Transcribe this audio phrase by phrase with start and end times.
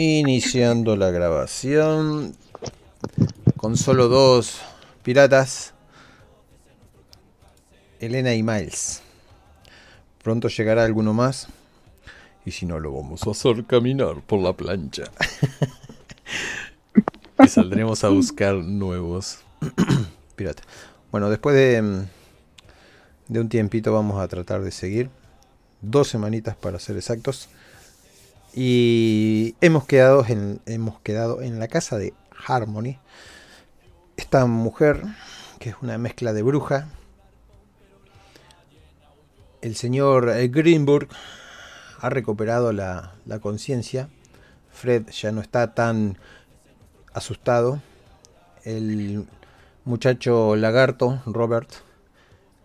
[0.00, 2.36] Iniciando la grabación
[3.56, 4.60] con solo dos
[5.02, 5.74] piratas,
[7.98, 9.02] Elena y Miles.
[10.22, 11.48] Pronto llegará alguno más.
[12.46, 15.02] Y si no, lo vamos a hacer caminar por la plancha.
[17.44, 19.40] y saldremos a buscar nuevos
[20.36, 20.64] piratas.
[21.10, 22.04] Bueno, después de,
[23.26, 25.10] de un tiempito vamos a tratar de seguir.
[25.80, 27.48] Dos semanitas para ser exactos.
[28.54, 32.14] Y hemos quedado en, hemos quedado en la casa de
[32.46, 32.98] Harmony.
[34.16, 35.02] Esta mujer,
[35.58, 36.88] que es una mezcla de bruja.
[39.60, 41.08] El señor Greenberg
[42.00, 44.08] ha recuperado la, la conciencia.
[44.70, 46.18] Fred ya no está tan
[47.12, 47.80] asustado.
[48.64, 49.26] El
[49.84, 51.70] muchacho lagarto, Robert,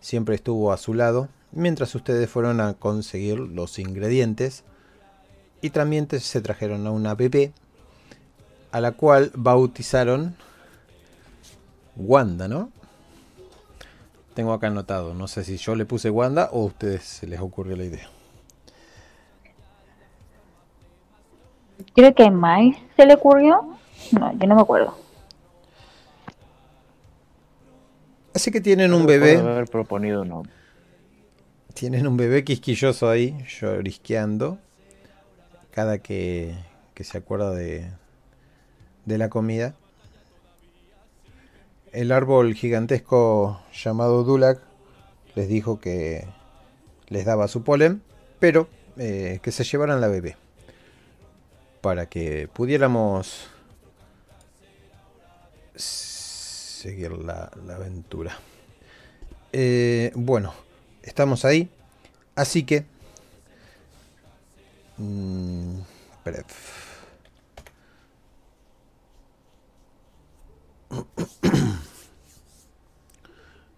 [0.00, 1.28] siempre estuvo a su lado.
[1.52, 4.64] Mientras ustedes fueron a conseguir los ingredientes
[5.64, 7.54] y también se trajeron a una bebé
[8.70, 10.36] a la cual bautizaron
[11.96, 12.68] Wanda, ¿no?
[14.34, 17.40] Tengo acá anotado, no sé si yo le puse Wanda o a ustedes se les
[17.40, 18.10] ocurrió la idea.
[21.94, 23.78] Creo que a Mike se le ocurrió.
[24.12, 24.94] No, yo no me acuerdo.
[28.34, 29.38] Así que tienen un bebé.
[29.38, 30.42] haber proponido no.
[31.72, 34.58] Tienen un bebé quisquilloso ahí, llorisqueando
[35.74, 36.54] cada que,
[37.00, 37.90] se acuerda de,
[39.06, 39.74] la comida.
[41.90, 44.60] El árbol gigantesco llamado Dulac
[45.34, 46.28] les dijo que
[47.08, 48.02] les daba su polen,
[48.38, 50.36] pero eh, que se llevaran la bebé
[51.80, 53.48] para que pudiéramos
[55.74, 58.38] seguir la, aventura.
[59.52, 60.54] Eh, bueno,
[61.02, 61.68] estamos ahí,
[62.36, 62.93] así que
[64.96, 65.80] Mm,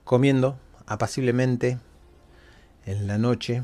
[0.04, 1.78] Comiendo apaciblemente
[2.84, 3.62] en la noche.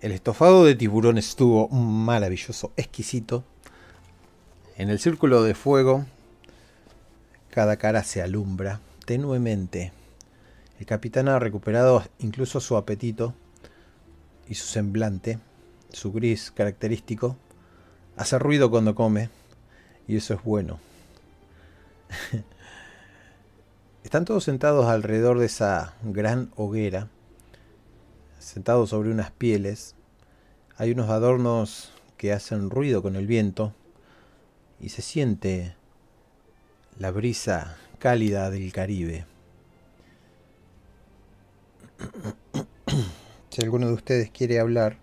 [0.00, 3.44] El estofado de tiburón estuvo maravilloso, exquisito.
[4.76, 6.04] En el círculo de fuego,
[7.50, 9.92] cada cara se alumbra tenuemente.
[10.78, 13.34] El capitán ha recuperado incluso su apetito
[14.48, 15.38] y su semblante,
[15.90, 17.36] su gris característico,
[18.16, 19.30] hace ruido cuando come
[20.06, 20.78] y eso es bueno.
[24.04, 27.08] Están todos sentados alrededor de esa gran hoguera,
[28.38, 29.96] sentados sobre unas pieles.
[30.76, 33.74] Hay unos adornos que hacen ruido con el viento
[34.80, 35.74] y se siente
[36.98, 39.26] la brisa cálida del Caribe.
[43.56, 44.98] si alguno de ustedes quiere hablar.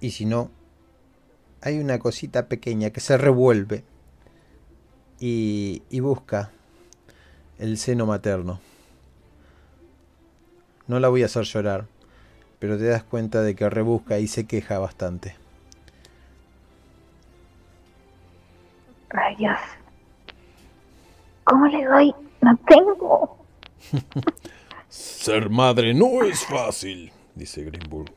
[0.00, 0.50] Y si no,
[1.60, 3.84] hay una cosita pequeña que se revuelve
[5.20, 6.50] y, y busca
[7.58, 8.60] el seno materno.
[10.86, 11.84] No la voy a hacer llorar,
[12.58, 15.36] pero te das cuenta de que rebusca y se queja bastante.
[19.10, 19.58] Rayos.
[21.44, 22.14] ¿Cómo le doy?
[22.40, 23.36] No tengo.
[24.92, 28.12] Ser madre no es fácil, dice Greenburg,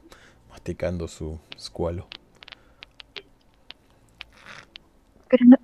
[0.49, 2.05] masticando su escualo.
[5.29, 5.55] Pero no,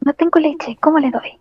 [0.00, 1.38] no tengo leche, ¿cómo le doy?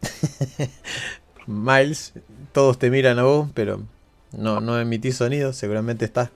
[1.48, 2.12] Miles,
[2.52, 3.82] todos te miran a vos, pero
[4.30, 6.30] no, no emitís sonido, seguramente estás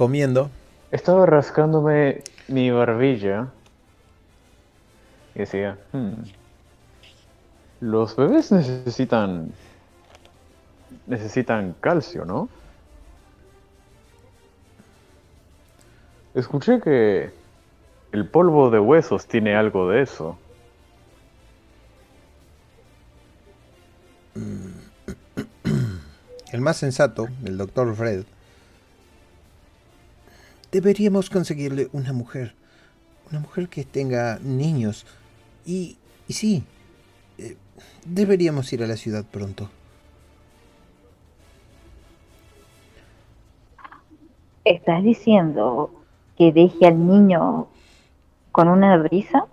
[0.00, 0.48] comiendo.
[0.92, 3.48] Estaba rascándome mi barbilla
[5.34, 6.22] y decía, hmm,
[7.82, 9.52] los bebés necesitan
[11.06, 12.48] necesitan calcio, ¿no?
[16.32, 17.30] Escuché que
[18.12, 20.38] el polvo de huesos tiene algo de eso.
[26.52, 28.24] El más sensato, el doctor Fred,
[30.72, 32.54] Deberíamos conseguirle una mujer.
[33.30, 35.06] Una mujer que tenga niños.
[35.64, 36.64] Y, y sí,
[37.38, 37.56] eh,
[38.04, 39.70] deberíamos ir a la ciudad pronto.
[44.64, 45.90] ¿Estás diciendo
[46.36, 47.68] que deje al niño
[48.52, 49.46] con una brisa?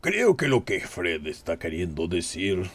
[0.00, 2.70] Creo que lo que Fred está queriendo decir...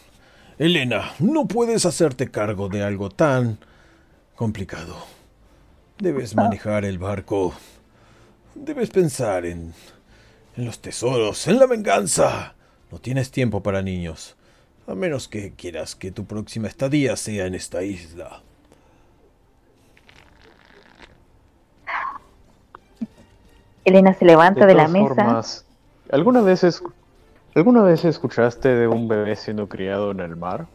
[0.58, 3.58] Elena, no puedes hacerte cargo de algo tan
[4.36, 4.96] complicado.
[5.98, 7.54] Debes manejar el barco.
[8.54, 9.74] Debes pensar en,
[10.58, 12.56] En los tesoros, en la venganza.
[12.92, 14.36] No tienes tiempo para niños.
[14.88, 18.42] A menos que quieras que tu próxima estadía sea en esta isla.
[23.86, 25.42] Elena se levanta de, la mesa.
[26.12, 26.82] ¿alguna, vez
[27.54, 30.68] ¿Alguna vez escuchaste de un bebé siendo criado en el mar?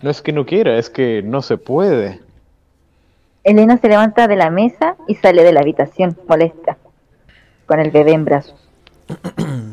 [0.00, 2.20] No es que no quiera, es que no se puede.
[3.44, 6.76] Elena se levanta de la mesa y sale de la habitación, molesta,
[7.66, 8.68] con el bebé en brazos.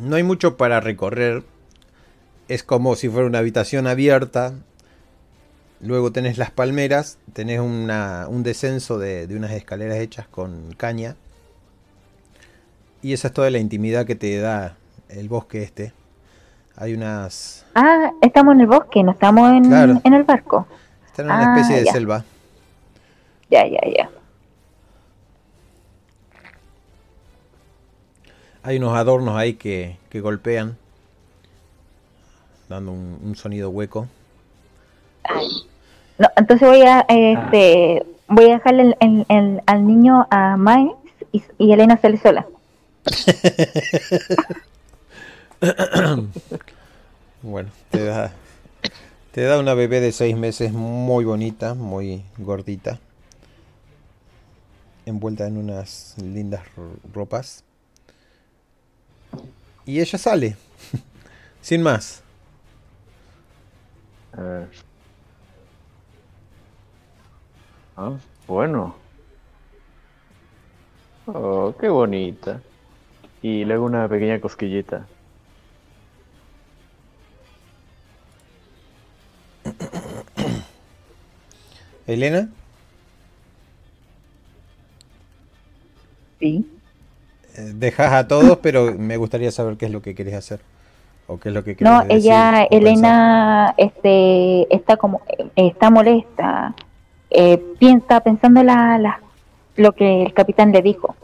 [0.04, 1.44] No hay mucho para recorrer.
[2.48, 4.54] Es como si fuera una habitación abierta.
[5.82, 11.16] Luego tenés las palmeras, tenés un descenso de, de unas escaleras hechas con caña.
[13.02, 14.76] Y esa es toda la intimidad que te da
[15.10, 15.94] el bosque este.
[16.78, 17.66] Hay unas...
[17.76, 19.74] Ah, estamos en el bosque, no estamos en,
[20.04, 20.68] en el barco.
[21.06, 22.26] Está en una especie de ah, selva.
[23.50, 24.10] Ya, ya, ya.
[28.64, 30.76] Hay unos adornos ahí que, que golpean,
[32.68, 34.08] dando un, sonido hueco.
[36.18, 40.96] No, entonces voy a, este, voy a dejarle el, al niño a Miles
[41.32, 42.46] y, y Elena sale sola.
[47.42, 48.34] bueno, te da,
[49.32, 53.00] te da una bebé de seis meses muy bonita, muy gordita,
[55.08, 56.62] envuelta en unas lindas
[57.14, 57.64] ropas.
[59.86, 60.58] Y ella sale,
[61.62, 62.22] sin más.
[67.96, 68.18] Ah,
[68.48, 68.96] bueno.
[71.26, 72.62] Oh, qué bonita.
[73.42, 75.08] Y luego una pequeña cosquillita.
[82.08, 82.50] Elena.
[86.40, 86.66] Sí.
[87.58, 90.60] Eh, dejas a todos, pero me gustaría saber qué es lo que quieres hacer.
[91.30, 95.22] O qué es lo que No, ella, Elena, este, está como,
[95.58, 96.74] está molesta.
[97.30, 99.20] Eh, piensa, pensando la, la,
[99.76, 101.16] lo que el capitán le dijo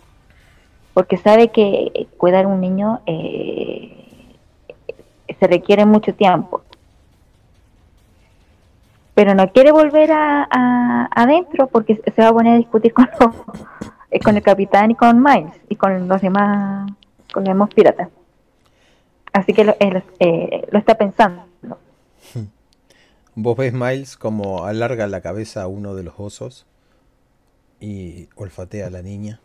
[0.93, 4.35] porque sabe que cuidar un niño eh,
[5.39, 6.61] se requiere mucho tiempo.
[9.15, 13.09] Pero no quiere volver a, adentro porque se va a poner a discutir con,
[14.13, 16.91] eh, con el capitán y con Miles y con los demás,
[17.33, 18.09] con los demás piratas.
[19.33, 21.47] Así que lo, eh, lo está pensando.
[23.35, 26.67] Vos ves Miles como alarga la cabeza a uno de los osos
[27.79, 29.41] y olfatea a la niña.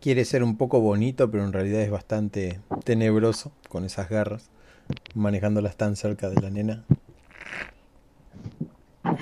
[0.00, 4.50] Quiere ser un poco bonito, pero en realidad es bastante tenebroso con esas garras,
[5.14, 6.84] manejándolas tan cerca de la nena.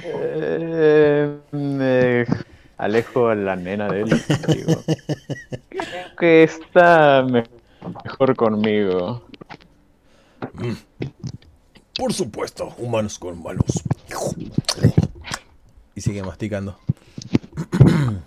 [0.05, 2.25] Eh, me
[2.79, 4.23] alejo a la nena de él.
[4.49, 4.83] Digo,
[5.69, 7.25] creo que está
[8.05, 9.25] mejor conmigo.
[10.55, 10.73] Mm.
[11.97, 13.83] Por supuesto, humanos con manos.
[15.95, 16.79] Y sigue masticando.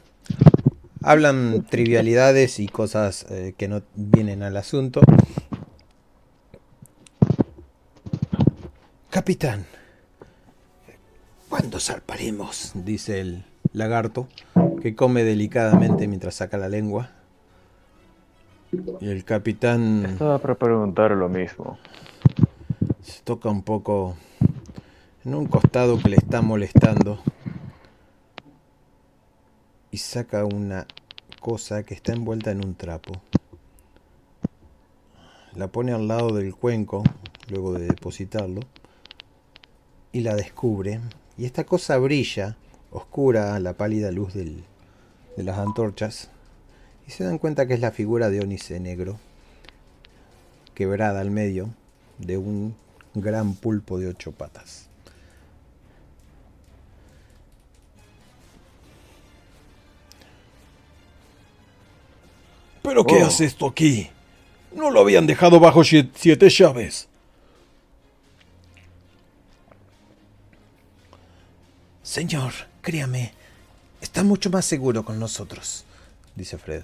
[1.03, 5.01] Hablan trivialidades y cosas eh, que no vienen al asunto.
[9.15, 9.65] Capitán,
[11.47, 12.73] ¿cuándo salparemos?
[12.75, 14.27] dice el lagarto,
[14.81, 17.11] que come delicadamente mientras saca la lengua.
[18.99, 20.05] Y el capitán...
[20.05, 21.79] Estaba para preguntar lo mismo.
[23.01, 24.17] Se toca un poco
[25.23, 27.21] en un costado que le está molestando.
[29.91, 30.87] Y saca una
[31.39, 33.13] cosa que está envuelta en un trapo.
[35.53, 37.01] La pone al lado del cuenco,
[37.49, 38.59] luego de depositarlo.
[40.15, 41.01] Y la descubre.
[41.37, 42.55] Y esta cosa brilla,
[42.89, 44.63] oscura a la pálida luz de
[45.35, 46.29] las antorchas.
[47.05, 49.19] Y se dan cuenta que es la figura de Onice negro,
[50.73, 51.67] quebrada al medio
[52.17, 52.77] de un
[53.13, 54.87] gran pulpo de ocho patas.
[62.83, 63.25] ¿Pero qué oh.
[63.25, 64.09] hace esto aquí?
[64.73, 67.09] No lo habían dejado bajo siete llaves.
[72.05, 73.33] Señor, créame,
[73.99, 75.85] está mucho más seguro con nosotros,
[76.35, 76.83] dice Fred.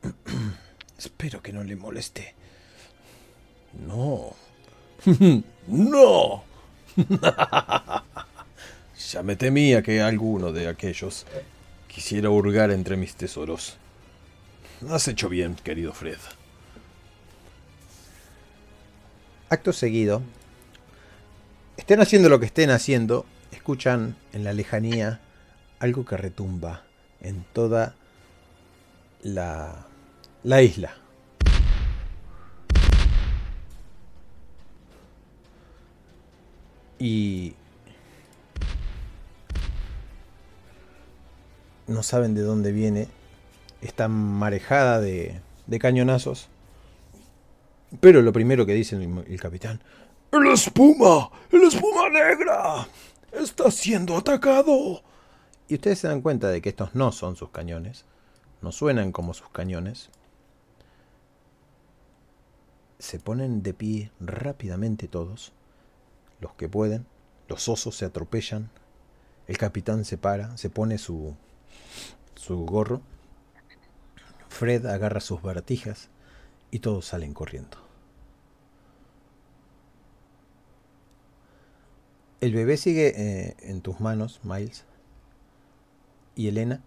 [0.98, 2.34] Espero que no le moleste.
[3.84, 4.36] No,
[5.66, 6.44] ¡No!
[9.10, 11.26] ya me temía que alguno de aquellos
[11.88, 13.76] quisiera hurgar entre mis tesoros.
[14.88, 16.18] Has hecho bien, querido Fred.
[19.48, 20.22] Acto seguido,
[21.76, 23.26] estén haciendo lo que estén haciendo,
[23.64, 25.20] escuchan en la lejanía
[25.78, 26.82] algo que retumba
[27.22, 27.94] en toda
[29.22, 29.86] la,
[30.42, 30.94] la isla.
[36.98, 37.54] Y
[41.86, 43.08] no saben de dónde viene.
[43.80, 46.50] Está marejada de, de cañonazos.
[47.98, 49.80] Pero lo primero que dice el, capitán,
[50.32, 51.30] ¡El espuma!
[51.50, 52.86] ¡El espuma negra!
[53.34, 55.02] ¡Está siendo atacado!
[55.66, 58.04] Y ustedes se dan cuenta de que estos no son sus cañones.
[58.62, 60.10] No suenan como sus cañones.
[62.98, 65.52] Se ponen de pie rápidamente todos.
[66.40, 67.06] Los que pueden.
[67.48, 68.70] Los osos se atropellan.
[69.46, 71.34] El capitán se para, se pone su,
[72.36, 73.02] su gorro.
[74.48, 76.08] Fred agarra sus baratijas
[76.70, 77.83] y todos salen corriendo.
[82.44, 84.84] El bebé sigue eh, en tus manos, Miles.
[86.36, 86.80] ¿Y Elena?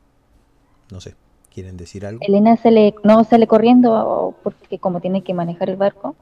[0.92, 1.16] No sé,
[1.52, 2.24] ¿quieren decir algo?
[2.24, 6.16] Elena se le, no sale corriendo porque como tiene que manejar el barco.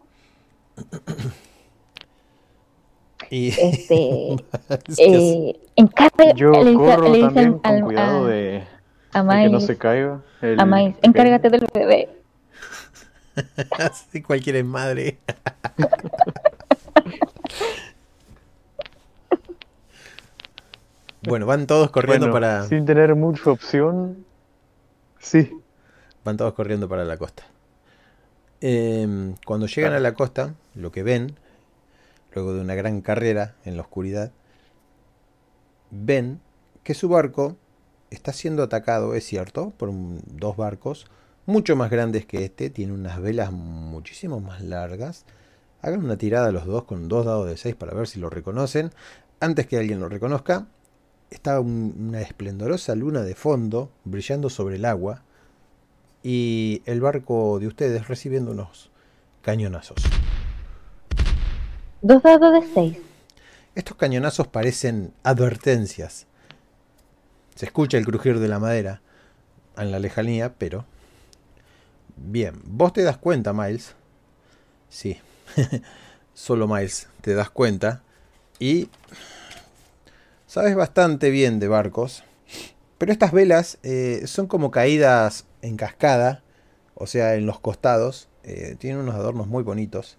[3.30, 4.38] y este
[5.00, 8.64] eh, encarga, Yo le corro le dicen también con al- cuidado a- de,
[9.12, 10.22] a de que no Miles, se caiga.
[10.42, 12.08] el a Miles, encárgate del bebé.
[13.80, 15.20] Así cualquiera es madre.
[21.28, 22.64] bueno, van todos corriendo Bueno, para.
[22.68, 24.26] Sin tener mucha opción.
[25.20, 25.52] Sí.
[26.24, 27.44] Van todos corriendo para la costa.
[28.62, 31.36] Em, cuando llegan a la costa, lo que ven,
[32.34, 34.32] luego de una gran carrera en la oscuridad,
[35.92, 36.40] ven
[36.84, 37.58] que su barco
[38.10, 41.08] está siendo atacado, es cierto, por un- dos barcos
[41.46, 45.26] mucho más grandes que este, tiene unas velas muchísimo más largas.
[45.82, 48.90] Hagan una tirada los dos con dos dados de 6 para ver si lo reconocen.
[49.40, 50.66] Antes que alguien lo reconozca,
[51.36, 55.22] está un- una esplendorosa luna de fondo brillando sobre el agua
[56.24, 58.90] y el barco de ustedes recibiendo unos
[59.42, 59.98] cañonazos.
[62.02, 62.98] Dos dados de seis.
[63.76, 66.28] Estos cañonazos parecen advertencias.
[67.56, 69.02] Se escucha el crujir de la madera
[69.78, 70.86] en la lejanía, pero...
[72.18, 73.94] Bien, vos te das cuenta, Miles.
[74.90, 75.18] Sí,
[76.34, 78.02] solo Miles te das cuenta.
[78.60, 78.90] Y...
[80.56, 82.24] Sabes bastante bien de barcos.
[82.98, 86.44] Pero estas velas eh, son como caídas en cascada,
[86.94, 88.30] o sea, en los costados.
[88.44, 90.18] eh, tienen unos adornos muy bonitos.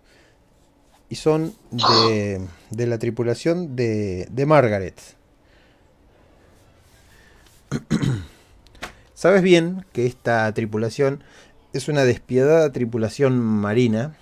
[1.08, 5.00] Y son de, de la tripulación de, de Margaret.
[9.14, 11.24] Sabes bien que esta tripulación
[11.72, 14.18] es una despiadada tripulación marina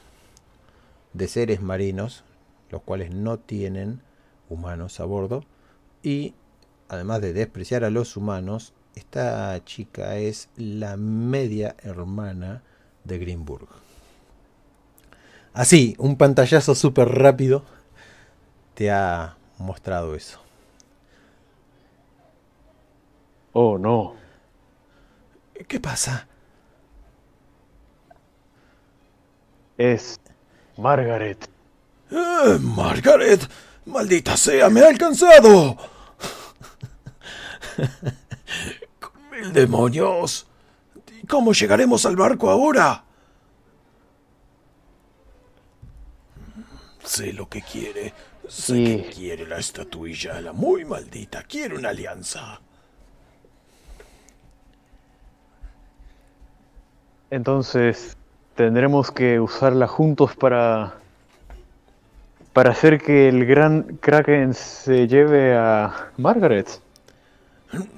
[1.12, 2.22] de seres marinos,
[2.70, 4.00] los cuales no tienen
[4.48, 5.44] humanos a bordo.
[6.04, 6.34] Y
[6.90, 12.62] además de despreciar a los humanos, esta chica es la media hermana
[13.04, 13.66] de Greenburg.
[15.54, 17.64] Así, un pantallazo súper rápido
[18.74, 20.40] te ha mostrado eso.
[23.54, 24.14] Oh, no.
[25.66, 26.26] ¿Qué pasa?
[29.78, 30.20] Es
[30.76, 31.48] Margaret.
[32.10, 33.40] Eh, Margaret,
[33.86, 35.93] maldita sea, me ha alcanzado.
[39.32, 40.46] Mil demonios.
[41.28, 43.04] ¿Cómo llegaremos al barco ahora?
[47.04, 48.12] Sé lo que quiere.
[48.48, 51.42] Sé Y- que quiere la estatuilla, la muy maldita.
[51.44, 52.60] Quiere una alianza.
[57.30, 58.16] Entonces
[58.54, 60.94] tendremos que usarla juntos para
[62.52, 66.68] para hacer que el gran Kraken se lleve a Margaret.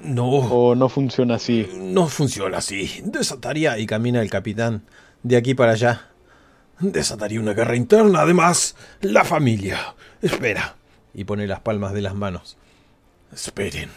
[0.03, 0.27] No.
[0.27, 1.67] ¿O no funciona así?
[1.75, 3.01] No funciona así.
[3.03, 4.83] Desataría, y camina el capitán,
[5.23, 6.09] de aquí para allá.
[6.79, 8.75] Desataría una guerra interna, además.
[9.01, 9.95] La familia.
[10.21, 10.75] Espera.
[11.13, 12.57] Y pone las palmas de las manos.
[13.33, 13.89] Esperen.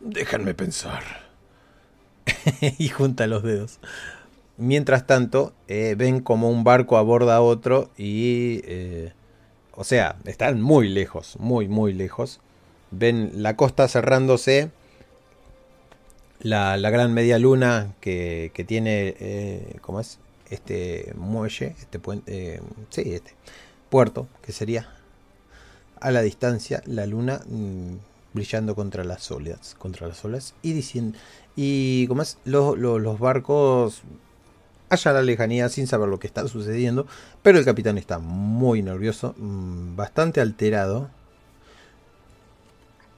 [0.00, 1.02] Déjenme pensar.
[2.78, 3.78] y junta los dedos.
[4.56, 8.60] Mientras tanto, eh, ven como un barco aborda a otro y...
[8.64, 9.12] eh,
[9.80, 12.40] o sea, están muy lejos, muy, muy lejos.
[12.90, 14.72] Ven la costa cerrándose
[16.40, 20.18] la, la gran media luna que, que tiene, eh, ¿cómo es?
[20.50, 23.34] Este muelle, este puente, eh, sí, este
[23.90, 24.88] puerto, que sería
[26.00, 27.96] a la distancia la luna mm,
[28.32, 31.18] brillando contra las olas, contra las olas y diciendo,
[31.56, 32.38] y ¿cómo es?
[32.44, 34.02] Los barcos
[34.88, 37.06] allá a la lejanía sin saber lo que está sucediendo,
[37.42, 41.10] pero el capitán está muy nervioso, mm, bastante alterado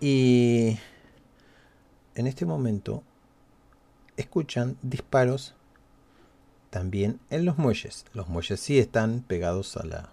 [0.01, 0.79] Y
[2.15, 3.03] en este momento
[4.21, 5.55] escuchan disparos
[6.71, 8.05] también en los muelles.
[8.15, 10.11] Los muelles sí están pegados a la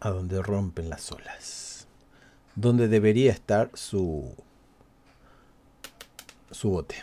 [0.00, 1.86] a donde rompen las olas.
[2.56, 4.34] Donde debería estar su
[6.50, 7.02] su bote.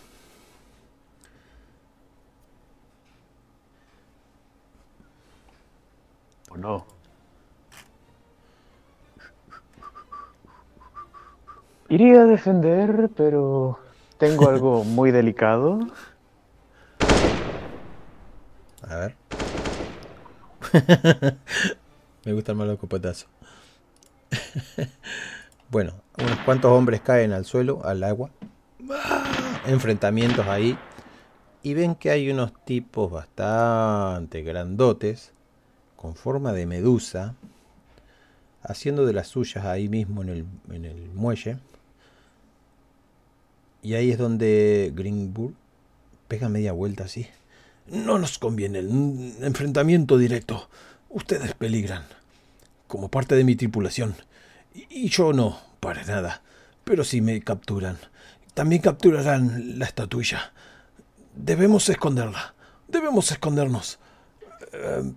[6.50, 7.01] ¿O no?
[11.92, 13.78] Iría a defender, pero
[14.18, 15.78] tengo algo muy delicado.
[18.88, 19.16] A ver.
[22.26, 23.28] Me gusta el malo copetazo.
[25.70, 28.30] bueno, unos cuantos hombres caen al suelo, al agua.
[29.68, 30.78] Enfrentamientos ahí.
[31.62, 35.34] Y ven que hay unos tipos bastante grandotes,
[35.98, 37.36] con forma de medusa,
[38.64, 41.58] haciendo de las suyas ahí mismo en el, en el muelle.
[43.82, 45.54] Y ahí es donde Greenburg
[46.28, 47.28] pega media vuelta así.
[47.88, 50.70] No nos conviene el enfrentamiento directo.
[51.10, 52.04] Ustedes peligran.
[52.88, 54.16] Como parte de mi tripulación.
[54.74, 56.42] Y yo no, para nada.
[56.84, 57.98] Pero si me capturan,
[58.54, 60.54] también capturarán la estatuilla.
[61.36, 62.54] Debemos esconderla.
[62.88, 64.00] Debemos escondernos.
[64.74, 65.12] Eh,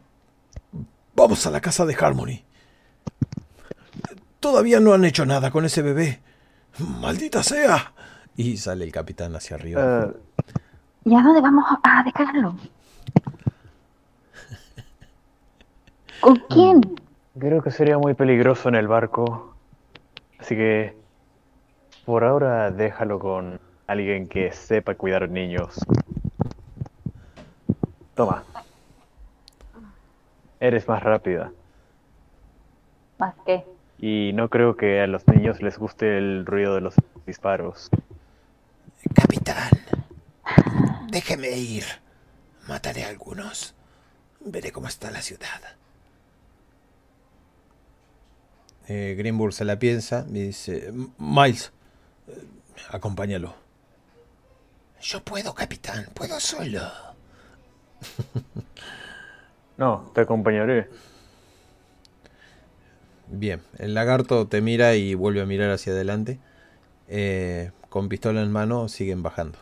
[1.15, 2.45] vamos a la casa de Harmony.
[4.41, 6.21] Todavía no han hecho nada con ese bebé.
[6.79, 7.93] Maldita sea.
[8.37, 10.07] Y sale el capitán hacia arriba.
[10.07, 10.13] Eh,
[11.05, 12.57] ¿Y a dónde vamos a dejarlo?
[16.21, 16.81] ¿Con quién?
[17.39, 19.55] creo que sería muy peligroso en el barco.
[20.39, 20.97] Así que
[22.05, 25.79] por ahora déjalo con alguien que sepa cuidar niños.
[28.15, 28.45] Toma.
[30.61, 31.53] Eres más rápida.
[33.19, 33.65] Más que.
[33.99, 36.95] Y no creo que a los niños les guste el ruido de los
[37.27, 37.91] disparos.
[39.13, 39.71] Capitán,
[41.09, 41.85] déjeme ir.
[42.69, 43.75] Mataré a algunos.
[44.41, 45.61] Veré cómo está la ciudad.
[48.89, 51.73] Eh, Greenburg se la piensa y dice, Miles,
[52.29, 52.45] eh,
[52.91, 53.55] acompáñalo.
[55.01, 56.81] Yo puedo, capitán, puedo solo.
[59.77, 60.89] No, te acompañaré.
[63.27, 66.39] Bien, el lagarto te mira y vuelve a mirar hacia adelante.
[67.09, 69.57] Eh, con pistola en mano siguen bajando.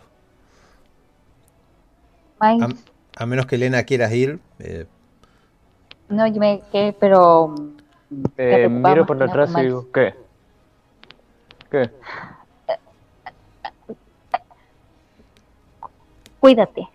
[2.38, 4.86] A, menos que Elena quieras ir, eh,
[6.08, 7.54] no, yo me quedé, pero.
[8.10, 10.14] Eh, preocupaba miro por detrás y digo, ¿qué?
[11.70, 11.90] ¿Qué?
[16.40, 16.88] Cuídate.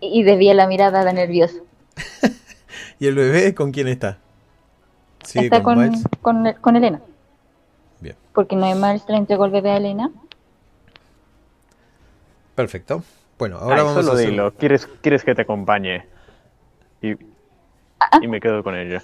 [0.00, 1.64] Y desvía la mirada de nervioso.
[2.98, 4.18] ¿Y el bebé con quién está?
[5.22, 5.78] ¿Sigue Está con
[6.20, 7.00] con, con, con Elena.
[8.00, 10.10] Bien, Porque no hay Miles le entregó el bebé a Elena.
[12.54, 13.02] Perfecto.
[13.38, 14.30] Bueno, ahora Ay, vamos a solo hacer...
[14.30, 14.54] dilo.
[14.54, 16.06] ¿Quieres, ¿Quieres que te acompañe?
[17.02, 17.14] Y,
[18.00, 18.18] Ah.
[18.22, 19.02] y me quedo con ella.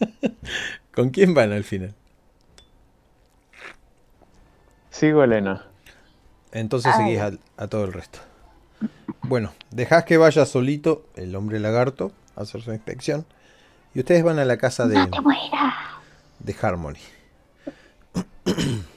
[0.94, 1.94] ¿Con quién van al final?
[4.90, 5.66] Sigo a Elena.
[6.52, 7.32] Entonces seguís a,
[7.66, 8.20] todo el resto.
[9.22, 13.26] Bueno, dejás que vaya solito el hombre lagarto a hacer su inspección.
[13.92, 15.74] Y ustedes van a la casa de, No te mueras.
[16.38, 16.98] de Harmony.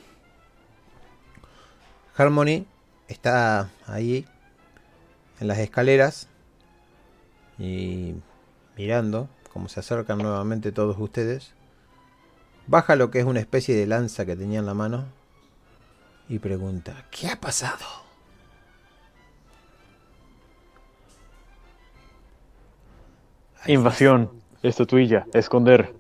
[2.17, 2.65] Harmony
[3.08, 4.25] está ahí
[5.39, 6.27] en las escaleras
[7.60, 8.15] y
[8.75, 11.53] mirando cómo se acercan nuevamente todos ustedes.
[12.65, 15.06] Baja lo que es una especie de lanza que tenía en la mano
[16.27, 17.86] y pregunta, ¿qué ha pasado?
[23.67, 24.32] Invasión.
[24.63, 25.25] Estatuilla.
[25.34, 25.93] Esconder.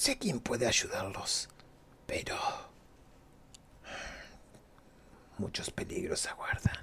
[0.00, 1.50] Sé quién puede ayudarlos,
[2.06, 2.34] pero
[5.36, 6.78] muchos peligros aguardan.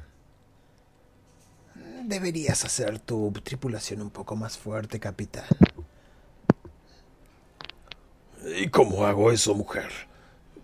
[2.03, 5.47] Deberías hacer tu tripulación un poco más fuerte, capitán.
[8.56, 9.89] ¿Y cómo hago eso, mujer?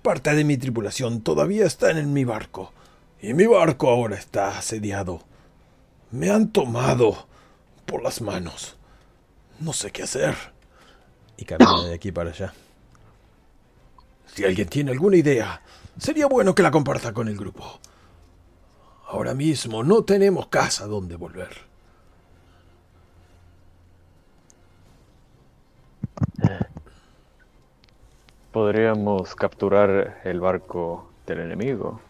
[0.04, 2.72] Parte de mi tripulación todavía está en mi barco,
[3.20, 5.24] y mi barco ahora está asediado.
[6.12, 7.28] Me han tomado
[7.88, 8.78] por las manos.
[9.60, 10.53] No sé qué hacer.
[11.38, 12.54] Y camina de aquí para allá.
[14.28, 15.62] Si alguien tiene alguna idea,
[15.98, 17.80] sería bueno que la comparta con el grupo.
[19.08, 21.50] Ahora mismo no tenemos casa donde volver.
[28.52, 32.02] Podríamos capturar el barco del enemigo.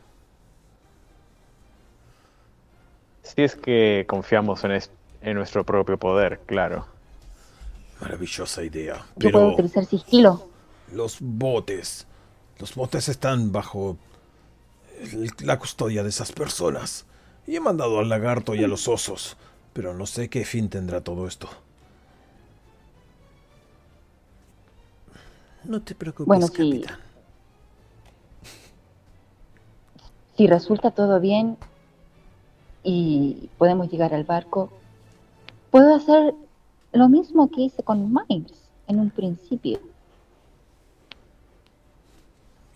[3.23, 4.71] Si es que confiamos en,
[5.21, 6.92] En nuestro propio poder, claro.
[8.03, 8.95] Maravillosa idea.
[8.97, 10.47] Yo Pero puedo utilizar sigilo.
[10.91, 12.05] los botes.
[12.59, 13.97] Los botes están bajo
[14.99, 17.05] el- la custodia de esas personas.
[17.47, 19.37] Y he mandado al lagarto y a los osos.
[19.73, 21.49] Pero no sé qué fin tendrá todo esto.
[25.63, 26.53] No te preocupes, Bueno, sí.
[26.53, 26.99] capitán.
[30.37, 31.57] Si resulta todo bien
[32.83, 34.71] y podemos llegar al barco,
[35.69, 36.33] puedo hacer
[36.93, 38.53] lo mismo que hice con Miles
[38.87, 39.79] en un principio.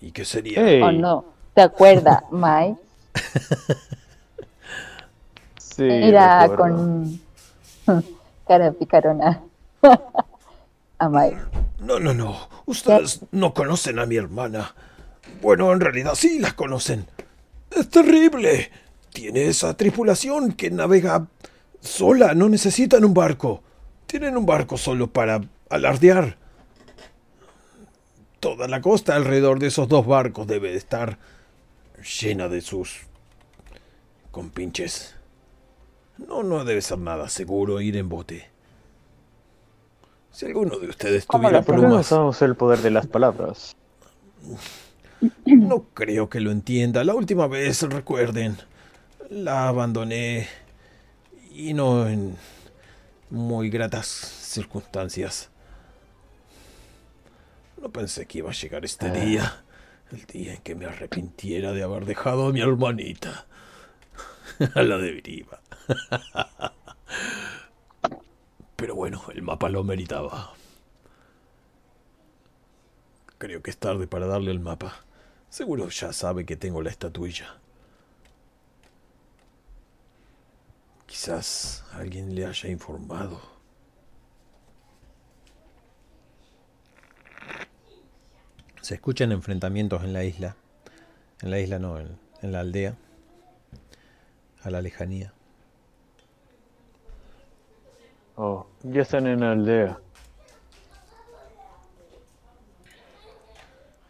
[0.01, 0.62] ¿Y qué sería?
[0.65, 1.25] Hey, ¿O no?
[1.53, 2.77] ¿Te acuerdas, Miles?
[5.60, 6.75] sí, Mira recuerdo.
[6.77, 7.21] con
[8.47, 9.41] cara picarona
[10.99, 11.39] a Miles.
[11.80, 12.36] No, no, no.
[12.65, 14.73] Ustedes no conocen a mi hermana.
[15.41, 17.06] Bueno, en realidad sí la conocen.
[17.71, 18.71] Es terrible.
[19.13, 21.27] Tiene esa tripulación que navega
[21.82, 22.34] sola.
[22.34, 23.63] No necesitan un barco.
[24.07, 26.37] Tienen un barco solo para alardear.
[28.39, 31.17] Toda la costa alrededor de esos dos barcos debe de estar
[32.21, 33.01] llena de sus
[34.31, 35.15] compinches.
[36.17, 38.49] No, no debe ser nada seguro ir en bote.
[40.31, 42.91] Si alguno de ustedes ¿Cómo tuviera lo ¿Por qué no plumas, usamos el poder de
[42.91, 43.75] las palabras?
[45.45, 47.03] no creo que lo entienda.
[47.03, 48.55] La última vez, recuerden,
[49.29, 50.47] la abandoné
[51.51, 52.35] y no en
[53.29, 55.49] muy gratas circunstancias.
[57.81, 59.63] No pensé que iba a llegar este día,
[60.11, 63.45] el día en que me arrepintiera de haber dejado a mi hermanita
[64.75, 65.61] a la deriva.
[68.75, 70.53] Pero bueno, el mapa lo meritaba.
[73.37, 75.03] Creo que es tarde para darle el mapa.
[75.49, 77.57] Seguro ya sabe que tengo la estatuilla.
[81.07, 83.41] Quizás alguien le haya informado.
[88.81, 90.55] Se escuchan enfrentamientos en la isla.
[91.41, 92.95] En la isla no, en, en la aldea.
[94.61, 95.33] A la lejanía.
[98.35, 99.99] Oh, ya están en la aldea.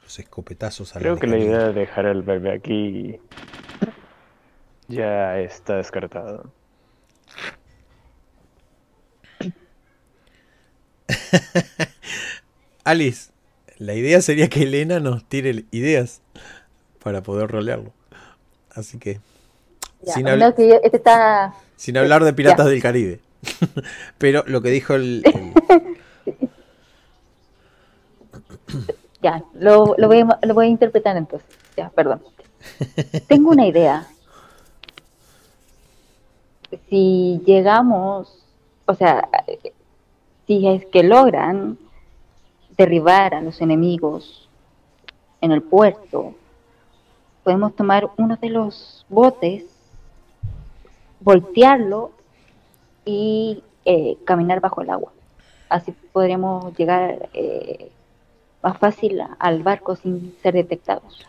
[0.04, 3.20] Los escopetazos a Creo la que la idea de dejar al bebé aquí
[4.88, 6.44] ya está descartada.
[12.84, 13.32] Alice,
[13.78, 16.22] la idea sería que Elena nos tire ideas
[17.04, 17.92] para poder rolearlo.
[18.74, 19.20] Así que,
[20.02, 22.72] Ya, sin, no, habl- que yo- este está sin hablar de Piratas Ya.
[22.72, 23.20] del Caribe.
[24.18, 25.54] Pero lo que dijo el, el-
[29.22, 31.48] Ya, lo, lo, voy, a, lo voy a interpretar entonces.
[31.76, 32.22] Ya, perdón.
[33.28, 34.08] Tengo una idea.
[36.90, 38.44] Si llegamos,
[38.86, 39.28] o sea,
[40.48, 41.78] si es que logran
[42.78, 44.50] derribar a los enemigos
[45.42, 46.36] en el puerto,
[47.44, 49.66] podemos tomar uno de los botes,
[51.20, 52.12] voltearlo
[53.06, 55.12] y eh, caminar bajo el agua.
[55.70, 57.92] Así podremos llegar eh,
[58.64, 61.26] más fácil al barco sin ser detectados.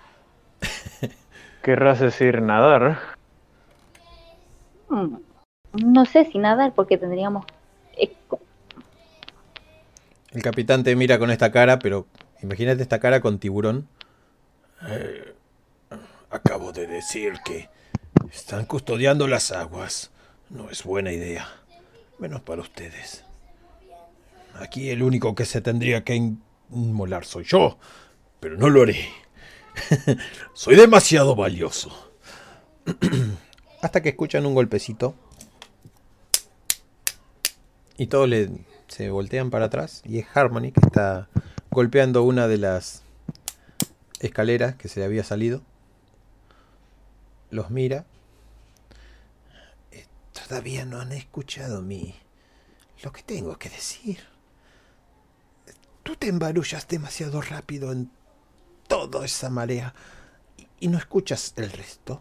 [1.62, 2.98] ¿Querrás decir nadar?
[4.88, 5.16] Mm,
[5.84, 7.44] No sé si nadar porque tendríamos...
[7.96, 8.12] eh,
[10.30, 12.06] el capitán te mira con esta cara, pero
[12.42, 13.88] imagínate esta cara con tiburón.
[14.86, 15.34] Eh,
[16.30, 17.68] acabo de decir que
[18.32, 20.10] están custodiando las aguas.
[20.50, 21.48] No es buena idea.
[22.18, 23.24] Menos para ustedes.
[24.54, 26.34] Aquí el único que se tendría que
[26.70, 27.78] inmolar soy yo.
[28.40, 29.08] Pero no lo haré.
[30.54, 32.12] soy demasiado valioso.
[33.82, 35.14] Hasta que escuchan un golpecito.
[37.96, 38.48] Y todos le,
[38.88, 40.02] se voltean para atrás.
[40.04, 41.28] Y es Harmony que está
[41.70, 43.02] golpeando una de las
[44.20, 45.62] escaleras que se le había salido.
[47.50, 48.04] Los mira.
[49.92, 52.14] Eh, Todavía no han escuchado mi
[53.02, 54.18] lo que tengo que decir.
[56.02, 58.10] Tú te embarullas demasiado rápido en
[58.88, 59.94] toda esa marea
[60.56, 62.20] y, y no escuchas el resto.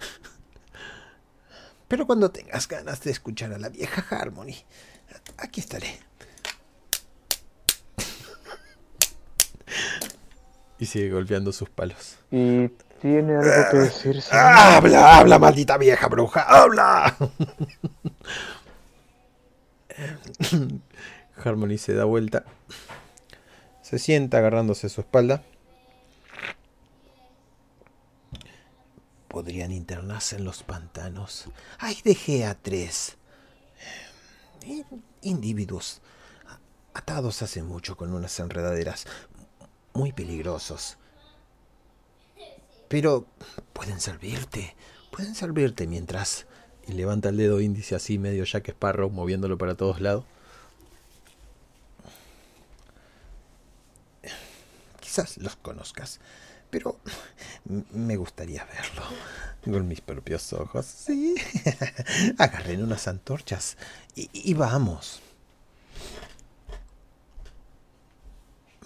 [1.88, 4.56] Pero cuando tengas ganas de escuchar a la vieja Harmony,
[5.38, 5.98] aquí estaré.
[10.78, 12.16] Y sigue golpeando sus palos.
[12.30, 12.68] ¿Y
[13.00, 14.20] tiene algo que decir?
[14.20, 14.44] señor?
[14.44, 16.42] ¡Habla, habla, maldita vieja bruja!
[16.42, 17.16] ¡Habla!
[21.36, 22.44] Harmony se da vuelta.
[23.82, 25.42] Se sienta agarrándose su espalda.
[29.28, 31.48] Podrían internarse en los pantanos.
[31.78, 33.16] ¡Ay, dejé a tres!
[35.22, 36.00] Individuos
[36.94, 39.06] atados hace mucho con unas enredaderas
[39.94, 40.98] muy peligrosos.
[42.88, 43.26] Pero
[43.72, 44.76] pueden servirte,
[45.10, 46.46] pueden servirte mientras...
[46.84, 50.24] Y levanta el dedo índice así, medio Jack Sparrow, moviéndolo para todos lados.
[54.98, 56.18] Quizás los conozcas,
[56.70, 56.98] pero
[57.92, 59.02] me gustaría verlo
[59.64, 60.86] con mis propios ojos.
[60.86, 61.34] Sí,
[62.38, 63.76] agarren unas antorchas
[64.14, 65.20] y, y vamos.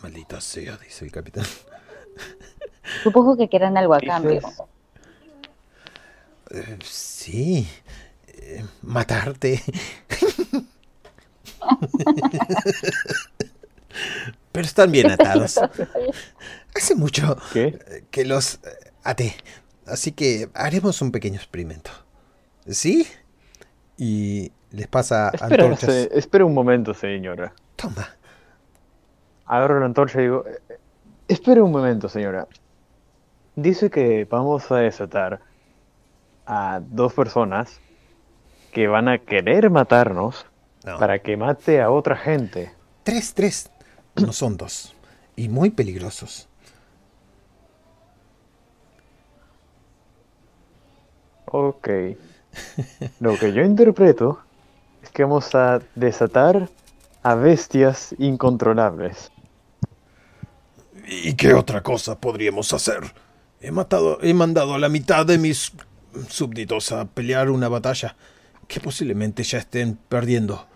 [0.03, 1.47] Maldita sea, dice el capitán.
[3.03, 4.41] Supongo que quieran algo a cambio.
[6.51, 7.69] Eh, sí,
[8.29, 9.63] eh, matarte.
[14.53, 15.59] Pero están bien atados.
[16.75, 18.05] Hace mucho ¿Qué?
[18.11, 19.35] que los eh, até.
[19.87, 21.91] Así que haremos un pequeño experimento.
[22.67, 23.07] ¿Sí?
[23.97, 25.89] Y les pasa Espera, antorchas.
[26.13, 27.53] espera un momento, señora.
[27.77, 28.09] Toma.
[29.47, 30.79] Agarro la antorcha y digo, "Eh,
[31.29, 32.49] espera un momento, señora.
[33.55, 35.41] Dice que vamos a desatar
[36.47, 37.81] a dos personas
[38.73, 40.47] que van a querer matarnos
[40.85, 40.99] No.
[40.99, 42.73] para que mate a otra gente.
[43.03, 43.71] Tres, tres.
[44.17, 44.95] No son dos.
[45.37, 46.49] Y muy peligrosos.
[51.59, 51.89] Ok.
[53.21, 54.41] Lo que yo interpreto
[55.03, 56.69] es que vamos a desatar
[57.23, 59.33] a bestias incontrolables.
[61.07, 63.01] ¿Y qué otra cosa podríamos hacer?
[63.61, 65.73] He matado, he mandado a la mitad de mis
[66.29, 68.17] súbditos a pelear una batalla
[68.69, 70.67] que posiblemente ya estén perdiendo.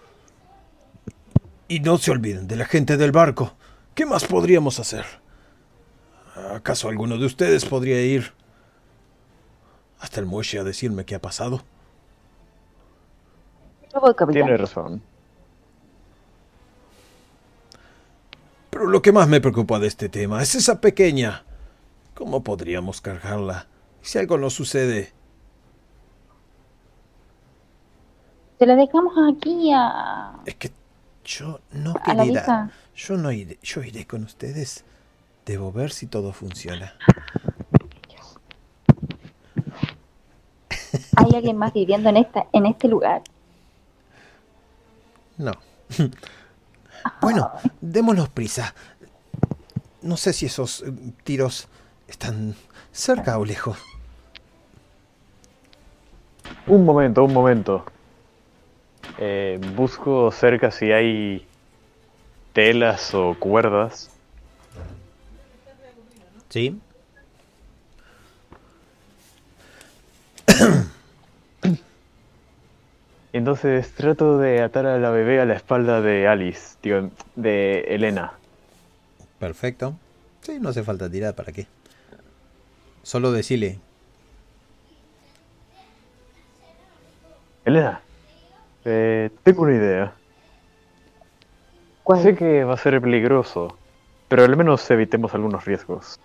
[1.68, 3.52] Y no se olviden de la gente del barco.
[3.94, 5.04] ¿Qué más podríamos hacer?
[6.54, 8.32] ¿Acaso alguno de ustedes podría ir
[10.00, 11.62] hasta el muelle a decirme qué ha pasado?
[14.32, 15.02] Tiene razón.
[18.70, 21.44] Pero lo que más me preocupa de este tema es esa pequeña.
[22.14, 23.66] ¿Cómo podríamos cargarla?
[24.00, 25.12] Si algo nos sucede,
[28.58, 30.70] Se la dejamos aquí a, Es que
[31.24, 32.24] yo no a la querida.
[32.24, 32.70] vieja.
[32.94, 34.84] Yo no iré, yo iré con ustedes.
[35.46, 36.94] Debo ver si todo funciona.
[41.20, 43.22] ¿Hay alguien más viviendo en esta en este lugar?
[45.38, 45.52] No.
[47.22, 48.74] Bueno, démonos prisa.
[50.02, 50.92] No sé si esos eh,
[51.24, 51.66] tiros
[52.08, 52.54] están
[52.92, 53.78] cerca o lejos.
[56.66, 57.86] Un momento, un momento.
[59.16, 61.46] Eh, busco cerca si hay
[62.52, 64.10] telas o cuerdas.
[66.50, 66.78] ¿Sí?
[73.32, 78.32] Entonces trato de atar a la bebé a la espalda de Alice, digo, de Elena.
[79.38, 79.94] Perfecto.
[80.40, 81.66] Sí, no hace falta tirar, ¿para qué?
[83.02, 83.78] Solo decirle,
[87.64, 88.00] Elena,
[88.84, 90.12] eh, tengo una idea.
[92.02, 92.22] ¿Cuál?
[92.22, 93.76] Sé que va a ser peligroso,
[94.28, 96.18] pero al menos evitemos algunos riesgos.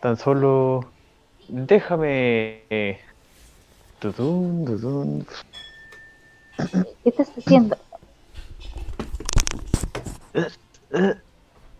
[0.00, 0.88] Tan solo
[1.48, 3.00] déjame...
[7.02, 7.76] ¿Qué estás haciendo?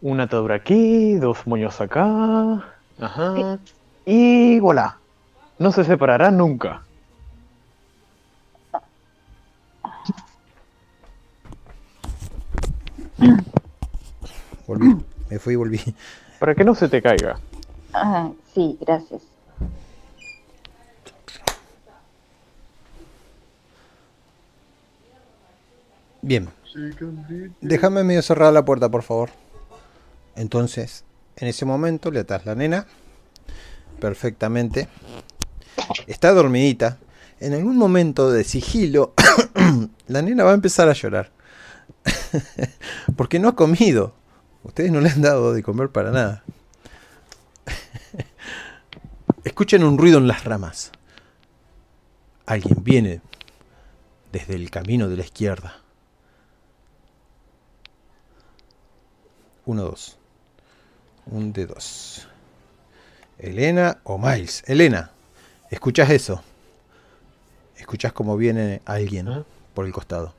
[0.03, 2.65] Una atadura aquí, dos moños acá.
[3.01, 3.59] Ajá.
[4.05, 4.99] Y voilà.
[5.59, 6.83] No se separarán nunca.
[14.67, 14.97] volví.
[15.31, 15.81] Me fui y volví.
[16.39, 17.39] Para que no se te caiga.
[17.93, 19.23] Ah, sí, gracias.
[26.27, 26.49] Bien.
[27.61, 29.31] Déjame medio cerrar la puerta, por favor.
[30.35, 31.05] Entonces,
[31.37, 32.89] en ese momento le atas la nena.
[34.01, 34.89] Perfectamente.
[36.09, 36.99] Está dormidita.
[37.39, 39.15] En algún momento de sigilo,
[40.09, 41.31] la nena va a empezar a llorar.
[43.17, 44.13] Porque no ha comido.
[44.65, 46.43] Ustedes no le han dado de comer para nada.
[49.45, 50.91] Escuchen un ruido en las ramas.
[52.47, 53.21] Alguien viene
[54.33, 55.86] desde el camino de la izquierda.
[59.67, 60.19] Uno, dos.
[61.27, 62.29] Un de dos.
[63.39, 64.63] Elena o Miles.
[64.67, 65.11] Elena,
[65.71, 66.43] ¿escuchas eso?
[67.77, 69.45] ¿Escuchas cómo viene alguien ¿Ah?
[69.75, 70.35] por el costado?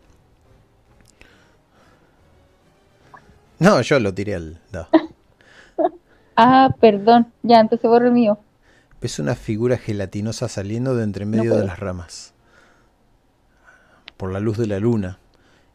[3.59, 4.89] No, yo lo tiré al dado.
[6.39, 7.33] Ah, perdón.
[7.41, 8.37] Ya, entonces borro el mío.
[9.01, 12.33] Es una figura gelatinosa saliendo de entre medio de las ramas.
[14.17, 15.19] por la luz de la luna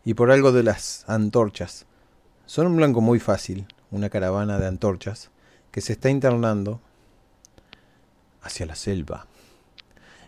[0.04, 1.86] y por algo de las antorchas.
[2.52, 5.30] Son un blanco muy fácil, una caravana de antorchas
[5.70, 6.82] que se está internando
[8.42, 9.26] hacia la selva,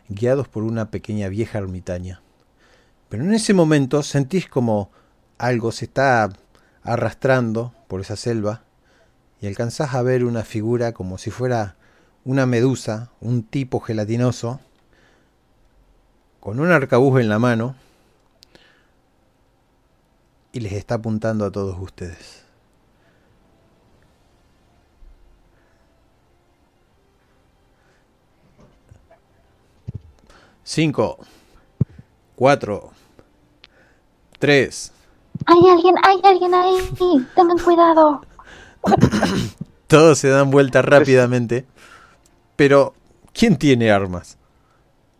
[0.09, 2.23] guiados por una pequeña vieja ermitaña.
[3.11, 4.91] Pero en ese momento sentís como
[5.37, 6.31] algo se está
[6.83, 8.63] arrastrando por esa selva
[9.43, 11.77] y alcanzás a ver una figura como si fuera
[12.25, 14.61] una medusa, un tipo gelatinoso,
[16.41, 17.77] con un arcabuz en la mano
[20.55, 22.45] y les está apuntando a todos ustedes.
[30.63, 31.19] Cinco,
[32.37, 32.93] cuatro,
[34.39, 34.93] tres.
[35.45, 36.77] Hay alguien, hay alguien ahí.
[37.35, 38.23] Tengan cuidado.
[39.89, 41.67] Todos se dan vuelta rápidamente.
[42.55, 42.95] Pero,
[43.33, 44.39] ¿quién tiene armas?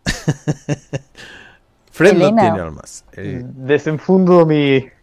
[1.91, 3.03] Fred no tiene armas.
[3.11, 4.94] Eh, Desenfundo mi.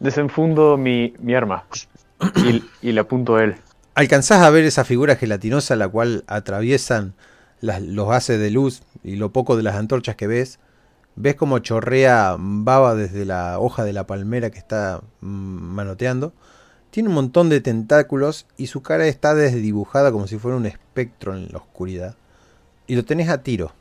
[0.00, 1.64] Desenfundo mi, mi arma.
[2.36, 3.56] Y, y le apunto a él.
[3.94, 7.14] alcanzás a ver esa figura gelatinosa la cual atraviesan
[7.60, 10.58] los haces de luz y lo poco de las antorchas que ves.
[11.16, 16.34] Ves como chorrea baba desde la hoja de la palmera que está mm, manoteando.
[16.90, 21.34] Tiene un montón de tentáculos y su cara está desdibujada como si fuera un espectro
[21.34, 22.16] en la oscuridad.
[22.86, 23.72] Y lo tenés a tiro.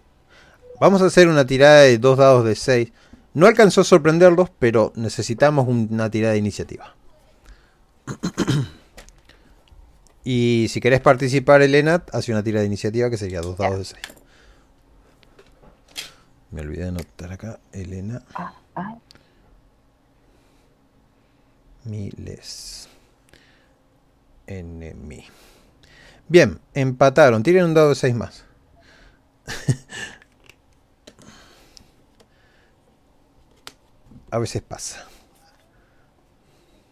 [0.79, 2.91] Vamos a hacer una tirada de dos dados de 6.
[3.35, 6.95] No alcanzó a sorprenderlos, pero necesitamos un- una tirada de iniciativa.
[10.27, 13.85] Y si querés participar, Elena, hace una tira de iniciativa que sería dos dados de
[13.85, 14.01] 6.
[16.49, 18.23] Me olvidé de anotar acá, Elena
[21.83, 22.89] Miles.
[24.47, 25.25] Enemy.
[26.27, 27.43] Bien, empataron.
[27.43, 28.45] Tiren un dado de 6 más.
[34.35, 35.07] A veces pasa.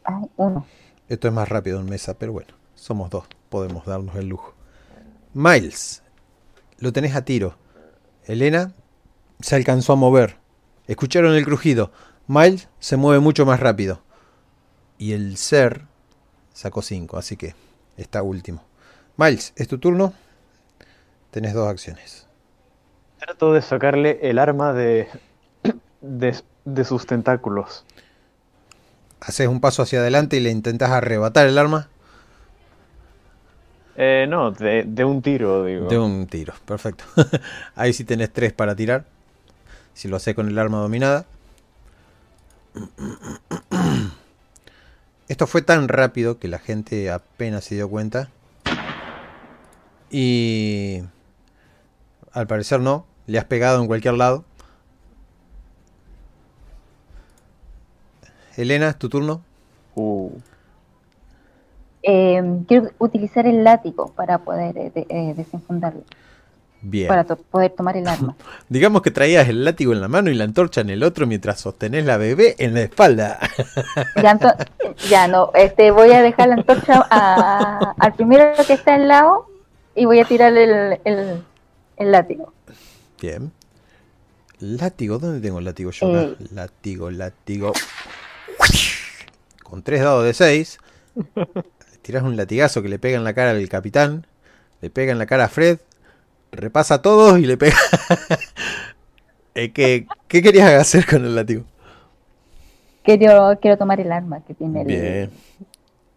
[0.06, 0.65] ay, uno.
[1.10, 4.53] Esto es más rápido en mesa, pero bueno, somos dos, podemos darnos el lujo.
[5.34, 6.03] Miles,
[6.77, 7.58] lo tenés a tiro.
[8.23, 8.73] Elena
[9.41, 10.38] se alcanzó a mover.
[10.88, 11.91] Escucharon el crujido.
[12.27, 14.01] Miles se mueve mucho más rápido.
[14.97, 15.82] Y el ser
[16.53, 17.56] sacó 5, así que
[17.97, 18.63] está último.
[19.17, 20.13] Miles, es tu turno.
[21.29, 22.25] Tenés dos acciones.
[23.17, 25.10] Trato de sacarle el arma de.
[25.99, 27.86] de, de sus tentáculos.
[29.21, 31.88] Haces un paso hacia adelante y le intentas arrebatar el arma
[33.95, 35.88] Eh, no, de, de un tiro, digo.
[35.88, 36.54] de un tiro.
[36.65, 37.04] Perfecto.
[37.76, 39.06] Ahí sí tenés tres para tirar.
[39.93, 41.26] Si lo haces con el arma dominada.
[45.28, 48.30] Esto fue tan rápido que la gente apenas se dio cuenta.
[50.10, 51.02] Y
[52.34, 53.06] al parecer no.
[53.26, 54.43] Le has pegado en cualquier lado.
[58.58, 59.42] Elena, es tu turno.
[59.96, 60.32] Uh,
[62.06, 66.02] Eh, quiero utilizar el látigo para poder eh, de- eh, desenfundarlo,
[66.82, 67.08] Bien.
[67.08, 68.36] para to- poder tomar el arma.
[68.70, 71.62] Digamos que traías el látigo en la mano y la antorcha en el otro mientras
[71.62, 73.39] sostenés la bebé en la espalda.
[75.10, 79.48] Ya, no, este, voy a dejar la antorcha a- al primero que está al lado
[79.96, 81.42] y voy a tirar el, el,
[81.98, 82.52] el látigo.
[83.22, 83.50] Bien.
[84.60, 86.08] Látigo, ¿dónde tengo el látigo yo?
[86.20, 86.36] Eh.
[86.54, 87.72] Látigo, látigo.
[89.74, 90.78] Con tres dados de seis.
[91.16, 94.28] le tirás un latigazo que le pega en la cara al capitán.
[94.82, 95.80] Le pega en la cara a Fred.
[96.52, 97.76] Repasa a todos y le pega.
[99.56, 101.64] Eh, ¿qué, ¿Qué querías hacer con el látigo?
[103.04, 105.06] Quiero, quiero tomar el arma que tiene el, Bien.
[105.06, 105.30] el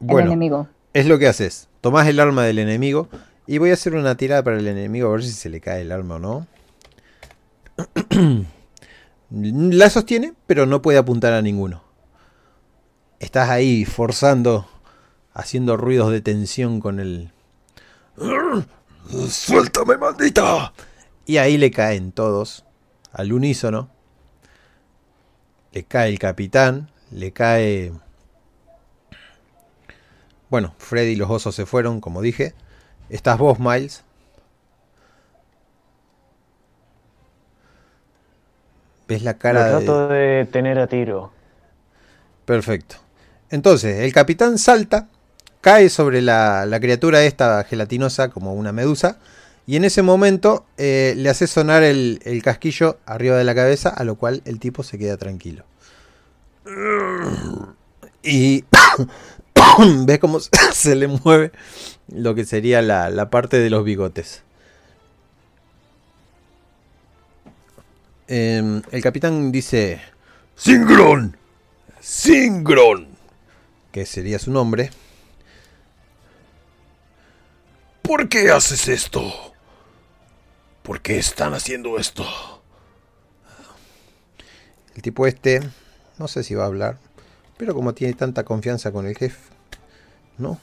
[0.00, 0.68] Bueno, enemigo.
[0.92, 1.68] es lo que haces.
[1.80, 3.08] Tomás el arma del enemigo.
[3.46, 5.80] Y voy a hacer una tirada para el enemigo a ver si se le cae
[5.80, 6.46] el arma o no.
[9.30, 11.85] La sostiene, pero no puede apuntar a ninguno.
[13.18, 14.68] Estás ahí forzando,
[15.32, 17.30] haciendo ruidos de tensión con el...
[19.28, 20.72] ¡Suéltame, maldita!
[21.24, 22.64] Y ahí le caen todos,
[23.12, 23.88] al unísono.
[25.72, 27.92] Le cae el capitán, le cae...
[30.50, 32.54] Bueno, Freddy y los osos se fueron, como dije.
[33.08, 34.04] Estás vos, Miles.
[39.08, 39.70] ¿Ves la lo cara de...
[39.70, 41.32] trato de tener a tiro.
[42.44, 43.05] Perfecto.
[43.50, 45.08] Entonces, el capitán salta,
[45.60, 49.18] cae sobre la, criatura esta gelatinosa como una medusa,
[49.66, 54.04] y en ese momento eh, le hace sonar el, casquillo arriba de la cabeza, a
[54.04, 55.64] lo cual el tipo se queda tranquilo.
[58.22, 58.64] Y
[60.06, 60.38] ves cómo
[60.72, 61.52] se le mueve
[62.08, 64.42] lo que sería la, parte de los bigotes.
[68.28, 70.00] Em, el capitán dice,
[70.56, 71.36] Singron.
[72.00, 73.15] Singron.
[73.96, 74.90] Que sería su nombre.
[78.02, 79.22] ¿Por qué haces esto?
[80.82, 82.26] ¿Por qué están haciendo esto?
[84.94, 85.66] El tipo este,
[86.18, 86.98] no sé si va a hablar,
[87.56, 89.38] pero como tiene tanta confianza con el jefe,
[90.36, 90.60] no.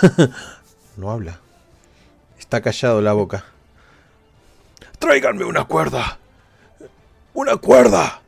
[0.96, 1.40] no habla.
[2.38, 3.44] Está callado la boca.
[4.98, 6.18] Tráiganme una cuerda.
[7.34, 8.22] Una cuerda.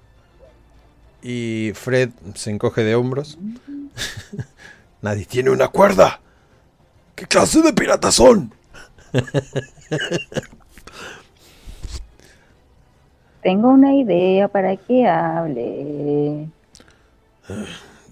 [1.22, 3.38] Y Fred se encoge de hombros.
[5.02, 6.20] Nadie tiene una cuerda.
[7.14, 8.54] ¿Qué clase de piratas son?
[13.42, 16.48] Tengo una idea para que hable.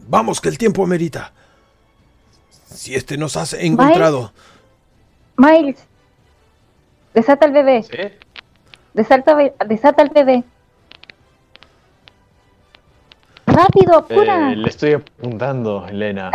[0.09, 1.33] Vamos, que el tiempo amerita.
[2.67, 4.33] Si este nos ha encontrado.
[5.37, 5.79] Miles,
[7.15, 7.85] desata al bebé.
[7.85, 7.97] ¿Sí?
[8.93, 10.43] Desata, desata al bebé.
[13.63, 14.53] Rápido, apura.
[14.53, 16.31] Eh, le estoy apuntando, Elena.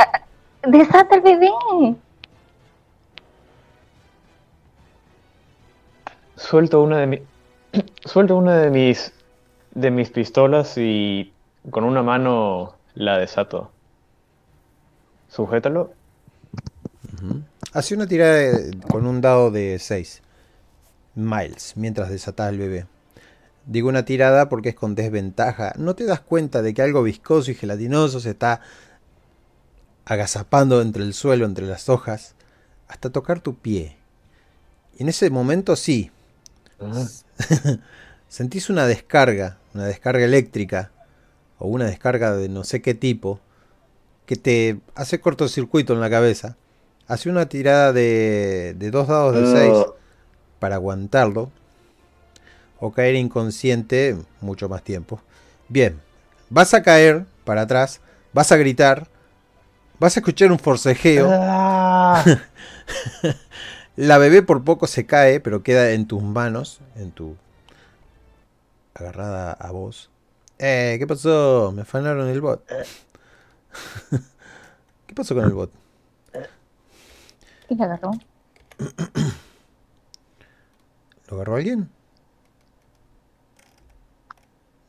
[0.63, 1.49] Desata al bebé.
[6.35, 7.19] Suelto una de mi...
[8.05, 9.11] Suelto una de mis
[9.73, 11.33] de mis pistolas y
[11.69, 13.71] con una mano la desato.
[15.27, 15.91] Sujétalo.
[17.73, 20.21] Hace una tirada de- con un dado de 6.
[21.15, 22.85] Miles, mientras desatás al bebé.
[23.65, 25.73] Digo una tirada porque es con desventaja.
[25.77, 28.61] No te das cuenta de que algo viscoso y gelatinoso se está
[30.05, 32.35] agazapando entre el suelo, entre las hojas,
[32.87, 33.97] hasta tocar tu pie.
[34.97, 36.11] Y en ese momento sí,
[36.79, 37.05] Ah,
[38.27, 40.91] sentís una descarga, una descarga eléctrica
[41.57, 43.39] o una descarga de no sé qué tipo
[44.25, 46.57] que te hace cortocircuito en la cabeza.
[47.07, 49.85] Hace una tirada de, de dos dados de 6
[50.59, 51.51] para aguantarlo
[52.79, 55.19] o caer inconsciente mucho más tiempo.
[55.67, 55.99] Bien,
[56.49, 58.01] vas a caer para atrás,
[58.33, 59.07] vas a gritar,
[59.99, 61.29] vas a escuchar un forcejeo.
[61.31, 62.23] Ah.
[63.95, 67.37] La bebé por poco se cae, pero queda en tus manos, en tu
[68.93, 70.09] agarrada a vos.
[70.59, 71.71] Eh, ¿qué pasó?
[71.73, 72.65] Me afanaron el bot.
[75.07, 75.71] ¿Qué pasó con el bot?
[77.67, 78.11] ¿Quién la agarró?
[81.27, 81.89] ¿Lo agarró alguien?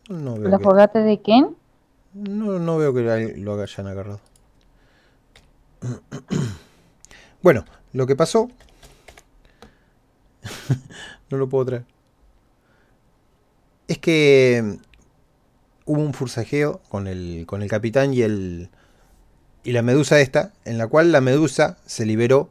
[0.09, 1.57] No veo, ¿La que, fogata de quién?
[2.15, 4.21] no, no veo que lo hayan agarrado.
[7.43, 8.51] Bueno, lo que pasó...
[11.31, 11.85] no lo puedo traer.
[13.87, 14.79] Es que
[15.85, 18.71] hubo un forcejeo con el, con el capitán y el
[19.67, 22.49] y la medusa esta, en la cual la medusa se liberó,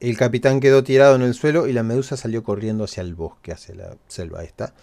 [0.00, 3.52] el capitán quedó tirado en el suelo y la medusa salió corriendo hacia el bosque,
[3.52, 4.74] hacia la selva esta.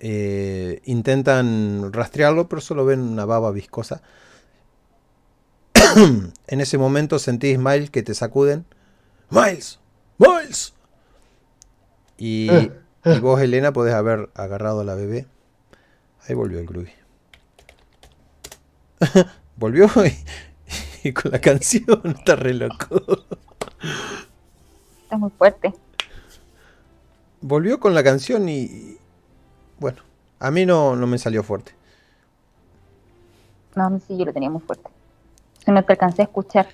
[0.00, 4.02] Eh, intentan rastrearlo, pero solo ven una baba viscosa.
[5.96, 8.66] en ese momento sentís, Miles, que te sacuden.
[9.30, 9.80] ¡Miles!
[10.18, 10.74] ¡Miles!
[12.18, 12.50] Y,
[13.04, 15.26] y vos, Elena, podés haber agarrado a la bebé.
[16.26, 16.92] Ahí volvió el groovy.
[19.56, 23.02] volvió y, y con la canción está re loco.
[25.02, 25.74] Está muy fuerte.
[27.40, 28.96] Volvió con la canción y.
[29.78, 30.02] Bueno,
[30.40, 31.72] a mí no, no me salió fuerte.
[33.74, 34.88] No, sí, yo lo tenía muy fuerte.
[35.66, 36.68] No te alcancé a escuchar.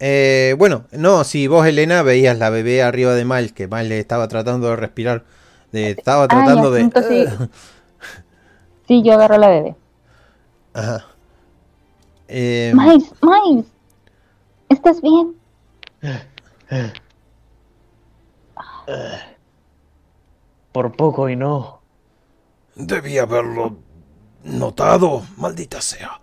[0.00, 3.98] Eh, bueno, no, si vos, Elena, veías la bebé arriba de Miles, que Miles le
[3.98, 5.24] estaba tratando de respirar.
[5.72, 6.90] de- estaba tratando de.
[8.86, 9.74] Sí, yo agarro a la bebé.
[10.72, 11.06] Ajá.
[12.28, 13.66] Eh, Miles, Miles.
[14.68, 15.34] ¿Estás bien?
[20.72, 21.75] Por poco y no.
[22.76, 23.78] Debí haberlo
[24.44, 26.20] notado, maldita sea.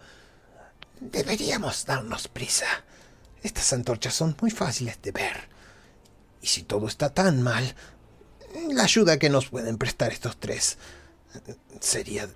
[0.99, 2.67] Deberíamos darnos prisa.
[3.41, 5.49] Estas antorchas son muy fáciles de ver.
[6.41, 7.75] Y si todo está tan mal,
[8.69, 10.77] la ayuda que nos pueden prestar estos tres
[11.79, 12.29] sería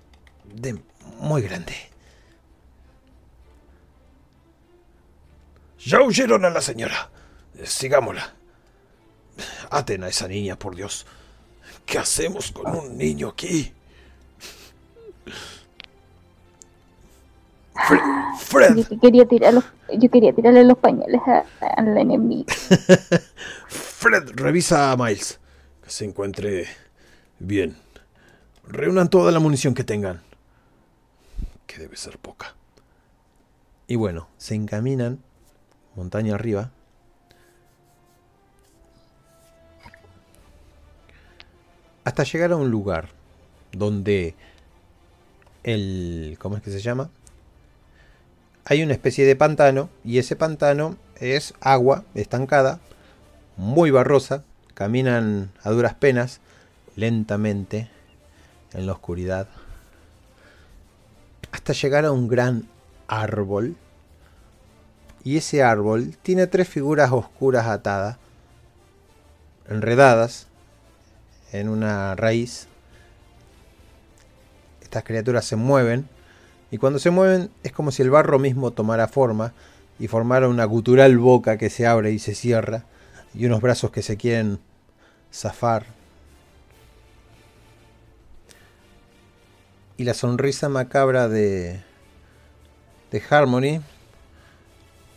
[0.44, 0.82] de
[1.20, 1.74] muy grande.
[5.78, 7.08] Ya huyeron a la señora.
[7.64, 8.34] Sigámosla.
[9.70, 11.06] Aten a esa niña, por Dios.
[11.86, 13.72] ¿Qué hacemos con un niño aquí?
[17.86, 19.64] Fre- Fred, Yo que quería tirar los,
[19.98, 21.20] yo quería tirarle los pañales
[21.60, 22.44] al enemigo.
[23.68, 25.38] Fred, revisa a Miles.
[25.82, 26.66] Que se encuentre
[27.38, 27.76] bien.
[28.66, 30.20] Reúnan toda la munición que tengan.
[31.66, 32.54] Que debe ser poca.
[33.86, 35.20] Y bueno, se encaminan
[35.94, 36.70] montaña arriba.
[42.04, 43.08] Hasta llegar a un lugar
[43.72, 44.34] donde
[45.62, 46.36] el...
[46.40, 47.10] ¿Cómo es que se llama?
[48.70, 52.80] Hay una especie de pantano y ese pantano es agua estancada,
[53.56, 54.44] muy barrosa,
[54.74, 56.40] caminan a duras penas,
[56.94, 57.88] lentamente,
[58.74, 59.48] en la oscuridad,
[61.50, 62.68] hasta llegar a un gran
[63.06, 63.74] árbol.
[65.24, 68.18] Y ese árbol tiene tres figuras oscuras atadas,
[69.66, 70.46] enredadas
[71.52, 72.68] en una raíz.
[74.82, 76.06] Estas criaturas se mueven
[76.70, 79.54] y cuando se mueven es como si el barro mismo tomara forma
[79.98, 82.84] y formara una gutural boca que se abre y se cierra
[83.34, 84.60] y unos brazos que se quieren
[85.32, 85.86] zafar.
[89.96, 91.82] Y la sonrisa macabra de,
[93.10, 93.82] de Harmony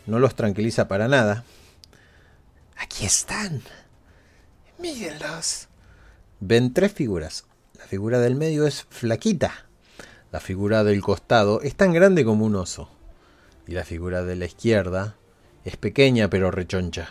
[0.06, 1.44] no los tranquiliza para nada.
[2.76, 3.62] Aquí están.
[4.78, 5.68] Mírenlos.
[6.40, 7.44] Ven tres figuras.
[7.78, 9.66] La figura del medio es flaquita.
[10.32, 12.88] La figura del costado es tan grande como un oso.
[13.66, 15.14] Y la figura de la izquierda
[15.62, 17.10] es pequeña pero rechoncha.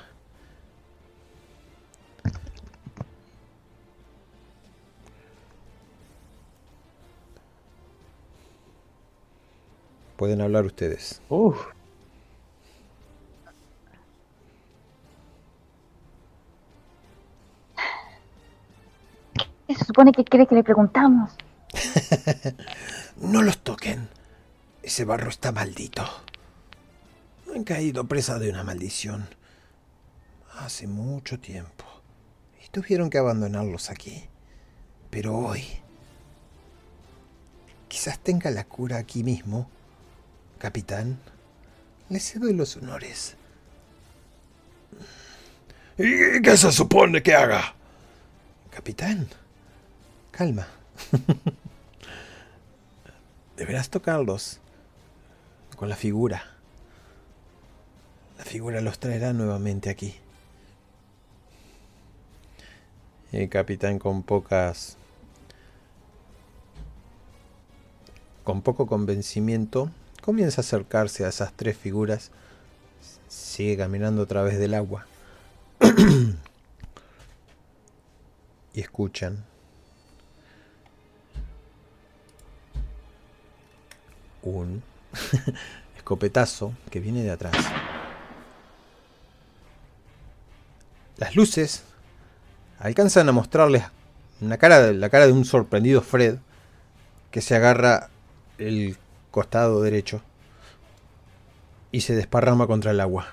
[10.18, 11.22] Pueden hablar ustedes.
[11.30, 11.58] Uf.
[19.68, 21.36] ¿Qué se supone que quiere que le preguntamos?
[23.18, 24.10] no los toquen.
[24.84, 26.06] Ese barro está maldito.
[27.54, 29.28] Han caído presa de una maldición.
[30.60, 31.86] Hace mucho tiempo.
[32.64, 34.26] Y tuvieron que abandonarlos aquí.
[35.10, 35.66] Pero hoy...
[37.88, 39.70] Quizás tenga la cura aquí mismo.
[40.58, 41.20] Capitán,
[42.08, 43.36] le cedo los honores.
[45.98, 47.76] ¿Y qué se supone que haga?
[48.70, 49.28] Capitán,
[50.32, 50.68] calma.
[53.62, 54.60] Deberás tocarlos
[55.76, 56.44] con la figura.
[58.40, 60.16] La figura los traerá nuevamente aquí.
[63.32, 64.98] El capitán con pocas...
[68.44, 69.92] con poco convencimiento
[70.24, 72.32] comienza a acercarse a esas tres figuras.
[73.28, 75.06] Sigue caminando a través del agua.
[78.74, 79.51] y escuchan
[84.44, 84.84] un
[85.98, 87.56] escopetazo que viene de atrás.
[91.18, 91.84] Las luces
[92.80, 93.84] alcanzan a mostrarles
[94.40, 96.38] la cara de un sorprendido Fred
[97.30, 98.10] que se agarra
[98.58, 98.98] el
[99.30, 100.22] costado derecho
[101.92, 103.28] y se desparrama contra el agua.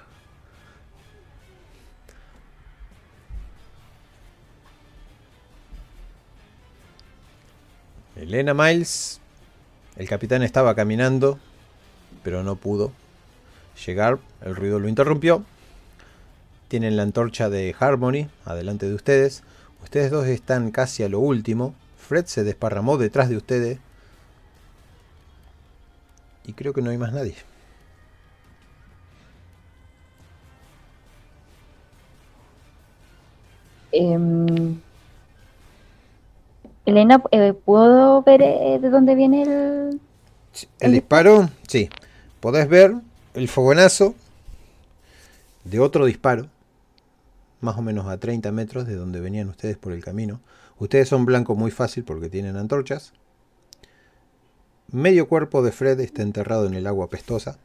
[8.16, 9.20] Elena Miles
[9.98, 11.38] el capitán estaba caminando,
[12.22, 12.92] pero no pudo
[13.84, 14.18] llegar.
[14.42, 15.44] El ruido lo interrumpió.
[16.68, 19.42] Tienen la antorcha de Harmony adelante de ustedes.
[19.82, 21.74] Ustedes dos están casi a lo último.
[21.98, 23.80] Fred se desparramó detrás de ustedes.
[26.46, 27.34] Y creo que no hay más nadie.
[33.90, 34.80] Em,
[36.88, 40.00] Elena, eh, ¿puedo ver eh, de dónde viene el,
[40.80, 41.50] el, disparo?
[41.66, 41.90] Sí.
[42.40, 42.94] Podés ver
[43.34, 44.14] el fogonazo
[45.64, 46.48] de otro disparo,
[47.60, 50.40] más o menos a 30 metros de donde venían ustedes por el camino.
[50.78, 53.12] Ustedes son blancos muy fácil porque tienen antorchas.
[54.90, 57.58] Medio cuerpo de Fred está enterrado en el agua pestosa.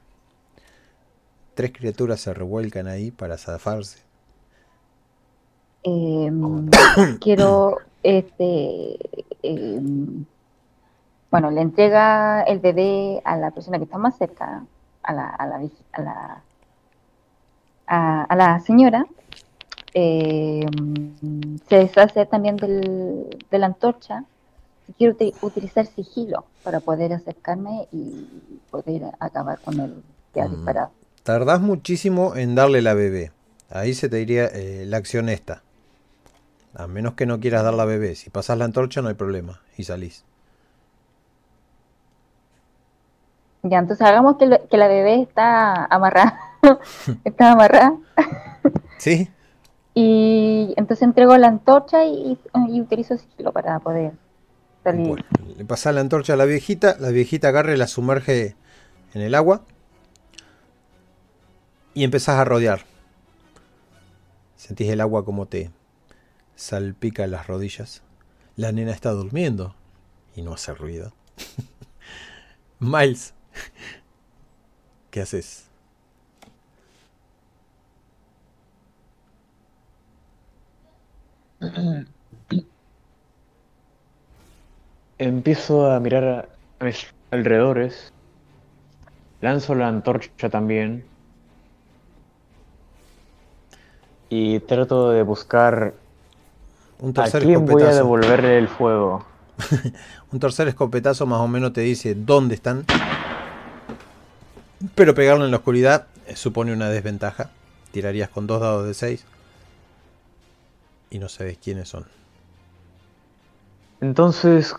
[1.53, 3.99] Tres criaturas se revuelcan ahí para zafarse.
[5.84, 6.69] Em,
[7.21, 8.97] quiero este,
[9.41, 10.25] em,
[11.31, 14.65] bueno, le entrega el bebé a la persona que está más cerca,
[15.01, 16.43] a la, a la, a la,
[18.27, 19.05] a, la señora.
[19.93, 24.25] Em, se deshace también del, de la antorcha.
[24.97, 28.27] Quiero utilizar sigilo para poder acercarme y
[28.69, 30.55] poder acabar con el que ha mm.
[30.55, 30.91] disparado.
[31.23, 33.31] Tardás muchísimo en darle la bebé.
[33.69, 35.63] Ahí se te diría eh, la acción esta.
[36.76, 38.15] A menos que no quieras dar la bebé.
[38.15, 39.61] Si pasas la antorcha no hay problema.
[39.78, 40.26] Y salís.
[43.63, 46.38] Ya, entonces hagamos que, la bebé está amarrada.
[47.24, 47.95] está amarrada.
[48.97, 49.30] sí.
[49.93, 54.13] Y entonces entrego la antorcha y, utilizo sigilo para poder
[54.84, 55.24] salir.
[55.55, 56.97] le pasas la antorcha a la viejita.
[56.99, 58.55] La viejita agarre y la sumerge
[59.13, 59.61] en el agua.
[61.93, 62.82] Y empezás a rodear.
[64.57, 65.71] Sentís el agua como te,
[66.55, 68.03] salpica las rodillas.
[68.55, 69.75] La nena está durmiendo
[70.35, 71.13] y no hace ruido.
[72.79, 73.33] Miles,
[75.11, 75.67] ¿qué haces?
[85.17, 86.49] Empiezo a mirar
[86.79, 88.11] a mis alrededores.
[89.41, 91.05] Lanzo la antorcha también.
[94.29, 95.93] Y trato de buscar
[97.03, 97.97] Un a tercer quién voy a escopetazo.
[97.97, 99.25] devolverle el fuego.
[100.31, 102.85] Un tercer escopetazo más o menos te dice dónde están.
[104.95, 107.49] Pero pegarlo en la oscuridad eh, supone una desventaja.
[107.91, 109.25] Tirarías con dos dados de 6.
[111.09, 112.05] Y no sabes quiénes son.
[113.99, 114.73] Entonces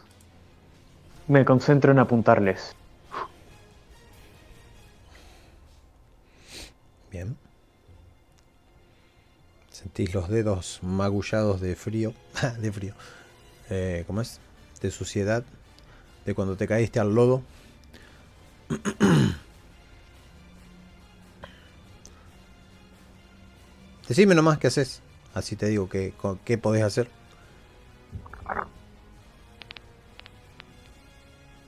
[1.28, 2.74] me concentro en apuntarles.
[7.10, 7.36] Bien.
[9.84, 12.14] Sentís los dedos magullados de frío.
[12.58, 12.94] de frío.
[13.68, 14.40] Eh, ¿Cómo es?
[14.80, 15.44] De suciedad.
[16.24, 17.42] De cuando te caíste al lodo.
[24.08, 25.02] Decime nomás qué haces.
[25.34, 27.10] Así te digo co- qué podés hacer.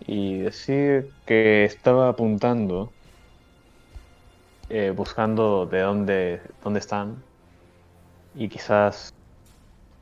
[0.07, 2.95] Y decir que estaba apuntando,
[4.69, 7.26] eh, buscando de dónde, dónde están.
[8.37, 9.13] Y quizás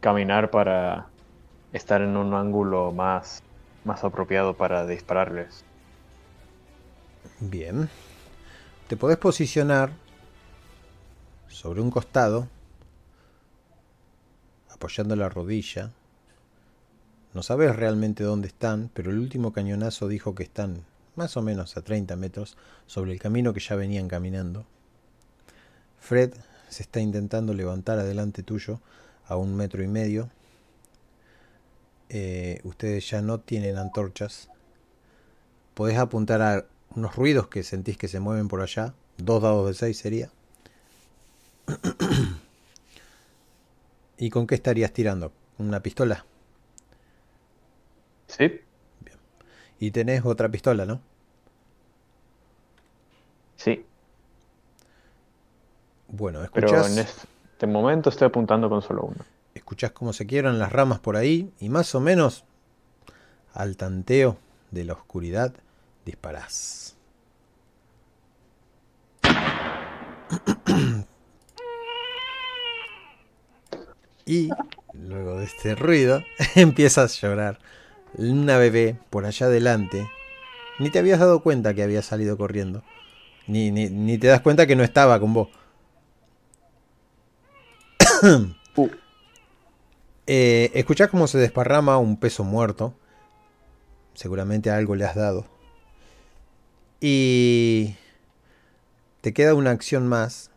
[0.01, 1.07] caminar para
[1.73, 3.43] estar en un ángulo más,
[3.85, 5.65] más apropiado para dispararles.
[7.41, 7.89] Bien.
[8.89, 9.91] Te podés posicionar
[11.49, 12.49] sobre un costado,
[14.71, 15.91] apoyando la rodilla.
[17.33, 20.85] No sabes realmente dónde están, pero el último cañonazo dijo que están
[21.17, 22.57] más o menos a 30 metros
[22.87, 24.67] sobre el camino que ya venían caminando.
[25.99, 26.35] Fred
[26.69, 28.81] se está intentando levantar adelante tuyo
[29.27, 30.31] a un metro y medio.
[32.09, 34.49] Eh, ustedes ya no tienen antorchas.
[35.75, 38.95] Podés apuntar a unos ruidos que sentís que se mueven por allá.
[39.19, 40.31] Dos dados de 6 sería.
[44.19, 45.33] ¿Y con qué estarías tirando?
[45.59, 46.25] ¿Una pistola?
[48.27, 48.61] ¿Sí?
[49.79, 51.01] Y tenés otra pistola, ¿no?
[53.57, 53.85] Sí.
[56.17, 59.25] Bueno, Pero escuchás, en este momento estoy apuntando con solo uno.
[59.53, 62.45] escuchás cómo se quiebran las ramas por ahí y más o menos
[63.53, 64.39] al tanteo
[64.71, 65.53] de la oscuridad
[66.05, 66.97] disparás.
[74.27, 74.51] Y
[74.95, 76.23] luego de este ruido
[76.55, 77.59] empiezas a llorar.
[78.17, 80.09] Una bebé por allá adelante.
[80.79, 82.83] Ni te habías dado cuenta que había salido corriendo.
[83.47, 85.49] Ni, ni, ni te das cuenta que no estaba con vos.
[88.77, 88.89] Uh.
[90.27, 92.95] Eh, escuchás cómo se desparrama un peso muerto.
[94.15, 95.47] Seguramente algo le has dado.
[97.01, 97.95] Y
[99.21, 100.51] te queda una acción más.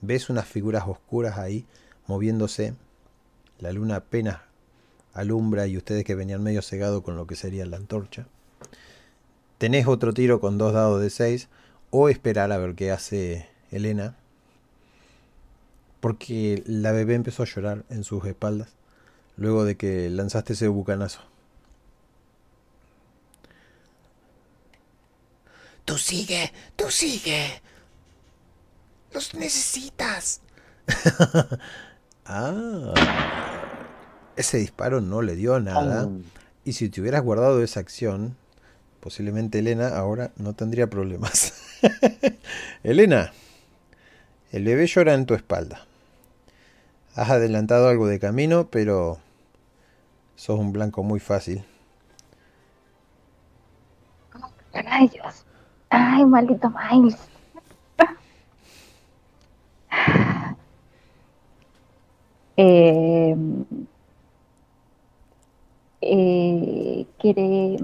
[0.00, 1.66] Ves unas figuras oscuras ahí
[2.06, 2.74] moviéndose.
[3.58, 4.38] La luna apenas
[5.12, 8.28] alumbra y ustedes que venían medio cegados con lo que sería la antorcha.
[9.58, 11.48] Tenés otro tiro con dos dados de 6
[11.90, 14.16] o esperar a ver qué hace Elena.
[16.00, 18.68] Porque la bebé empezó a llorar en sus espaldas
[19.38, 21.20] luego de que lanzaste ese bucanazo.
[25.84, 27.62] Tú sigue, tú sigue.
[29.12, 30.42] Los necesitas.
[32.26, 32.92] ah.
[34.36, 36.08] Ese disparo no le dio nada.
[36.64, 38.36] Y si te hubieras guardado esa acción,
[39.00, 41.54] posiblemente Elena ahora no tendría problemas.
[42.82, 43.32] Elena,
[44.52, 45.87] el bebé llora en tu espalda.
[47.18, 49.18] Has adelantado algo de camino, pero
[50.36, 51.64] sos un blanco muy fácil.
[54.72, 55.44] Rayos.
[55.90, 57.18] Ay, maldito Miles.
[62.60, 63.34] Eh,
[66.00, 67.76] eh, quiere,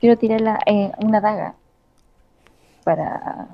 [0.00, 1.54] quiero tirar eh, una daga
[2.84, 3.48] para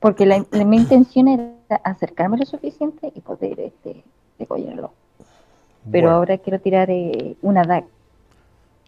[0.00, 4.02] porque la, la- mi intención era acercarme lo suficiente y poder este
[5.90, 7.86] Pero Bueno, ahora quiero tirar eh, una daga.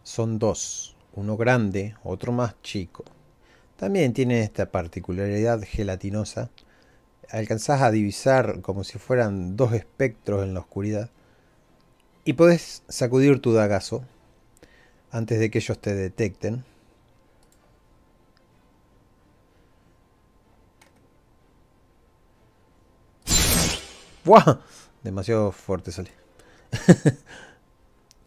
[0.05, 3.05] son dos, uno grande, otro más chico.
[3.77, 6.51] También tiene esta particularidad gelatinosa.
[7.31, 11.11] Alcanzás a divisar como si fueran dos espectros en la oscuridad.
[12.25, 14.05] Y podés sacudir tu dagazo
[15.13, 16.65] antes de que ellos te detecten.
[24.25, 24.59] ¡Buah!
[25.03, 26.11] Demasiado fuerte sale.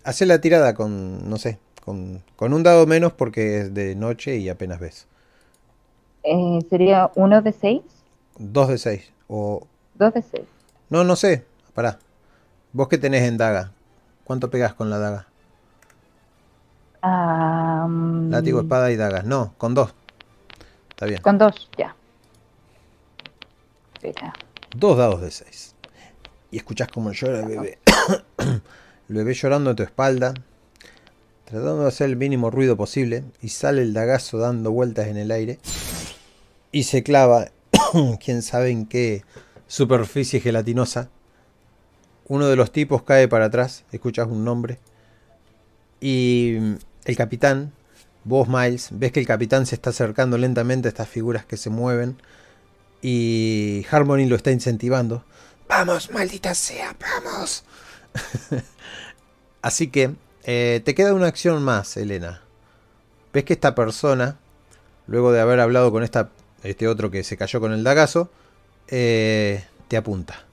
[0.03, 4.37] Hace la tirada con, no sé, con, con un dado menos porque es de noche
[4.37, 5.07] y apenas ves.
[6.23, 7.81] Eh, sería uno de seis.
[8.37, 9.11] Dos de seis.
[9.27, 9.67] O.
[9.95, 10.45] Dos de seis.
[10.89, 11.45] No, no sé.
[11.73, 11.99] Pará.
[12.73, 13.71] ¿Vos qué tenés en daga?
[14.25, 15.27] ¿Cuánto pegás con la daga?
[18.29, 19.25] Látigo, espada y dagas.
[19.25, 19.93] No, con dos.
[20.89, 21.21] Está bien.
[21.21, 21.95] Con dos, ya.
[23.93, 24.33] Espera.
[24.75, 25.74] Dos dados de seis.
[26.51, 27.79] Y escuchás cómo llora el bebé.
[28.37, 30.33] el bebé llorando a tu espalda.
[31.45, 33.23] Tratando de hacer el mínimo ruido posible.
[33.41, 35.59] Y sale el dagazo dando vueltas en el aire.
[36.71, 37.51] Y se clava.
[38.23, 39.23] Quién sabe en qué
[39.67, 41.09] superficie gelatinosa.
[42.27, 43.83] Uno de los tipos cae para atrás.
[43.91, 44.79] Escuchas un nombre.
[46.01, 46.57] Y
[47.05, 47.71] el capitán,
[48.23, 51.69] vos Miles, ves que el capitán se está acercando lentamente a estas figuras que se
[51.69, 52.17] mueven.
[53.01, 55.23] Y Harmony lo está incentivando.
[55.67, 57.63] Vamos, maldita sea, vamos.
[59.61, 62.41] Así que eh, te queda una acción más, Elena.
[63.33, 64.37] Ves que esta persona,
[65.07, 66.29] luego de haber hablado con esta,
[66.63, 68.29] este otro que se cayó con el dagazo,
[68.87, 70.45] eh, te apunta.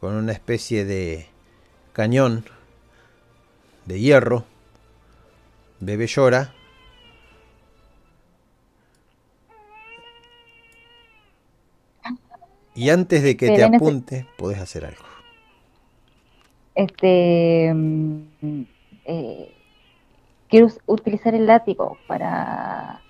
[0.00, 1.28] Con una especie de
[1.92, 2.44] cañón
[3.84, 4.44] de hierro.
[5.80, 6.54] Bebé llora.
[12.78, 15.02] Y antes de que te Elena se- apunte, podés hacer algo.
[16.76, 17.72] Este.
[17.74, 18.22] mm,
[19.04, 19.52] eh,
[20.48, 23.00] quiero utilizar el látigo para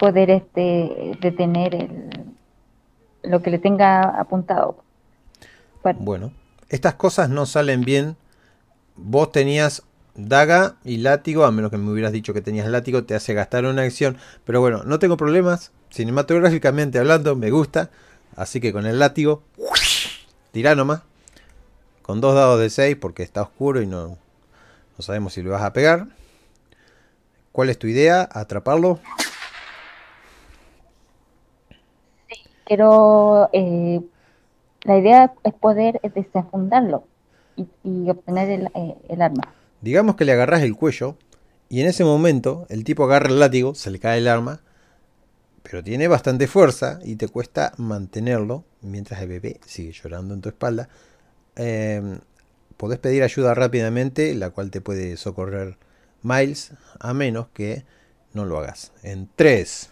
[0.00, 2.10] poder este detener el,
[3.22, 4.82] lo que le tenga apuntado.
[5.82, 6.32] Para- Bueno,
[6.68, 8.16] estas cosas no salen bien.
[8.96, 9.84] Vos tenías
[10.16, 13.64] daga y látigo, a menos que me hubieras dicho que tenías látigo, te hace gastar
[13.64, 14.16] una acción.
[14.44, 15.70] Pero bueno, no tengo problemas.
[15.90, 17.90] Cinematográficamente hablando, me gusta.
[18.36, 19.42] Así que con el látigo,
[20.52, 21.02] tirá nomás.
[22.02, 25.62] Con dos dados de 6 porque está oscuro y no, no sabemos si lo vas
[25.62, 26.06] a pegar.
[27.50, 28.28] ¿Cuál es tu idea?
[28.30, 29.00] ¿Atraparlo?
[32.64, 33.48] Quiero.
[33.52, 34.00] eh,
[34.82, 37.04] la idea es poder desenfundarlo
[37.56, 39.54] y, y obtener el, eh, el arma.
[39.80, 41.16] Digamos que le agarras el cuello
[41.68, 44.60] y en ese momento el tipo agarra el látigo, se le cae el arma,
[45.68, 50.48] pero tiene bastante fuerza y te cuesta mantenerlo mientras el bebé sigue llorando en tu
[50.48, 50.88] espalda.
[51.56, 52.18] Eh,
[52.76, 55.76] podés pedir ayuda rápidamente, la cual te puede socorrer
[56.22, 57.84] Miles, a menos que
[58.32, 58.92] no lo hagas.
[59.02, 59.90] En 3,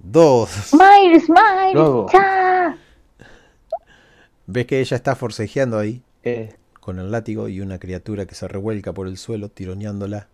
[0.00, 2.06] 2, Miles, Miles, Luego.
[2.12, 2.76] ya.
[4.46, 8.48] ves que ella está forcejeando ahí Eh, con el látigo y una criatura que se
[8.48, 10.28] revuelca por el suelo tironeándola.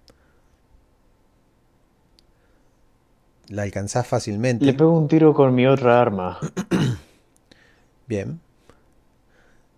[3.50, 4.64] La alcanzás fácilmente.
[4.64, 6.38] le pego un tiro con mi otra arma.
[8.06, 8.40] Bien.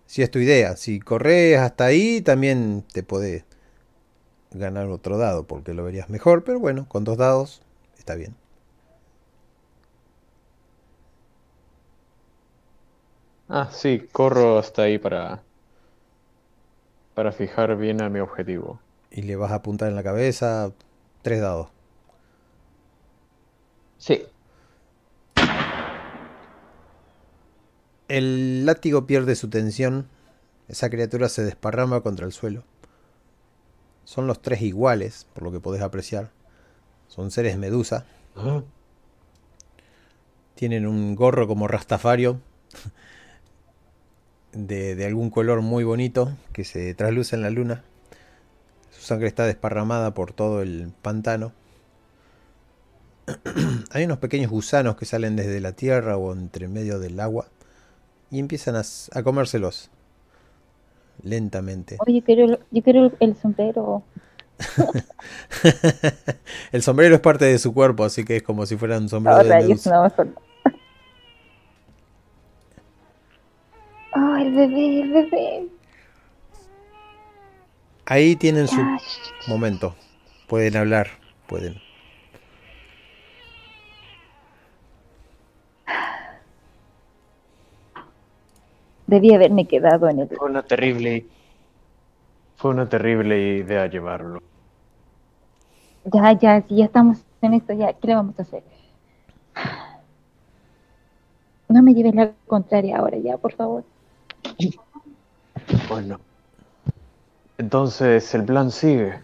[0.05, 3.47] Si es tu idea, si corres hasta ahí, también te puede
[4.51, 7.63] ganar otro dado, porque lo verías mejor, pero bueno, con dos dados
[7.97, 8.35] está bien.
[13.49, 15.41] Ah, sí, corro hasta ahí para.
[17.15, 18.81] para fijar bien a mi objetivo.
[19.11, 20.73] Y le vas a apuntar en la cabeza
[21.23, 21.69] tres dados.
[24.03, 24.21] Sí.
[28.09, 30.09] El látigo pierde su tensión.
[30.67, 32.65] Esa criatura se desparrama contra el suelo.
[34.05, 36.31] Son los tres iguales, por lo que podés apreciar.
[37.07, 38.05] Son seres medusa.
[38.35, 38.63] Ah,
[40.57, 42.41] Tienen un gorro como rastafario.
[44.51, 47.85] De, de algún color muy bonito que se trasluce en la luna.
[48.91, 51.53] Su sangre está desparramada por todo el pantano.
[53.91, 57.47] Hay unos pequeños gusanos que salen desde la tierra o entre medio del agua
[58.31, 59.91] y empiezan a, comérselos
[61.23, 61.99] lentamente.
[62.07, 64.03] Oye, quiero, yo quiero el, sombrero.
[66.73, 69.39] el sombrero es parte de su cuerpo, así que es como si fuera un sombrero
[69.39, 70.13] de rayos, no, no.
[74.15, 75.69] Oh, el bebé, el bebé.
[78.07, 78.81] Ahí tienen su
[79.47, 79.95] momento.
[80.49, 81.09] Pueden hablar,
[81.47, 81.81] pueden.
[89.07, 90.29] Debí haberme quedado en el...
[90.29, 91.27] Fue una terrible.
[92.57, 94.41] Fue una terrible idea llevarlo.
[96.05, 98.63] Ya, ya, si ya estamos en esto, ya, ¿qué le vamos a hacer?
[101.69, 103.85] No me lleves la contraria ahora, ya, por favor.
[105.89, 106.21] Bueno.
[107.59, 109.21] Entonces el plan sigue.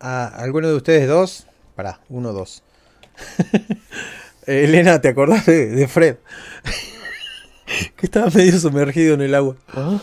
[0.00, 1.46] ¿A alguno de ustedes dos?
[1.74, 2.62] Pará, uno, dos.
[4.48, 6.16] Eh, Elena, ¿te acordás de, de Fred?
[7.96, 9.56] que estaba medio sumergido en el agua.
[9.74, 9.98] ¿Ah?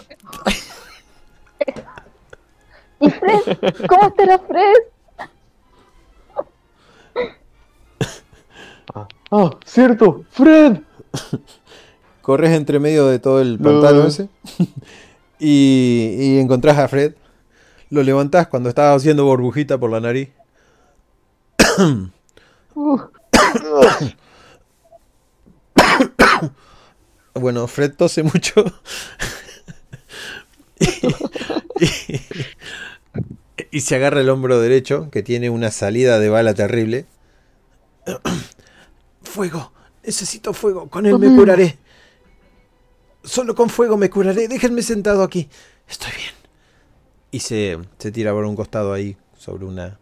[3.00, 3.40] ¿Y Fred?
[3.90, 4.76] ¿Cómo está la Fred?
[8.94, 10.78] Ah, ah, cierto, Fred.
[12.22, 14.30] Corres entre medio de todo el pantano ese
[15.40, 17.16] y, y encontrás a Fred.
[17.90, 20.30] Lo levantás cuando estaba haciendo burbujita por la nariz.
[27.34, 28.64] bueno, Fred tose mucho.
[33.72, 37.06] y, se agarra el hombro derecho, que tiene una salida de bala terrible.
[39.24, 39.72] fuego,
[40.04, 41.78] necesito fuego, con él me curaré.
[43.24, 45.50] Solo con fuego me curaré, déjenme sentado aquí.
[45.88, 46.34] Estoy bien.
[47.32, 50.00] Y se, se tira por un costado ahí, sobre una,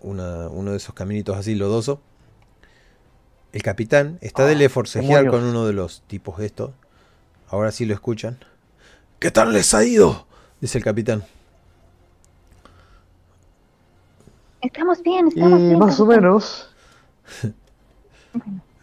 [0.00, 2.00] una, uno de esos caminitos así lodoso.
[3.54, 6.72] El capitán está de le forcejear con uno de los tipos estos.
[7.46, 8.36] Ahora sí lo escuchan.
[9.20, 10.26] ¿Qué tal les ha ido?
[10.60, 11.24] Dice el capitán.
[14.60, 15.78] Estamos bien, estamos bien.
[15.78, 16.68] Más o menos.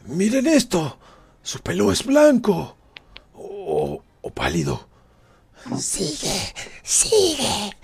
[0.06, 0.98] Miren esto.
[1.44, 2.78] Su pelo es blanco.
[3.34, 4.88] O, o pálido.
[5.78, 7.76] Sigue, sigue.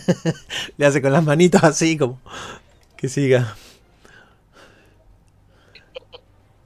[0.76, 2.20] Le hace con las manitos así como
[2.94, 3.56] que siga.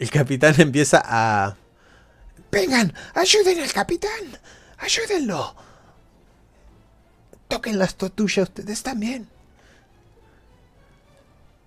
[0.00, 1.56] El capitán empieza a...
[2.50, 4.38] Vengan, ayuden al capitán.
[4.78, 5.54] Ayúdenlo.
[7.46, 9.28] Toquen las tortugas ustedes también.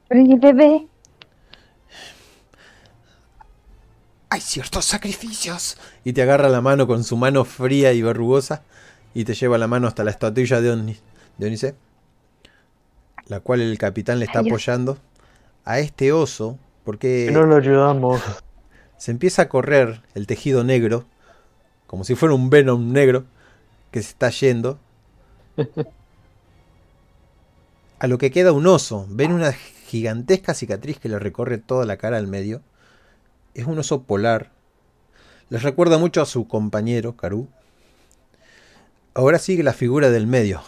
[0.09, 0.87] ¿Y bebé?
[4.29, 5.77] Hay ciertos sacrificios.
[6.03, 8.63] Y te agarra la mano con su mano fría y verrugosa
[9.13, 10.97] y te lleva la mano hasta la estatuilla de
[11.37, 11.75] Dionise,
[13.27, 14.97] la cual el capitán le está apoyando
[15.65, 18.21] a este oso porque no lo ayudamos.
[18.97, 21.05] Se empieza a correr el tejido negro
[21.93, 23.25] como si fuera un Venom negro
[23.91, 24.79] que se está yendo.
[27.99, 29.05] A lo que queda un oso.
[29.11, 32.63] Ven una gigantesca cicatriz que le recorre toda la cara al medio.
[33.53, 34.49] Es un oso polar.
[35.49, 37.47] Les recuerda mucho a su compañero, Karú.
[39.13, 40.63] Ahora sigue la figura del medio.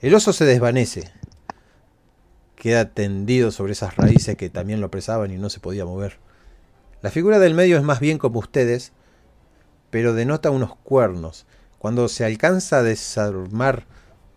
[0.00, 1.12] El oso se desvanece.
[2.66, 6.18] Queda tendido sobre esas raíces que también lo presaban y no se podía mover.
[7.00, 8.90] La figura del medio es más bien como ustedes,
[9.90, 11.46] pero denota unos cuernos.
[11.78, 13.86] Cuando se alcanza a desarmar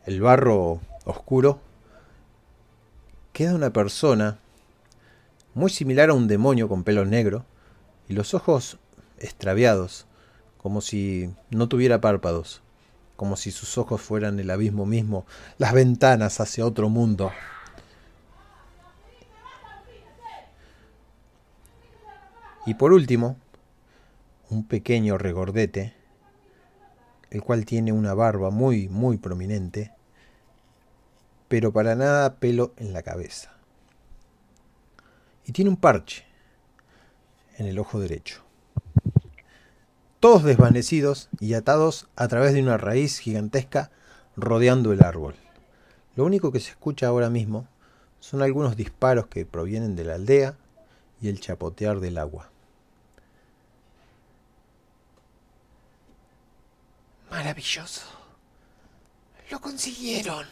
[0.05, 1.59] el barro oscuro,
[3.34, 4.38] queda una persona
[5.55, 7.45] muy similar a un demonio con pelo negro
[8.07, 8.77] y los ojos
[9.17, 10.05] extraviados,
[10.59, 12.61] como si no tuviera párpados,
[13.15, 15.25] como si sus ojos fueran el abismo mismo,
[15.57, 17.32] las ventanas hacia otro mundo.
[22.70, 23.36] Y por último,
[24.51, 25.95] un pequeño regordete,
[27.32, 29.91] el cual tiene una barba muy, muy prominente,
[31.47, 33.57] pero para nada pelo en la cabeza.
[35.47, 36.26] Y tiene un parche
[37.57, 38.43] en el ojo derecho.
[40.20, 43.89] Todos desvanecidos y atados a través de una raíz gigantesca
[44.36, 45.34] rodeando el árbol.
[46.15, 47.67] Lo único que se escucha ahora mismo
[48.20, 50.55] son algunos disparos que provienen de la aldea
[51.20, 52.51] y el chapotear del agua.
[57.30, 58.01] Maravilloso.
[59.51, 60.45] Lo consiguieron.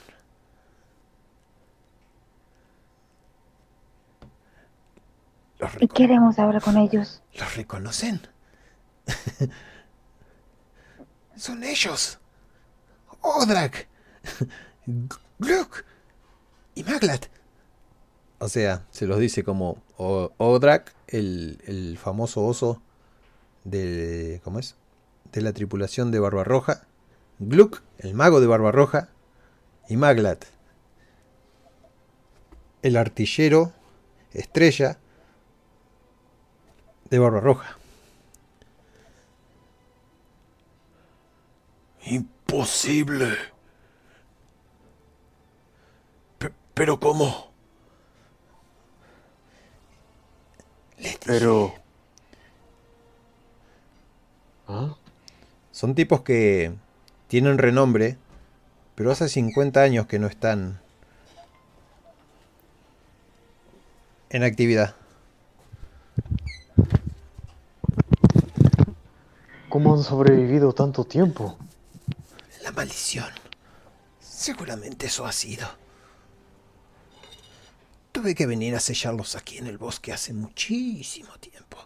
[5.80, 7.22] ¿Y qué haremos ahora con ellos?
[7.34, 8.22] ¿Los reconocen?
[11.36, 12.20] Son ellos.
[13.22, 13.88] Odrak,
[15.40, 15.84] Gluck
[16.76, 17.26] y Maglat.
[18.40, 22.82] O sea, se los dice como Odrak, el, el famoso oso
[23.64, 24.40] de...
[24.44, 24.76] ¿Cómo es?
[25.32, 26.88] De la tripulación de Barbarroja,
[27.40, 29.10] Gluck, el mago de Barbarroja,
[29.90, 30.46] y Maglat,
[32.82, 33.74] el artillero
[34.34, 35.00] estrella
[37.10, 37.78] de Barbarroja.
[42.06, 43.36] Imposible.
[46.74, 47.52] pero ¿cómo?
[51.26, 51.74] Pero...
[54.68, 54.96] ¿Ah?
[55.78, 56.74] Son tipos que
[57.28, 58.18] tienen renombre,
[58.96, 60.82] pero hace 50 años que no están
[64.32, 64.96] en actividad.
[69.70, 71.60] ¿Cómo han sobrevivido tanto tiempo?
[72.64, 73.30] La maldición.
[74.20, 75.68] Seguramente eso ha sido.
[78.12, 81.78] Tuve que venir a sellarlos aquí en el bosque hace muchísimo tiempo.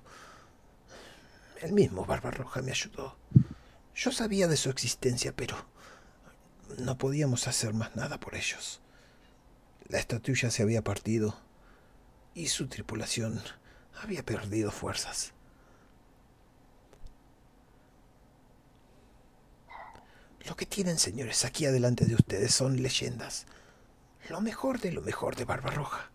[1.62, 3.18] El mismo Barbarroja me ayudó.
[4.04, 5.56] Yo sabía de su existencia, pero
[6.80, 8.82] no podíamos hacer más nada por ellos.
[9.90, 11.40] La estatuilla se había partido
[12.34, 13.40] y su tripulación
[14.02, 15.34] había perdido fuerzas.
[20.48, 23.46] Lo que tienen, señores, aquí adelante de ustedes son leyendas.
[24.30, 26.11] Lo mejor de lo mejor de Barbarroja.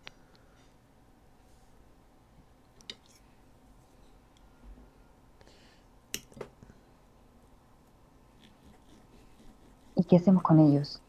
[9.97, 11.01] ¿Y qué hacemos con ellos?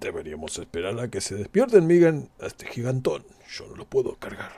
[0.00, 3.24] Deberíamos esperar a que se despierten, Migan, a este gigantón.
[3.48, 4.50] Yo no lo puedo cargar.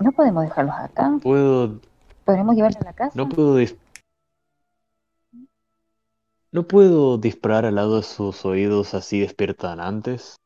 [0.00, 1.18] No podemos dejarlos acá.
[1.22, 1.80] Puedo.
[2.24, 3.12] Podremos llevarlos a la casa.
[3.14, 3.58] No puedo.
[3.58, 3.76] dis-
[6.50, 10.36] No puedo disparar al lado de sus oídos así despiertan antes.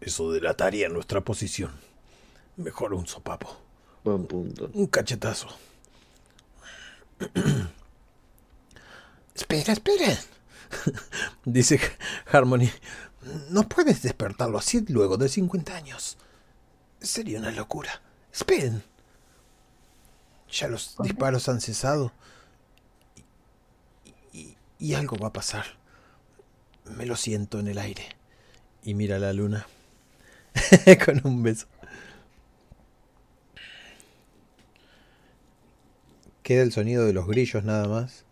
[0.00, 1.72] Eso delataría nuestra posición.
[2.56, 3.65] Mejor un sopapo.
[4.06, 4.70] Buen punto.
[4.72, 5.48] Un cachetazo.
[9.34, 10.16] espera, espera.
[11.44, 11.80] Dice
[12.30, 12.70] Harmony.
[13.50, 16.18] No puedes despertarlo así luego de 50 años.
[17.00, 18.00] Sería una locura.
[18.32, 18.84] Esperen.
[20.52, 22.12] Ya los disparos han cesado.
[24.32, 25.64] Y, y- y algo va a pasar.
[26.84, 28.06] Me lo siento en el aire.
[28.84, 29.66] Y mira la luna.
[31.04, 31.66] Con un beso.
[36.46, 38.22] Queda el sonido de los grillos nada más.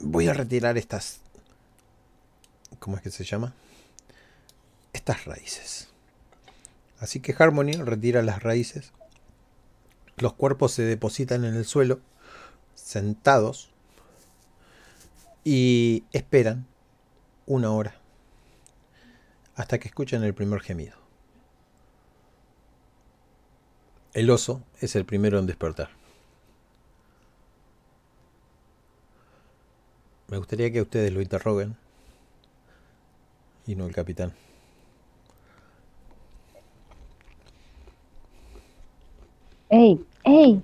[0.00, 1.22] Voy a retirar estas...
[2.78, 3.54] ¿Cómo es que se llama?
[4.92, 5.88] Estas raíces.
[7.00, 8.92] Así que Harmony retira las raíces.
[10.18, 12.00] Los cuerpos se depositan en el suelo,
[12.74, 13.70] sentados,
[15.44, 16.66] y esperan
[17.46, 17.96] una hora
[19.54, 20.98] hasta que escuchan el primer gemido.
[24.12, 25.97] El oso es el primero en despertar.
[30.28, 31.74] Me gustaría que ustedes lo interroguen
[33.66, 34.32] y no el capitán.
[39.70, 40.04] ¡Ey!
[40.24, 40.62] ¡Ey!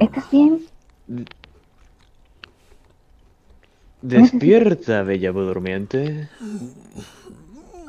[0.00, 0.66] ¿Estás bien?
[4.00, 6.28] Despierta, bella durmiente.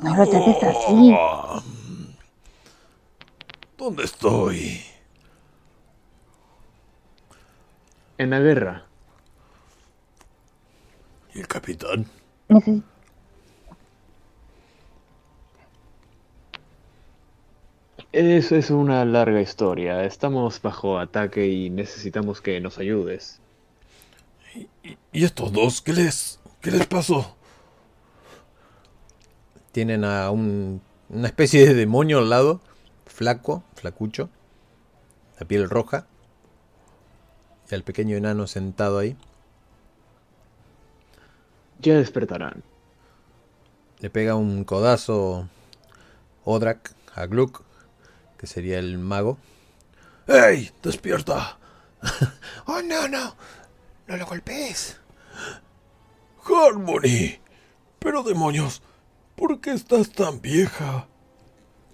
[0.02, 1.14] No lo trates así.
[3.78, 4.80] ¿Dónde estoy?
[8.18, 8.85] En la guerra.
[11.36, 12.06] ¿Y el capitán?
[12.48, 12.82] Neces-
[18.12, 20.04] Es, es una larga historia.
[20.04, 23.40] Estamos bajo ataque y necesitamos que nos ayudes.
[25.12, 25.82] ¿Y estos dos?
[25.82, 27.36] ¿Qué les, qué les pasó?
[29.72, 30.80] Tienen a un,
[31.10, 32.60] una especie de demonio al lado,
[33.04, 34.30] flaco, flacucho,
[35.38, 36.06] la piel roja,
[37.70, 39.16] y al pequeño enano sentado ahí.
[41.80, 42.62] Ya despertarán.
[43.98, 45.48] Le pega un codazo
[46.44, 47.62] Odrak a Gluck,
[48.38, 49.38] que sería el mago.
[50.26, 50.70] ¡Ey!
[50.82, 51.58] ¡Despierta!
[52.66, 53.34] ¡Oh, no, no!
[54.06, 55.00] ¡No lo golpees!
[56.44, 57.38] Harmony.
[57.98, 58.82] Pero demonios,
[59.34, 61.06] ¿por qué estás tan vieja?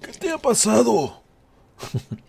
[0.01, 1.23] ¿Qué te ha pasado?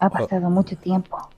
[0.00, 1.28] Ha pasado mucho tiempo.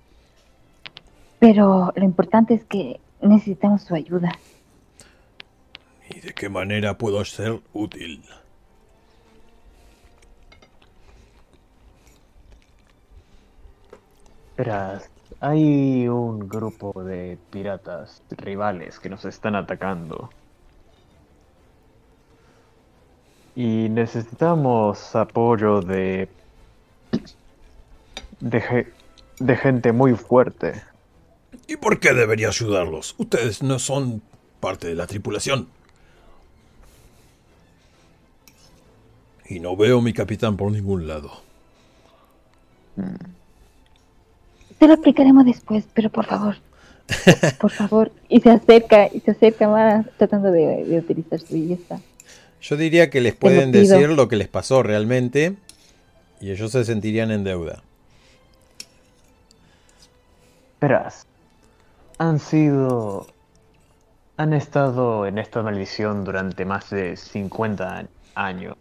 [1.41, 4.33] Pero lo importante es que necesitamos su ayuda.
[6.11, 8.25] ¿Y de qué manera puedo ser útil?
[14.57, 15.11] Verás,
[15.41, 20.31] hay un grupo de piratas rivales que nos están atacando.
[23.55, 26.29] Y necesitamos apoyo de.
[28.41, 28.95] de, ge-
[29.39, 30.83] de gente muy fuerte.
[31.67, 33.15] ¿Y por qué debería ayudarlos?
[33.19, 34.23] Ustedes no son
[34.61, 35.69] parte de la tripulación.
[39.49, 41.43] Y no veo mi capitán por ningún lado.
[44.79, 46.57] Te lo explicaremos después, pero por favor.
[47.61, 48.13] Por, favor.
[48.29, 52.01] Y se acerca, y se acerca más tratando de, de utilizar su belleza.
[52.61, 55.57] Yo diría que les pueden decir lo que les pasó realmente
[56.41, 57.83] y ellos se sentirían en deuda.
[60.81, 61.27] Verás,
[62.21, 63.27] han sido.
[64.37, 68.77] han estado en esta maldición durante más de 50 a- años.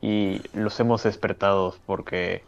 [0.00, 2.44] Y los hemos despertado porque.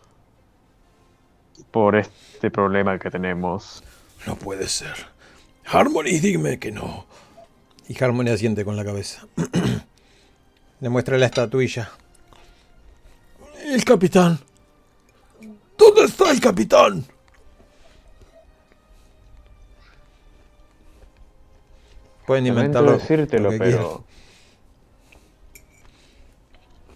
[1.72, 3.82] por este problema que tenemos.
[4.26, 4.94] No puede ser.
[5.66, 7.04] Harmony, dime que no.
[7.88, 9.26] Y Harmony asiente con la cabeza.
[10.80, 11.90] Le muestra la estatuilla.
[13.64, 14.38] El capitán.
[15.76, 17.04] ¿Dónde está el capitán?
[22.30, 22.92] Pueden inventarlo.
[22.92, 24.04] Lamento decírtelo, pero.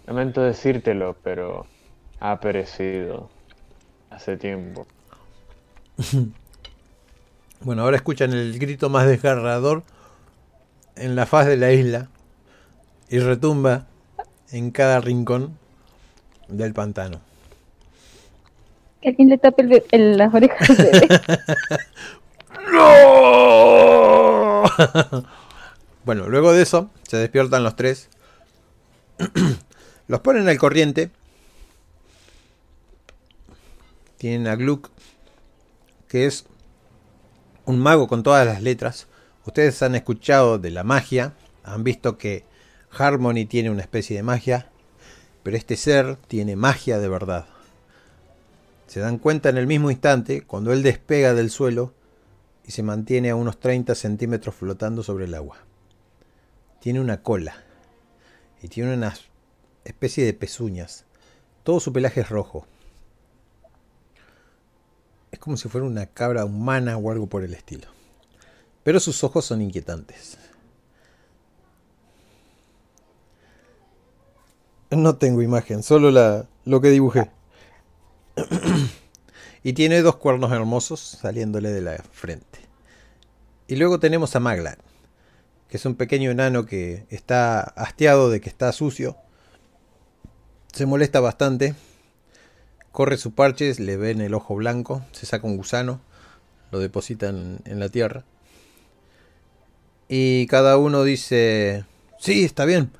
[0.07, 1.67] Lamento decírtelo, pero.
[2.21, 3.29] Ha perecido.
[4.09, 4.87] Hace tiempo.
[7.59, 9.83] bueno, ahora escuchan el grito más desgarrador
[10.95, 12.07] en la faz de la isla
[13.09, 13.87] y retumba
[14.53, 15.57] en cada rincón
[16.47, 17.19] del pantano.
[19.01, 20.69] Que alguien le tape el, las orejas
[22.71, 24.63] ¡No!
[26.05, 28.09] bueno, luego de eso se despiertan los tres.
[30.07, 31.11] los ponen al corriente.
[34.17, 34.89] Tienen a Gluck,
[36.07, 36.45] que es
[37.65, 39.07] un mago con todas las letras.
[39.45, 42.45] Ustedes han escuchado de la magia, han visto que
[42.97, 44.69] Harmony tiene una especie de magia,
[45.43, 47.45] pero este ser tiene magia de verdad.
[48.87, 51.93] Se dan cuenta en el mismo instante cuando él despega del suelo
[52.67, 55.57] y se mantiene a unos 30 centímetros flotando sobre el agua.
[56.79, 57.63] Tiene una cola
[58.61, 59.13] y tiene una
[59.83, 61.05] especie de pezuñas.
[61.63, 62.65] Todo su pelaje es rojo.
[65.31, 67.87] Es como si fuera una cabra humana o algo por el estilo.
[68.83, 70.37] Pero sus ojos son inquietantes.
[74.91, 77.29] No tengo imagen, solo la, lo que dibujé.
[79.65, 82.59] Y tiene dos cuernos hermosos saliéndole de la frente.
[83.67, 84.77] Y luego tenemos a Maglat,
[85.67, 89.17] que es un pequeño enano que está hastiado de que está sucio.
[90.71, 91.73] Se molesta bastante.
[92.91, 95.99] Corre su parche, le ven el ojo blanco, se saca un gusano,
[96.69, 98.23] lo depositan en la tierra.
[100.07, 101.85] Y cada uno dice,
[102.19, 102.91] sí, está bien.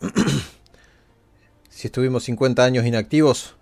[1.68, 3.54] si estuvimos 50 años inactivos,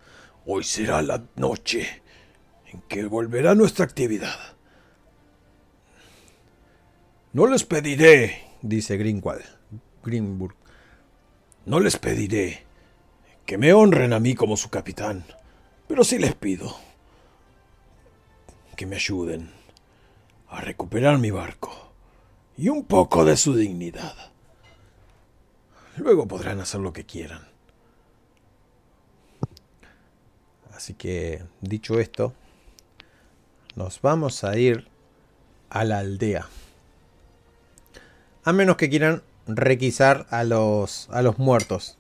[0.47, 2.08] hoy será la noche
[2.73, 4.39] en que volverá nuestra actividad.
[7.33, 9.45] No les pediré, dice Greenwald,
[10.03, 10.55] Greenburg,
[11.67, 12.65] no les pediré
[13.45, 15.25] que me honren a mí como su capitán,
[15.87, 16.77] pero sí les pido
[18.77, 19.51] que me ayuden
[20.49, 21.93] a recuperar mi barco
[22.57, 24.15] y un poco de su dignidad.
[25.97, 27.49] Luego podrán hacer lo que quieran.
[30.73, 32.35] Así que, dicho esto,
[33.77, 34.89] nos vamos a ir
[35.71, 36.47] a la aldea.
[38.45, 41.97] A menos que quieran requisar a los, a los muertos.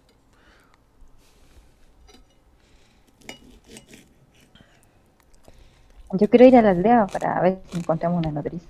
[6.12, 8.66] Yo quiero ir a la aldea para ver si encontramos una noticia.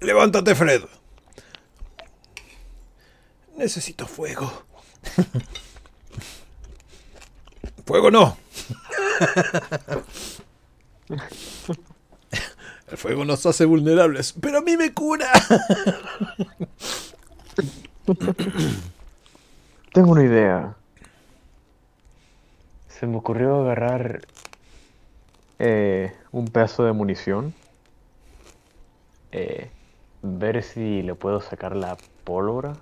[0.00, 0.82] Levántate, Fred.
[3.56, 4.50] Necesito fuego.
[7.86, 8.36] fuego no.
[12.90, 15.30] El fuego nos hace vulnerables, pero a mí me cura.
[19.92, 20.74] Tengo una idea.
[22.88, 24.22] Se me ocurrió agarrar
[25.60, 27.54] eh, un pedazo de munición.
[29.30, 29.70] Eh,
[30.22, 32.72] ver si le puedo sacar la pólvora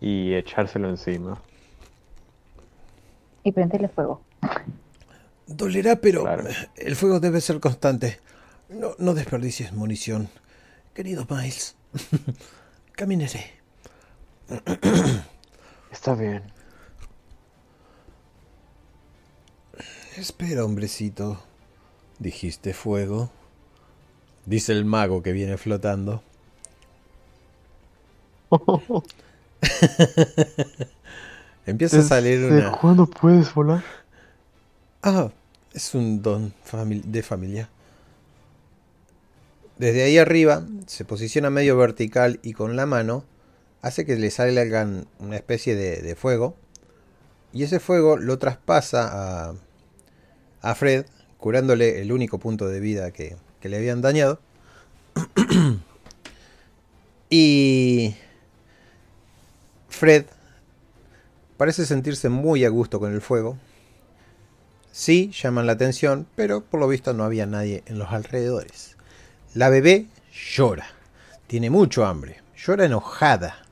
[0.00, 1.40] y echárselo encima.
[3.42, 4.20] Y prenderle fuego.
[5.46, 6.24] Dolerá, pero
[6.76, 8.20] el fuego debe ser constante.
[8.68, 10.28] No, no desperdicies munición.
[10.94, 11.76] Querido Miles,
[12.92, 13.52] caminaré.
[15.90, 16.42] Está bien.
[20.16, 21.42] Espera, hombrecito.
[22.18, 23.30] ¿Dijiste fuego?
[24.46, 26.22] Dice el mago que viene flotando.
[31.66, 32.72] Empieza a salir una.
[32.72, 33.82] ¿Cuándo puedes volar?
[35.06, 35.30] Ah,
[35.74, 36.54] es un don
[37.04, 37.68] de familia.
[39.76, 43.22] Desde ahí arriba se posiciona medio vertical y con la mano
[43.82, 46.56] hace que le salga una especie de, fuego.
[47.52, 49.54] Y ese fuego lo traspasa a,
[50.62, 51.04] a Fred,
[51.36, 54.40] curándole el único punto de vida que, que le habían dañado.
[57.28, 58.14] y
[59.90, 60.24] Fred
[61.58, 63.58] parece sentirse muy a gusto con el fuego.
[64.96, 68.96] Sí, llaman la atención, pero por lo visto no había nadie en los alrededores.
[69.52, 70.06] La bebé
[70.54, 70.86] llora.
[71.48, 72.40] Tiene mucho hambre.
[72.56, 73.66] Llora enojada.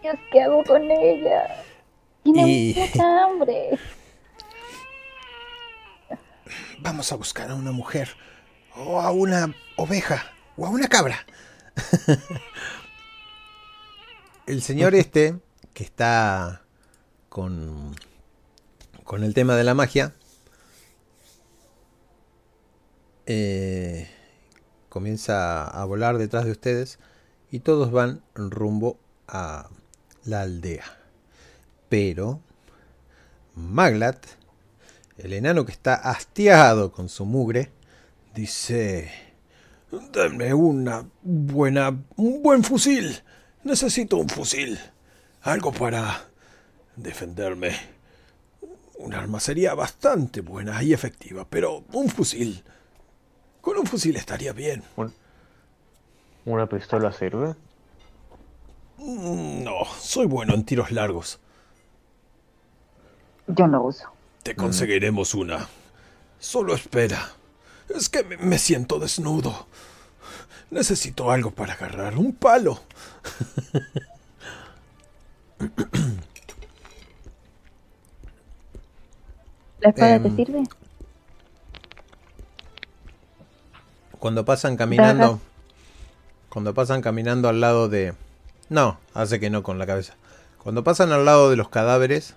[0.00, 1.64] Dios, ¿qué hago con ella?
[2.22, 3.70] Tiene mucha hambre.
[6.78, 8.10] Vamos a buscar a una mujer,
[8.76, 11.26] o a una oveja, o a una cabra.
[14.46, 15.34] El señor este,
[15.74, 16.61] que está
[17.32, 17.96] con,
[19.04, 20.12] con el tema de la magia,
[23.24, 24.06] eh,
[24.90, 26.98] comienza a volar detrás de ustedes
[27.50, 28.98] y todos van rumbo
[29.28, 29.70] a
[30.26, 30.84] la aldea.
[31.88, 32.42] Pero
[33.54, 34.26] Maglat,
[35.16, 37.70] el enano que está hastiado con su mugre,
[38.34, 39.10] dice...
[40.12, 41.98] Dame una buena...
[42.16, 43.22] un buen fusil.
[43.64, 44.78] Necesito un fusil.
[45.40, 46.31] Algo para
[47.02, 47.76] defenderme.
[48.98, 52.62] Un arma sería bastante buena y efectiva, pero un fusil...
[53.60, 54.82] Con un fusil estaría bien.
[56.44, 57.54] ¿Una pistola sirve?
[58.98, 61.38] Mm, no, soy bueno en tiros largos.
[63.46, 64.08] Yo no uso.
[64.42, 65.68] Te conseguiremos una.
[66.38, 67.30] Solo espera.
[67.88, 69.66] Es que me siento desnudo.
[70.70, 72.16] Necesito algo para agarrar.
[72.16, 72.80] Un palo.
[79.82, 80.62] ¿La espada te Em, sirve?
[84.20, 85.40] Cuando pasan caminando.
[86.48, 88.14] Cuando pasan caminando al lado de.
[88.68, 90.14] No, hace que no con la cabeza.
[90.62, 92.34] Cuando pasan al lado de los cadáveres.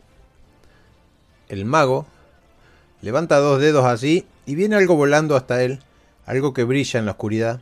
[1.48, 2.08] El mago
[3.04, 5.82] levanta dos dedos así y viene algo volando hasta él.
[6.26, 7.62] Algo que brilla en la oscuridad.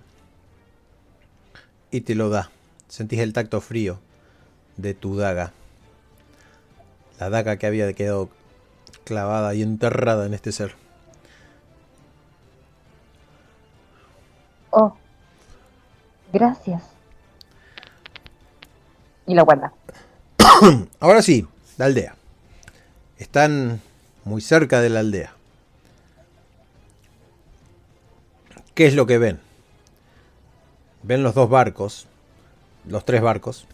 [1.92, 2.50] Y te lo da.
[2.88, 4.00] Sentís el tacto frío
[4.78, 5.52] de tu daga.
[7.20, 8.30] La daga que había quedado
[9.04, 10.76] clavada y enterrada en este ser.
[14.72, 14.96] Oh.
[16.32, 16.82] Gracias.
[19.28, 19.72] Y la guarda.
[21.00, 21.48] Ahora sí,
[21.78, 22.16] la aldea.
[23.18, 23.82] Están
[24.26, 25.34] muy cerca de la aldea.
[28.74, 29.40] ¿Qué es lo que ven?
[31.04, 32.08] Ven los dos barcos,
[32.88, 33.68] los tres barcos.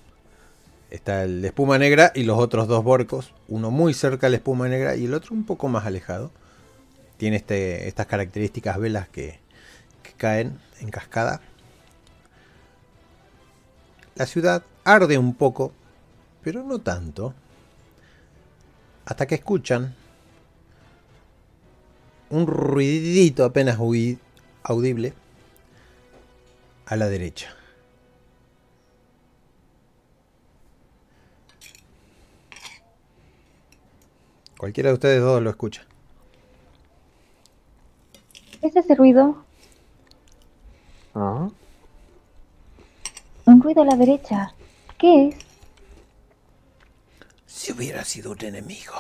[0.90, 4.38] Está el de espuma negra y los otros dos barcos, uno muy cerca de la
[4.38, 6.32] espuma negra y el otro un poco más alejado.
[7.18, 9.40] Tiene este, estas características velas que,
[10.04, 11.42] que caen en cascada.
[14.16, 15.74] La ciudad arde un poco,
[16.44, 17.34] pero no tanto.
[19.06, 19.96] Hasta que escuchan
[22.30, 23.78] un ruidito apenas
[24.64, 25.14] audible
[26.86, 27.59] a la derecha.
[34.60, 35.86] Cualquiera de ustedes dos lo escucha.
[38.60, 39.46] ¿Qué es ese ruido?
[41.16, 41.48] Ah,
[43.46, 44.54] Un ruido a la derecha.
[44.98, 45.36] ¿Qué es?
[47.46, 48.94] Si hubiera sido un enemigo,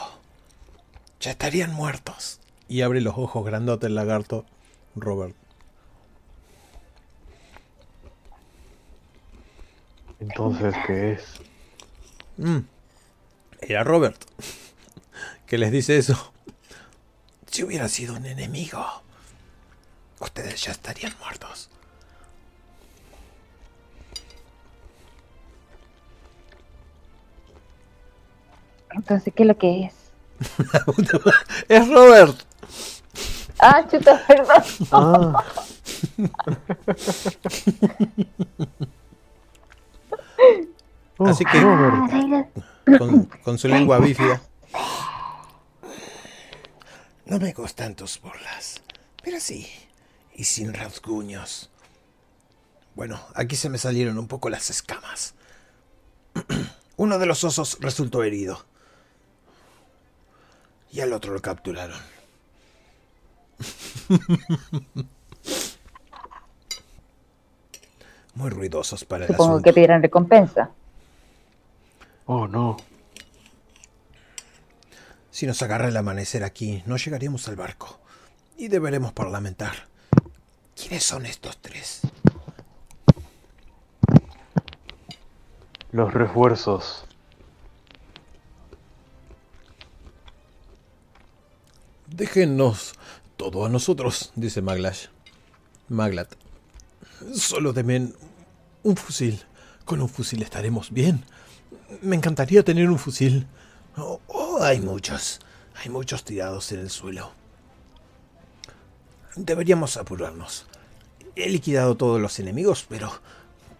[1.19, 2.39] ya estarían muertos.
[2.69, 4.45] Y abre los ojos grandotes el lagarto,
[4.95, 5.35] Robert.
[10.21, 11.23] entonces, ¿qué es?
[12.37, 12.59] Mm,
[13.61, 14.17] Era Robert
[15.49, 16.31] que les dice eso.
[17.51, 18.85] Si hubiera sido un enemigo,
[20.19, 21.67] ustedes ya estarían muertos.
[28.91, 29.93] Entonces, ¿qué es lo que es?
[31.69, 32.37] es Robert.
[33.57, 34.63] Ah, chuta, perdón.
[34.91, 35.43] Ah,
[41.29, 42.07] Así que- Ah,
[43.43, 44.39] con su lengua bífida.
[47.29, 48.81] No me gustan tus burlas,
[49.23, 49.67] pero sí,
[50.33, 51.69] y sin rasguños.
[52.95, 55.35] Bueno, aquí se me salieron un poco las escamas.
[56.97, 58.65] Uno de los osos resultó herido.
[60.91, 61.99] Y al otro lo capturaron.
[68.33, 69.65] Muy ruidosos para el Supongo asunto.
[69.65, 70.71] que te dieran recompensa.
[72.25, 72.77] Oh, no.
[75.39, 78.01] Si nos agarra el amanecer aquí, no llegaremos al barco.
[78.57, 79.87] Y deberemos parlamentar.
[80.75, 82.01] ¿Quiénes son estos tres?
[85.93, 87.05] Los refuerzos.
[92.07, 92.95] Déjennos
[93.37, 95.05] todo a nosotros, dice Maglash.
[95.87, 96.33] Maglat.
[97.33, 98.13] Solo demen
[98.83, 99.41] un fusil.
[99.85, 101.23] Con un fusil estaremos bien.
[102.01, 103.47] Me encantaría tener un fusil.
[103.99, 105.39] Oh, oh, hay muchos.
[105.75, 107.31] Hay muchos tirados en el suelo.
[109.35, 110.65] Deberíamos apurarnos.
[111.35, 113.11] He liquidado todos los enemigos, pero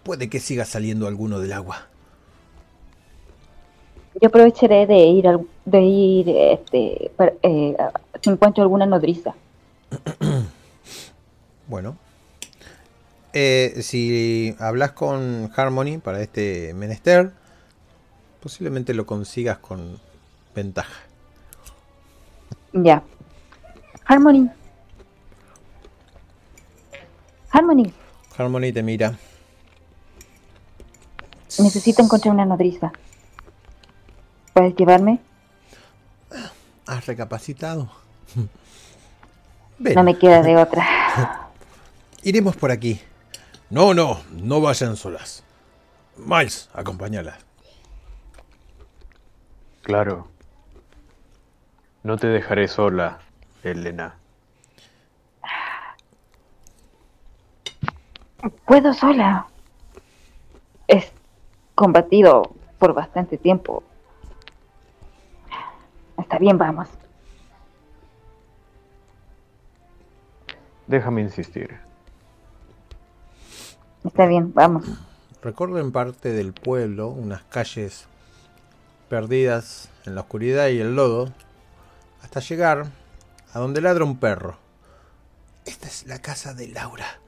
[0.04, 1.88] puede que siga saliendo alguno del agua.
[4.22, 7.76] Yo aprovecharé de ir, al- de ir este, para- eh,
[8.22, 9.34] si encuentro alguna nodriza.
[11.68, 11.98] Bueno.
[13.34, 17.32] Eh, si hablas con Harmony para este menester,
[18.42, 20.00] posiblemente lo consigas con
[20.60, 20.94] ventaja.
[22.74, 23.02] Ya.
[24.06, 24.50] Harmony.
[27.52, 27.92] Harmony,
[28.38, 29.18] Harmony te mira.
[31.58, 32.92] necesito encontrar una nodriza.
[34.54, 35.20] ¿Puedes llevarme?
[36.86, 37.90] ¿Has recapacitado?
[39.80, 41.50] Ven, No me queda de otra.
[42.24, 43.02] iremos por aquí.
[43.70, 45.44] No, no, no vayan solas.
[46.18, 47.38] Miles, acompáñala.
[49.82, 50.28] Claro.
[52.04, 53.20] No te dejaré sola,
[53.64, 54.16] Elena.
[58.66, 59.48] Puedo sola.
[60.88, 61.12] Es
[61.76, 63.84] combatido por bastante tiempo.
[66.18, 66.88] Está bien, vamos.
[70.88, 71.78] Déjame insistir.
[74.04, 74.86] Está bien, vamos.
[75.42, 78.08] Recorren parte del pueblo, unas calles
[79.10, 81.32] perdidas en la oscuridad y el lodo,
[82.22, 82.92] hasta llegar
[83.54, 84.58] a donde ladra un perro.
[85.66, 87.20] Esta es la casa de Laura.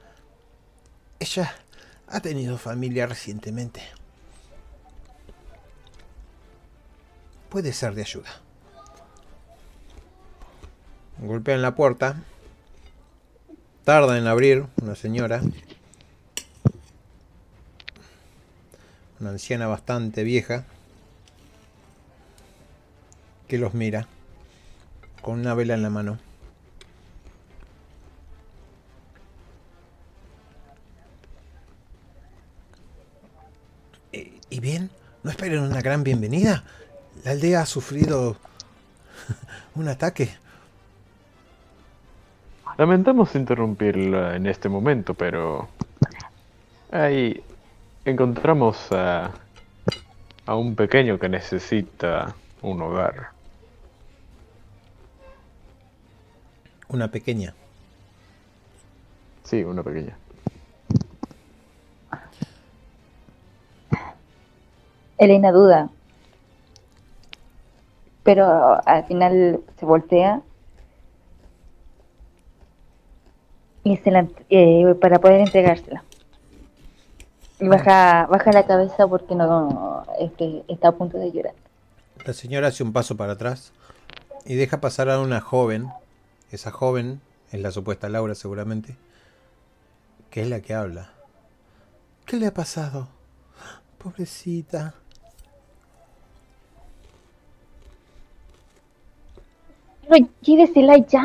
[1.18, 1.54] Ella
[2.08, 3.82] ha tenido familia recientemente.
[7.48, 8.30] Puede ser de ayuda.
[11.18, 12.16] Golpean la puerta.
[13.84, 15.40] Tarda en abrir una señora.
[19.20, 20.64] Una anciana bastante vieja.
[23.46, 24.08] Que los mira.
[25.22, 26.18] Con una vela en la mano.
[34.12, 34.90] Eh, ¿Y bien?
[35.22, 36.64] ¿No esperen una gran bienvenida?
[37.24, 38.36] La aldea ha sufrido
[39.76, 40.28] un ataque.
[42.76, 45.68] Lamentamos interrumpirla en este momento, pero
[46.90, 47.44] ahí
[48.04, 49.30] encontramos a,
[50.46, 53.41] a un pequeño que necesita un hogar.
[56.92, 57.54] Una pequeña.
[59.44, 60.16] Sí, una pequeña.
[65.16, 65.88] Elena duda.
[68.22, 70.42] Pero al final se voltea.
[73.84, 76.04] Y se la, eh, para poder entregársela.
[77.58, 81.54] Y baja, baja la cabeza porque no este, está a punto de llorar.
[82.26, 83.72] La señora hace un paso para atrás
[84.44, 85.88] y deja pasar a una joven.
[86.52, 88.96] Esa joven es la supuesta Laura seguramente.
[90.30, 91.10] Que es la que habla.
[92.26, 93.08] ¿Qué le ha pasado?
[93.96, 94.94] Pobrecita.
[100.42, 101.24] Llévesela ya.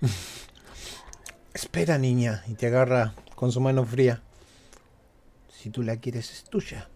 [1.52, 4.22] Espera, niña, y te agarra con su mano fría.
[5.50, 6.88] Si tú la quieres es tuya.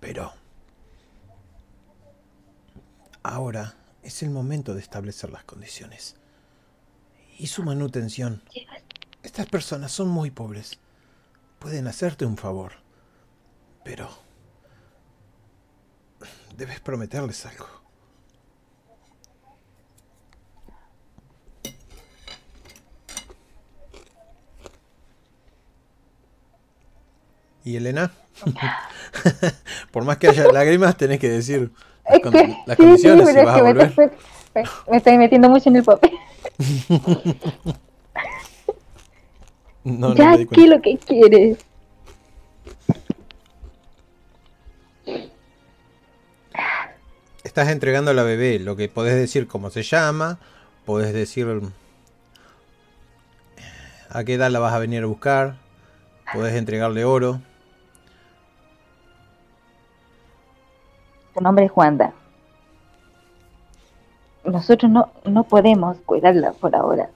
[0.00, 0.32] Pero...
[3.22, 6.16] Ahora es el momento de establecer las condiciones.
[7.36, 8.42] Y su manutención.
[9.22, 10.78] Estas personas son muy pobres.
[11.58, 12.72] Pueden hacerte un favor.
[13.84, 14.08] Pero...
[16.56, 17.66] Debes prometerles algo.
[27.64, 28.12] ¿Y Elena?
[29.90, 31.70] Por más que haya lágrimas, tenés que decir
[32.08, 32.32] las, con-
[32.76, 33.94] condiciones si vas a volver.
[34.54, 36.12] Me- me estoy metiendo mucho en el papel.
[39.86, 40.76] No, no ya, me di ¿qué es cuenta.
[40.76, 41.58] lo que quieres?
[47.42, 50.38] Estás entregando a la bebé, lo que podés decir cómo se llama,
[50.86, 51.46] podés decir
[54.10, 55.56] a qué edad la vas a venir a buscar,
[56.32, 57.40] podés entregarle oro.
[61.34, 62.14] Su nombre es Juanda.
[64.44, 67.08] Nosotros no, no podemos cuidarla por ahora.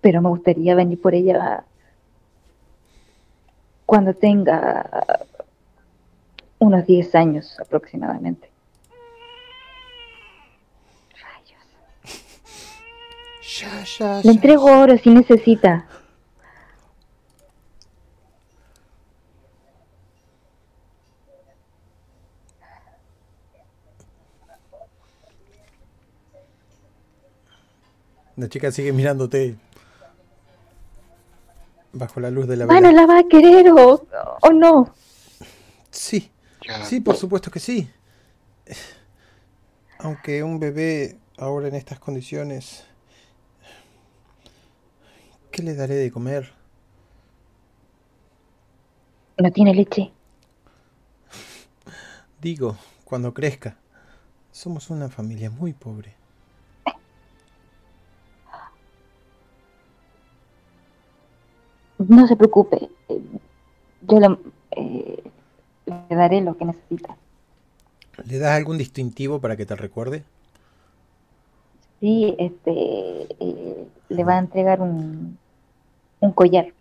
[0.00, 1.64] Pero me gustaría venir por ella
[3.86, 4.88] cuando tenga
[6.58, 8.50] unos 10 años aproximadamente.
[11.22, 11.62] Rayos.
[13.42, 14.30] Ya, ya, Le ya.
[14.30, 15.86] entrego oro si necesita.
[28.36, 29.56] La chica sigue mirándote
[31.92, 33.02] bajo la luz de la Bueno, vela.
[33.02, 34.06] la va a querer o,
[34.42, 34.92] o no.
[35.90, 36.30] Sí,
[36.84, 37.88] sí, por supuesto que sí.
[39.98, 42.84] Aunque un bebé ahora en estas condiciones,
[45.52, 46.52] ¿qué le daré de comer?
[49.38, 50.12] No tiene leche.
[52.40, 53.76] Digo, cuando crezca.
[54.50, 56.14] Somos una familia muy pobre.
[62.08, 62.88] No se preocupe.
[64.02, 64.38] Yo le,
[64.72, 65.22] eh,
[65.86, 67.16] le daré lo que necesita.
[68.24, 70.24] ¿Le das algún distintivo para que te recuerde?
[72.00, 72.72] Sí, este,
[73.40, 75.38] eh, le va a entregar un,
[76.20, 76.72] un collar.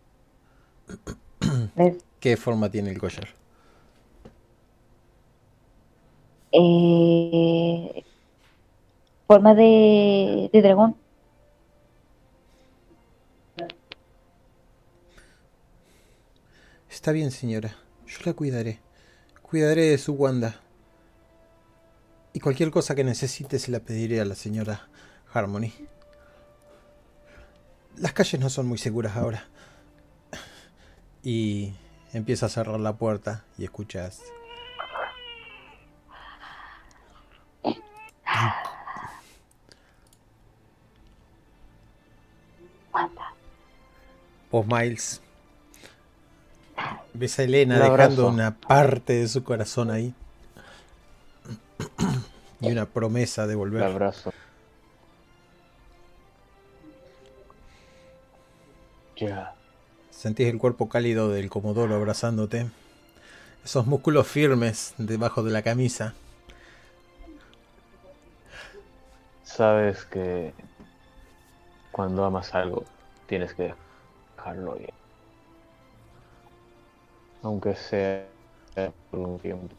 [1.76, 1.98] ¿Ves?
[2.20, 3.28] ¿Qué forma tiene el collar?
[6.52, 8.04] Eh,
[9.28, 10.96] forma de, de dragón.
[17.04, 17.76] Está bien, señora.
[18.08, 18.80] Yo la cuidaré.
[19.42, 20.62] Cuidaré de su Wanda.
[22.32, 24.88] Y cualquier cosa que necesite se la pediré a la señora
[25.34, 25.74] Harmony.
[27.98, 29.50] Las calles no son muy seguras ahora.
[31.24, 31.74] Y
[32.14, 34.22] empieza a cerrar la puerta y escuchas.
[44.50, 45.22] Vos, Miles.
[47.14, 50.14] Ves a Elena Un dejando una parte de su corazón ahí.
[52.60, 53.84] Y una promesa de volver.
[53.84, 54.34] abrazo.
[59.18, 59.54] Ya.
[60.10, 62.68] Sentís el cuerpo cálido del Comodoro abrazándote.
[63.64, 66.14] Esos músculos firmes debajo de la camisa.
[69.44, 70.54] Sabes que
[71.92, 72.86] cuando amas algo
[73.28, 73.76] tienes que
[74.36, 75.03] dejarlo ir.
[77.44, 78.26] Aunque sea
[79.12, 79.76] por un tiempo.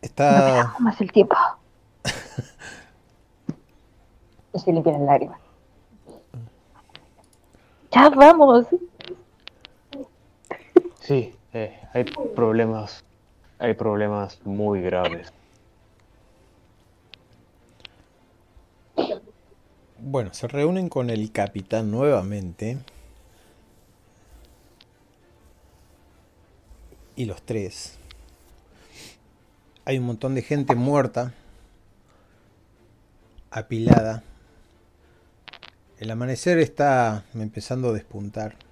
[0.00, 0.74] Está.
[0.78, 1.36] más el tiempo.
[4.52, 5.40] Estoy limpiando las lágrimas.
[7.90, 8.66] Ya vamos.
[11.08, 13.02] Sí, eh, hay problemas.
[13.58, 15.32] Hay problemas muy graves.
[19.96, 22.76] Bueno, se reúnen con el capitán nuevamente.
[27.16, 27.98] Y los tres.
[29.86, 31.32] Hay un montón de gente muerta.
[33.50, 34.22] Apilada.
[35.98, 38.67] El amanecer está empezando a despuntar.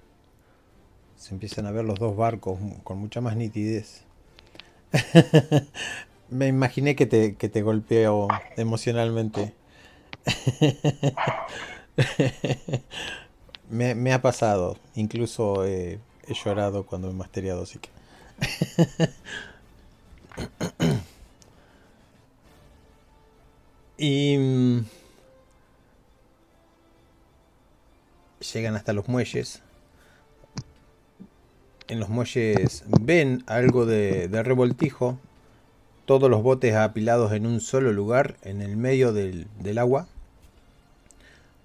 [1.17, 4.03] Se empiezan a ver los dos barcos con mucha más nitidez.
[6.29, 8.27] Me imaginé que te, que te golpeó
[8.57, 9.53] emocionalmente.
[13.69, 14.77] me, ha pasado.
[14.95, 15.99] Incluso he
[16.43, 17.79] llorado cuando he masteriado, así
[23.97, 24.37] y.
[24.37, 24.85] mm,
[28.53, 29.61] Llegan hasta los muelles.
[31.87, 35.17] En los muelles ven algo de, de revoltijo.
[36.05, 39.47] Todos los botes apilados en un solo lugar, en el medio del,
[39.77, 40.07] agua.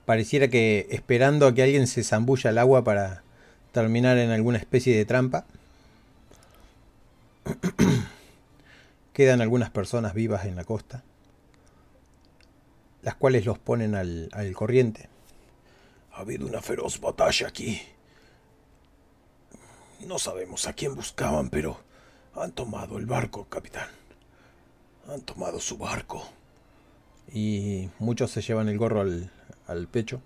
[0.05, 3.23] Pareciera que esperando a que alguien se zambulla al agua para
[3.71, 5.45] terminar en alguna especie de trampa.
[9.13, 11.05] Quedan algunas personas vivas en la costa,
[13.03, 15.09] las cuales los ponen al corriente.
[16.13, 17.81] Ha habido una feroz batalla aquí.
[20.07, 21.79] No sabemos a quién buscaban, pero
[22.35, 23.89] han tomado el barco, capitán.
[25.09, 26.23] Han tomado su barco.
[27.33, 29.31] Y muchos se llevan el gorro al,
[29.67, 30.21] al pecho.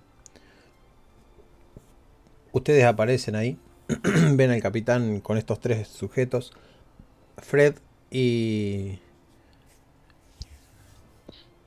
[2.53, 3.59] Ustedes aparecen ahí.
[4.35, 6.53] Ven al capitán con estos tres sujetos.
[7.39, 7.75] Fred
[8.11, 8.99] y...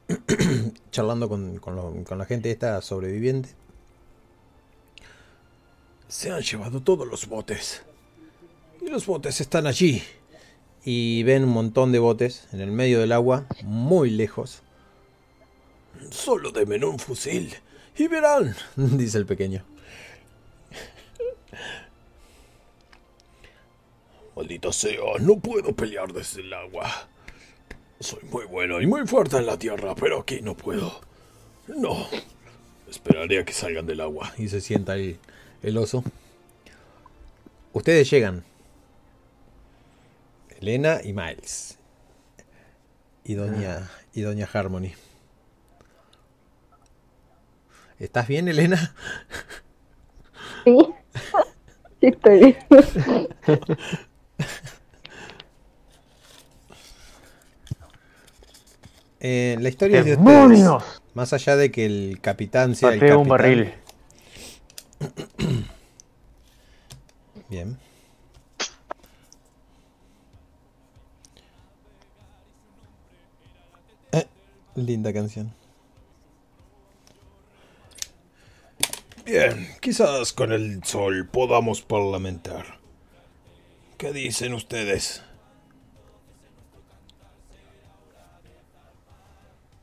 [0.91, 3.49] charlando con, con lo- con la gente esta sobreviviente.
[6.07, 7.83] Se han llevado todos los botes.
[8.81, 10.01] Y los botes están allí.
[10.83, 14.61] Y ven un montón de botes en el medio del agua, muy lejos.
[16.09, 17.53] Solo denme un fusil
[17.97, 19.65] y verán, dice el pequeño.
[24.35, 27.09] Maldita sea, no puedo pelear desde el agua.
[27.99, 31.01] Soy muy bueno y muy fuerte en la tierra, pero aquí no puedo.
[31.67, 32.07] No.
[32.89, 34.33] Esperaré a que salgan del agua.
[34.37, 35.19] Y se sienta el,
[35.61, 36.05] el oso.
[37.73, 38.45] Ustedes llegan.
[40.61, 41.77] Elena y Miles.
[43.23, 44.91] Y doña, y doña Harmony.
[47.97, 48.93] ¿Estás bien, Elena?
[50.65, 50.77] Sí.
[52.01, 52.57] Sí, estoy bien.
[59.21, 60.65] Eh, la historia es de ustedes.
[61.13, 63.21] Más allá de que el capitán sea el Pateo capitán.
[63.21, 63.73] un barril.
[67.49, 67.77] Bien.
[74.85, 75.53] Linda canción.
[79.25, 82.79] Bien, quizás con el sol podamos parlamentar.
[83.97, 85.21] ¿Qué dicen ustedes?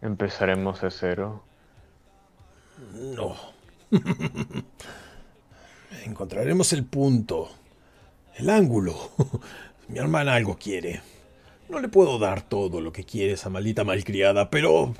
[0.02, 1.44] Empezaremos de cero.
[2.92, 3.36] No.
[6.04, 7.48] Encontraremos el punto,
[8.36, 8.96] el ángulo.
[9.88, 11.02] Mi hermana algo quiere.
[11.68, 14.94] No le puedo dar todo lo que quiere esa maldita malcriada, pero...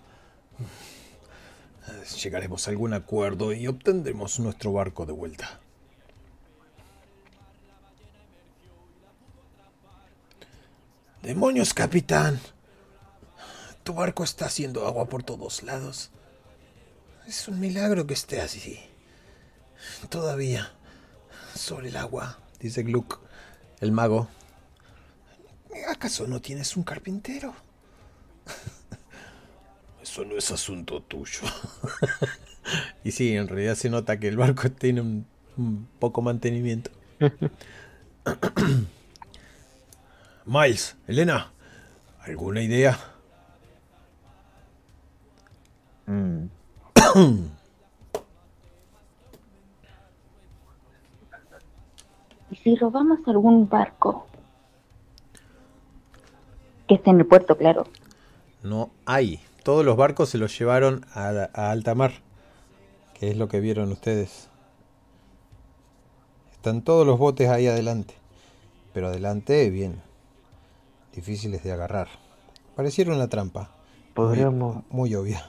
[2.23, 5.61] Llegaremos a algún acuerdo y obtendremos nuestro barco de vuelta.
[11.23, 12.41] ¡Demonios, capitán!
[13.83, 16.11] Tu barco está haciendo agua por todos lados.
[17.27, 18.81] Es un milagro que esté así.
[20.09, 20.73] Todavía.
[21.55, 22.39] Sobre el agua.
[22.61, 23.21] Dice Gluck,
[23.81, 24.29] el mago.
[25.89, 27.55] ¿Acaso no tienes un carpintero?
[30.03, 31.41] Eso no es asunto tuyo.
[33.05, 35.25] Y sí, en realidad se nota que el barco tiene un,
[35.57, 36.91] un poco mantenimiento.
[40.45, 41.53] Miles, Elena,
[42.21, 42.99] ¿alguna idea?
[46.07, 46.47] Mm.
[52.51, 54.27] ¿Y si robamos algún barco?
[56.89, 57.85] Que esté en el puerto, claro.
[58.63, 59.41] No hay.
[59.63, 62.13] Todos los barcos se los llevaron a, a alta mar.
[63.15, 64.49] Que es lo que vieron ustedes.
[66.53, 68.15] Están todos los botes ahí adelante.
[68.93, 70.03] Pero adelante, bien.
[71.15, 72.09] Difíciles de agarrar.
[72.75, 73.71] Pareciera una trampa.
[74.15, 75.45] Podríamos, Muy obvia.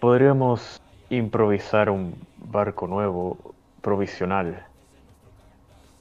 [0.00, 0.80] podríamos
[1.10, 3.36] improvisar un barco nuevo,
[3.80, 4.66] provisional,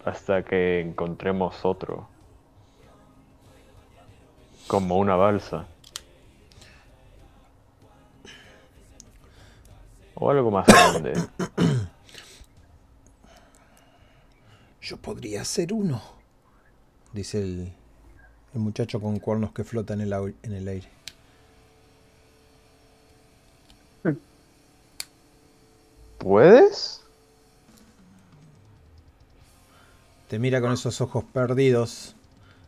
[0.05, 2.07] hasta que encontremos otro.
[4.67, 5.65] Como una balsa.
[10.15, 11.13] O algo más grande.
[14.81, 16.01] Yo podría ser uno.
[17.13, 17.71] Dice el,
[18.53, 20.13] el muchacho con cuernos que flota en el,
[20.43, 20.89] en el aire.
[26.17, 27.03] ¿Puedes?
[30.27, 32.15] Te mira con esos ojos perdidos,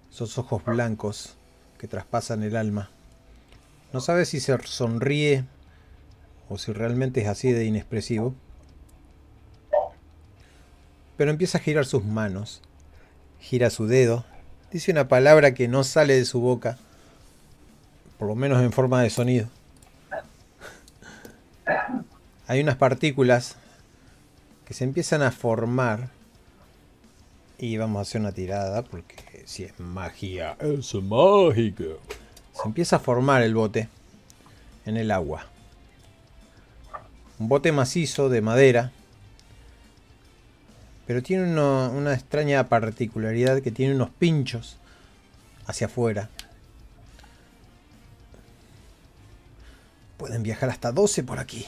[0.09, 1.35] esos ojos blancos
[1.79, 2.91] que traspasan el alma.
[3.93, 5.45] No sabes si se sonríe
[6.49, 8.35] o si realmente es así de inexpresivo.
[11.17, 12.61] Pero empieza a girar sus manos,
[13.39, 14.25] gira su dedo,
[14.71, 16.77] dice una palabra que no sale de su boca,
[18.17, 19.47] por lo menos en forma de sonido.
[22.47, 23.55] Hay unas partículas
[24.65, 26.09] que se empiezan a formar
[27.59, 31.83] y vamos a hacer una tirada porque si es magia, Es mágica.
[32.53, 33.89] se empieza a formar el bote
[34.85, 35.45] en el agua.
[37.37, 38.91] Un bote macizo de madera,
[41.05, 44.77] pero tiene una extraña particularidad que tiene unos pinchos
[45.65, 46.29] hacia afuera.
[50.17, 51.65] Pueden viajar hasta 12 por aquí.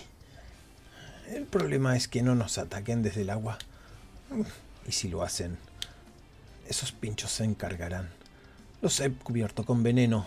[1.30, 3.58] El problema es que no nos ataquen desde el agua.
[4.88, 5.58] Y si lo hacen,
[6.68, 8.10] esos pinchos se encargarán.
[8.82, 10.26] Los he cubierto con veneno.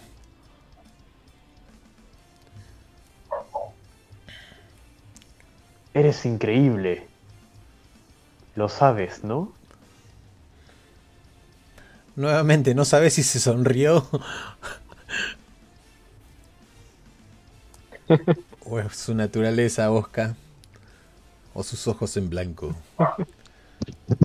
[5.94, 7.06] Eres increíble.
[8.56, 9.52] Lo sabes, ¿no?
[12.16, 14.08] Nuevamente, no sabes si se sonrió.
[18.64, 20.36] o es su naturaleza osca.
[21.54, 22.74] O sus ojos en blanco.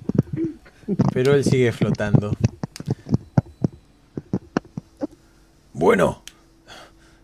[1.14, 2.32] Pero él sigue flotando.
[5.74, 6.24] Bueno,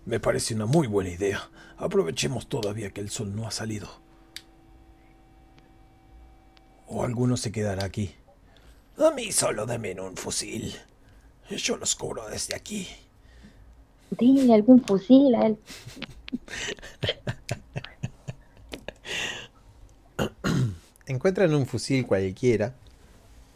[0.06, 1.50] me parece una muy buena idea.
[1.78, 3.90] Aprovechemos todavía que el sol no ha salido.
[6.88, 8.14] O alguno se quedará aquí.
[8.98, 10.74] A mí solo dame un fusil.
[11.50, 12.88] Yo los cubro desde aquí.
[14.12, 15.58] Dile algún fusil a él.
[21.08, 22.76] Encuentran un fusil cualquiera.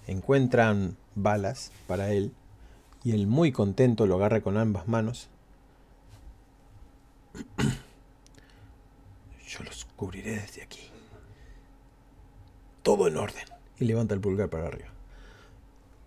[0.10, 2.34] Encuentran balas para él.
[3.04, 5.30] Y él muy contento lo agarra con ambas manos.
[9.48, 10.90] Yo los cubriré desde aquí.
[12.82, 13.46] Todo en orden.
[13.80, 14.90] Y levanta el pulgar para arriba.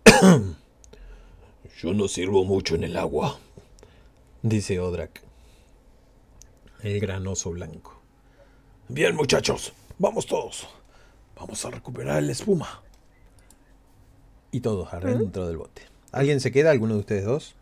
[1.77, 3.39] Yo no sirvo mucho en el agua.
[4.41, 5.23] Dice Odrak.
[6.81, 8.01] el granoso blanco.
[8.89, 10.67] Bien, muchachos, vamos todos.
[11.37, 12.83] Vamos a recuperar la espuma.
[14.53, 15.81] Y todos adentro del bote.
[16.11, 16.69] ¿Alguien se queda?
[16.69, 17.55] ¿Alguno de ustedes dos?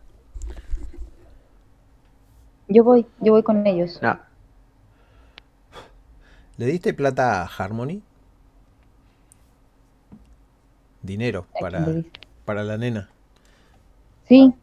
[2.68, 3.98] Yo voy, yo voy con ellos.
[4.02, 4.20] No.
[6.58, 8.02] ¿Le diste plata a Harmony?
[11.02, 11.88] Dinero ¿A para,
[12.44, 13.10] para la nena.
[14.28, 14.54] Sí.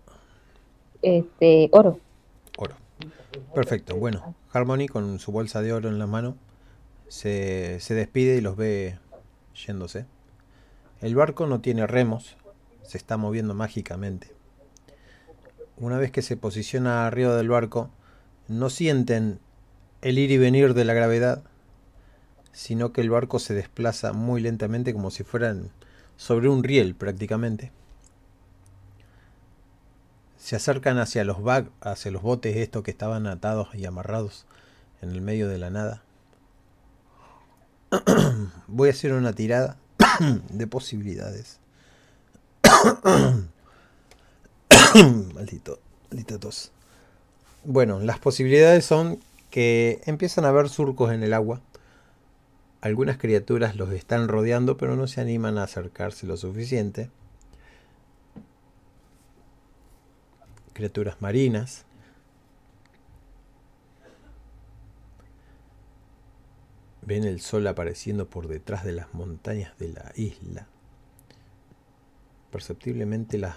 [1.00, 1.98] Este, oro.
[2.59, 2.74] Oro.
[3.55, 3.96] Perfecto.
[3.96, 6.36] Bueno, Harmony con su bolsa de oro en la mano
[7.09, 8.98] se, se despide y los ve
[9.55, 10.05] yéndose.
[11.00, 12.36] El barco no tiene remos,
[12.82, 14.34] se está moviendo mágicamente.
[15.76, 17.90] Una vez que se posiciona arriba del barco,
[18.48, 19.38] no sienten
[20.02, 21.44] el ir y venir de la gravedad,
[22.50, 25.70] sino que el barco se desplaza muy lentamente como si fueran
[26.16, 27.70] sobre un riel prácticamente.
[30.36, 31.36] Se acercan hacia los
[31.80, 34.46] hacia los botes estos que estaban atados y amarrados
[35.00, 36.02] en el medio de la nada.
[38.66, 39.76] Voy a hacer una tirada
[40.50, 41.58] de posibilidades.
[45.34, 45.78] Maldito,
[46.10, 46.72] maldita tos.
[47.64, 49.20] Bueno, las posibilidades son
[49.50, 51.60] que empiezan a haber surcos en el agua.
[52.80, 57.10] Algunas criaturas los están rodeando, pero no se animan a acercarse lo suficiente.
[60.72, 61.84] Criaturas marinas.
[67.09, 70.66] Ven el sol apareciendo por detrás de las montañas de la isla.
[72.52, 73.56] Perceptiblemente las,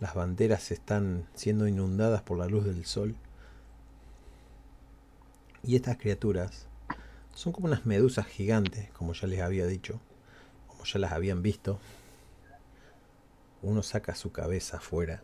[0.00, 3.14] las banderas están siendo inundadas por la luz del sol.
[5.62, 6.66] Y estas criaturas
[7.36, 10.00] son como unas medusas gigantes, como ya les había dicho,
[10.66, 11.78] como ya las habían visto.
[13.62, 15.22] Uno saca su cabeza afuera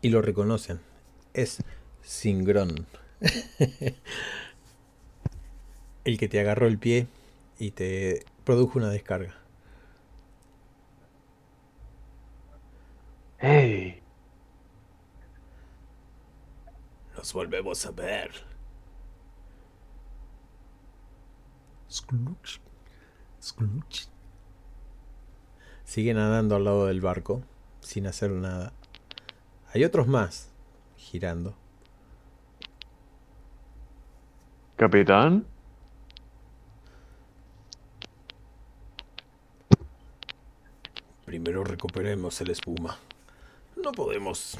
[0.00, 0.80] y lo reconocen.
[1.34, 1.58] Es
[2.00, 2.86] Singrón.
[6.04, 7.06] el que te agarró el pie
[7.58, 9.34] y te produjo una descarga.
[13.38, 14.02] ¡Hey!
[17.16, 18.30] Nos volvemos a ver.
[21.90, 22.60] Scrooge.
[23.42, 24.08] Scrooge.
[25.84, 27.42] Sigue nadando al lado del barco,
[27.80, 28.72] sin hacer nada.
[29.72, 30.50] Hay otros más,
[30.96, 31.54] girando.
[34.76, 35.46] ¿Capitán?
[41.42, 42.98] Primero recuperemos el espuma.
[43.82, 44.58] No podemos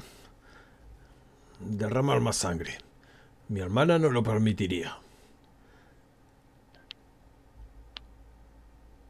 [1.59, 2.79] derramar más sangre.
[3.49, 4.97] Mi hermana no lo permitiría.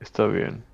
[0.01, 0.65] Está bien.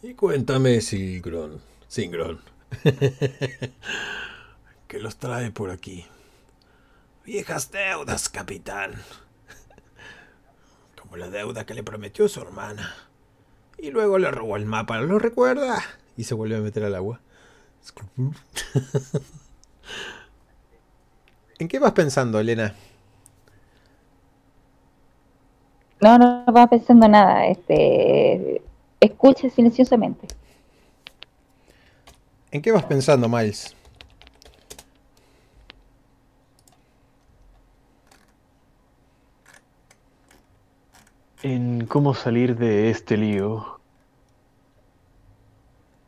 [0.00, 1.60] Y cuéntame, Silgrón.
[1.88, 2.42] Singrón.
[4.86, 6.06] ¿Qué los trae por aquí?
[7.24, 8.92] Viejas deudas, capitán.
[11.16, 12.94] La deuda que le prometió su hermana.
[13.78, 15.82] Y luego le robó el mapa, ¿lo recuerda?
[16.16, 17.20] Y se vuelve a meter al agua.
[21.58, 22.74] ¿En qué vas pensando, Elena?
[26.00, 27.46] No, no va pensando nada.
[27.46, 28.62] Este,
[29.00, 30.26] escucha silenciosamente.
[32.50, 33.74] ¿En qué vas pensando, Miles?
[41.44, 43.78] En cómo salir de este lío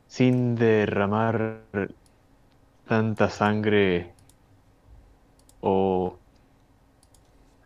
[0.06, 1.60] sin derramar
[2.88, 4.14] tanta sangre
[5.60, 6.16] o,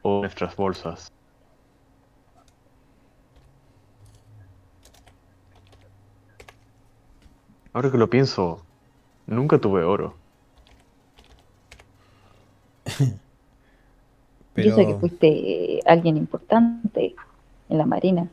[0.02, 1.12] o nuestras bolsas.
[7.72, 8.64] Ahora que lo pienso,
[9.28, 10.16] nunca tuve oro.
[14.56, 17.14] Yo sé que Pero fuiste alguien importante
[17.70, 18.28] en la marina.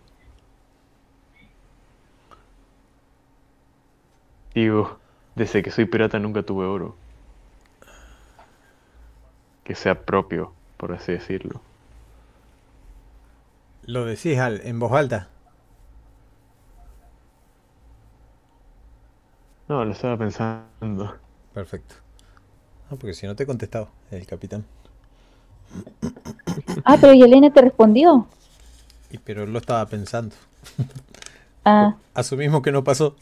[4.54, 5.00] Digo,
[5.36, 6.96] desde que soy pirata nunca tuve oro.
[9.64, 11.62] Que sea propio, por así decirlo.
[13.88, 15.30] lo decís al- en voz alta.
[19.68, 21.16] No, lo estaba pensando.
[21.54, 21.96] Perfecto.
[22.90, 24.66] Ah, porque si no te he contestado, el capitán.
[26.84, 28.28] Ah, pero ¿y Elena te respondió?
[29.12, 30.36] Y, pero lo estaba pensando.
[31.64, 33.16] Ah, Asumimos que no pasó.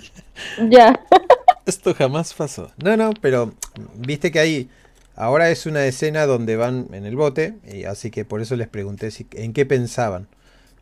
[0.70, 1.00] ya.
[1.66, 2.70] Esto jamás pasó.
[2.82, 3.54] No, no, pero
[3.94, 4.70] viste que ahí
[5.16, 8.68] ahora es una escena donde van en el bote, y así que por eso les
[8.68, 10.28] pregunté si, en qué pensaban.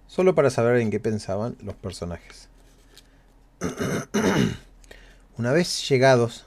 [0.06, 2.48] Solo para saber en qué pensaban los personajes.
[5.38, 6.44] Una vez llegados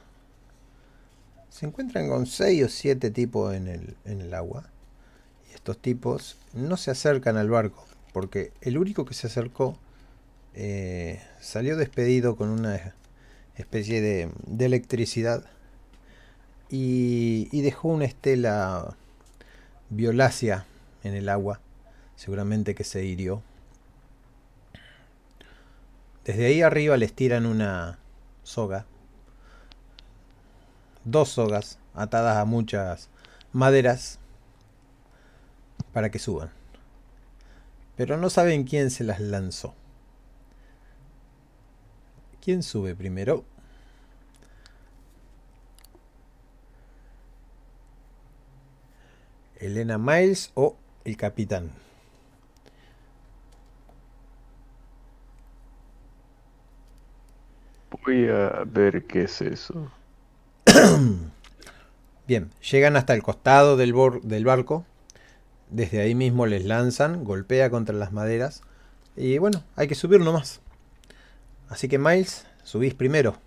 [1.49, 4.65] se encuentran con seis o siete tipos en el, en el agua.
[5.63, 9.77] Estos tipos no se acercan al barco, porque el único que se acercó
[10.55, 12.93] eh, salió despedido con una
[13.55, 15.45] especie de, de electricidad
[16.69, 18.97] y, y, dejó una estela
[19.89, 20.65] violácea
[21.05, 21.61] en el agua,
[22.17, 23.41] seguramente que se hirió.
[26.25, 27.99] Desde ahí arriba les tiran una
[28.43, 28.85] soga,
[31.05, 33.07] dos sogas atadas a muchas
[33.53, 34.19] maderas
[35.91, 36.51] para que suban.
[37.95, 39.75] Pero no saben quién se las lanzó.
[42.41, 43.45] ¿Quién sube primero?
[49.63, 50.75] Elena Miles o
[51.05, 51.71] el capitán.
[58.05, 59.89] Voy a ver qué es eso.
[62.27, 63.93] Bien, llegan hasta el costado del,
[64.23, 64.85] del barco.
[65.73, 68.61] Desde ahí mismo les lanzan, golpea contra las maderas.
[69.15, 70.61] Y bueno, hay que subir nomás.
[71.67, 73.37] Así que Miles, subís primero.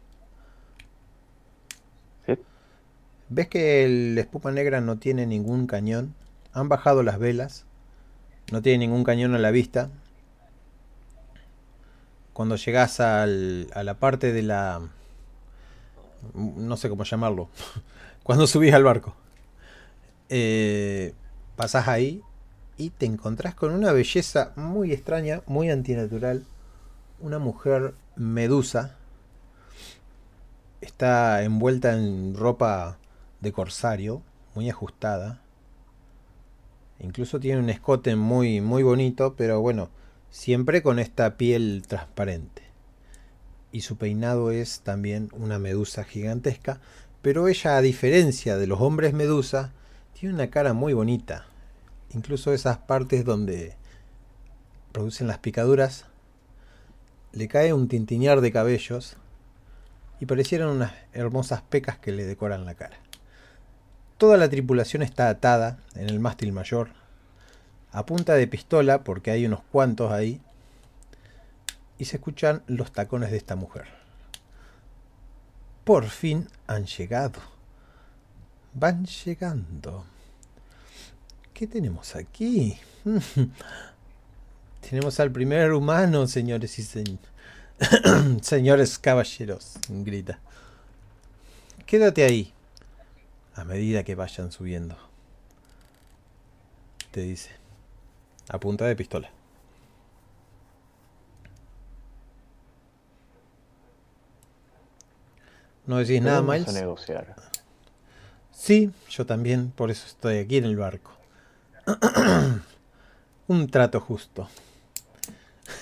[3.28, 6.16] ¿Ves que el espuma negra no tiene ningún cañón?
[6.52, 7.64] Han bajado las velas.
[8.50, 9.88] No tiene ningún cañón a la vista.
[12.32, 14.80] Cuando llegas al, a la parte de la...
[16.34, 17.48] No sé cómo llamarlo.
[18.24, 19.14] Cuando subís al barco.
[20.28, 21.14] Eh,
[21.56, 22.22] pasás ahí
[22.76, 26.44] y te encontrás con una belleza muy extraña, muy antinatural.
[27.20, 28.96] Una mujer Medusa
[30.80, 32.98] está envuelta en ropa
[33.40, 34.22] de corsario,
[34.54, 35.40] muy ajustada.
[36.98, 39.90] Incluso tiene un escote muy, muy bonito, pero bueno,
[40.30, 42.62] siempre con esta piel transparente.
[43.72, 46.80] Y su peinado es también una medusa gigantesca,
[47.20, 49.72] pero ella, a diferencia de los hombres medusa,
[50.18, 51.44] tiene una cara muy bonita.
[52.14, 53.76] Incluso esas partes donde
[54.93, 56.06] producen las picaduras
[57.32, 59.18] le cae un tintiñar de cabellos
[60.18, 62.97] y parecieran unas hermosas pecas que le decoran la cara.
[64.16, 66.88] Toda la tripulación está atada en el mástil mayor,
[67.93, 70.40] a punta de pistola, porque hay unos cuantos ahí,
[71.98, 73.88] y se escuchan los tacones de esta mujer.
[75.84, 77.55] Por fin han llegado.
[78.78, 80.04] Van llegando.
[81.54, 82.78] ¿Qué tenemos aquí?
[84.88, 86.82] Tenemos al primer humano, señores y
[88.42, 90.40] señores caballeros, grita.
[91.86, 92.52] Quédate ahí,
[93.54, 94.98] a medida que vayan subiendo.
[97.12, 97.52] Te dice,
[98.50, 99.30] a punta de pistola.
[105.86, 106.68] ¿No decís nada, Miles?
[106.68, 107.55] a negociar.
[108.58, 111.12] Sí, yo también, por eso estoy aquí en el barco.
[113.48, 114.48] Un trato justo.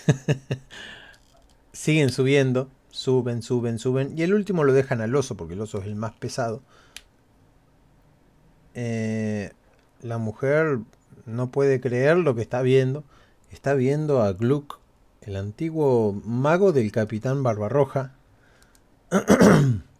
[1.72, 4.18] Siguen subiendo, suben, suben, suben.
[4.18, 6.62] Y el último lo dejan al oso, porque el oso es el más pesado.
[8.74, 9.52] Eh,
[10.02, 10.80] la mujer
[11.26, 13.05] no puede creer lo que está viendo.
[13.52, 14.80] Está viendo a Gluck,
[15.22, 18.14] el antiguo mago del capitán Barbarroja.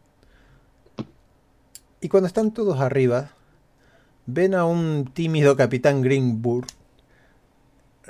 [2.05, 3.31] y cuando están todos arriba,
[4.27, 6.67] ven a un tímido capitán Greenburg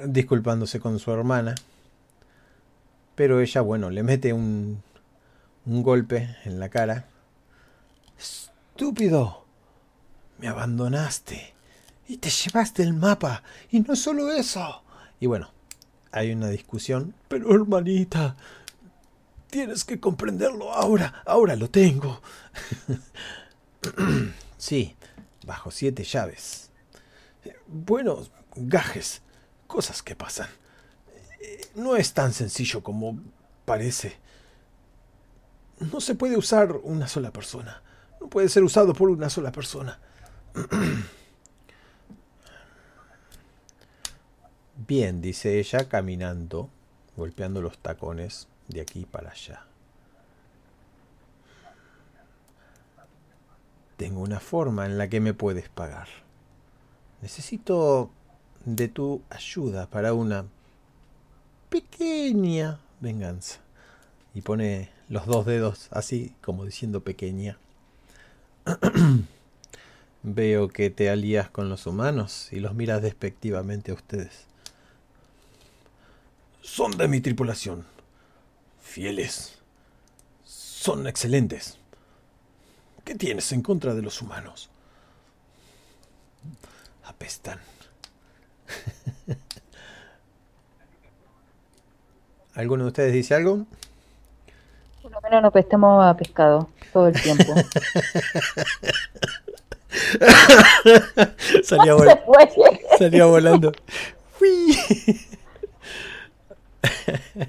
[0.05, 1.55] disculpándose con su hermana.
[3.15, 4.83] Pero ella, bueno, le mete un,
[5.65, 7.07] un golpe en la cara.
[8.19, 9.45] Estúpido.
[10.41, 11.55] Me abandonaste.
[12.09, 13.45] Y te llevaste el mapa.
[13.71, 14.83] Y no solo eso.
[15.21, 15.53] Y bueno,
[16.11, 17.15] hay una discusión.
[17.29, 18.35] Pero hermanita,
[19.51, 21.23] tienes que comprenderlo ahora.
[21.25, 22.21] Ahora lo tengo.
[24.59, 24.97] sí,
[25.47, 26.71] bajo siete llaves.
[27.67, 29.23] Bueno, gajes
[29.67, 30.49] cosas que pasan.
[31.75, 33.19] No es tan sencillo como
[33.65, 34.17] parece.
[35.81, 37.83] No se puede usar una sola persona.
[38.21, 39.99] No puede ser usado por una sola persona.
[44.87, 46.69] Bien, dice ella, caminando,
[47.17, 49.67] golpeando los tacones de aquí para allá.
[53.97, 56.09] Tengo una forma en la que me puedes pagar.
[57.23, 58.11] Necesito
[58.65, 60.47] de tu ayuda para una
[61.69, 63.61] pequeña venganza.
[64.35, 67.59] Y pone los dos dedos así, como diciendo pequeña.
[70.23, 74.47] Veo que te alías con los humanos y los miras despectivamente a ustedes.
[76.63, 77.85] Son de mi tripulación.
[78.81, 79.59] Fieles.
[80.45, 81.79] Son excelentes.
[83.05, 84.71] ¿Qué tienes en contra de los humanos?
[87.05, 87.59] Apestan.
[92.55, 93.67] ¿Alguno de ustedes dice algo?
[95.03, 97.45] Por lo menos no pestemos a pescado todo el tiempo.
[101.63, 102.49] salía, Se fue.
[102.99, 103.73] salía volando.
[104.41, 104.79] Uy.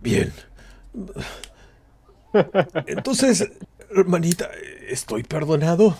[0.00, 0.32] Bien.
[2.86, 3.50] Entonces,
[3.90, 4.50] hermanita,
[4.88, 5.96] ¿estoy perdonado?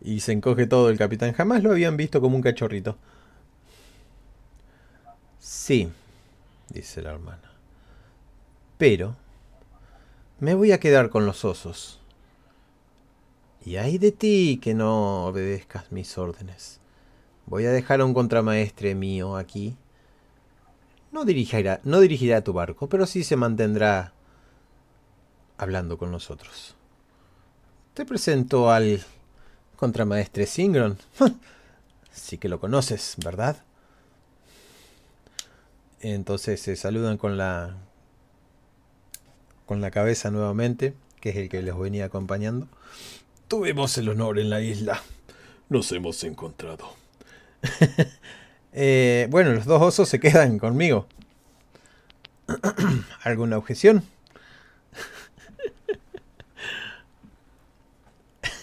[0.00, 1.32] Y se encoge todo el capitán.
[1.32, 2.96] Jamás lo habían visto como un cachorrito.
[5.38, 5.90] Sí,
[6.68, 7.52] dice la hermana.
[8.78, 9.16] Pero
[10.38, 12.00] me voy a quedar con los osos.
[13.64, 16.80] Y hay de ti que no obedezcas mis órdenes.
[17.44, 19.76] Voy a dejar a un contramaestre mío aquí.
[21.12, 24.14] No dirigirá, no dirigirá tu barco, pero sí se mantendrá
[25.58, 26.76] hablando con nosotros.
[27.94, 29.02] Te presento al
[29.76, 30.96] contramaestre Singron.
[32.12, 33.56] sí que lo conoces, ¿verdad?
[36.00, 37.76] Entonces se saludan con la
[39.66, 42.66] con la cabeza nuevamente, que es el que les venía acompañando.
[43.46, 45.00] Tuvimos el honor en la isla.
[45.68, 46.94] Nos hemos encontrado.
[48.72, 51.08] Eh, bueno, los dos osos se quedan conmigo.
[53.24, 54.04] ¿Alguna objeción?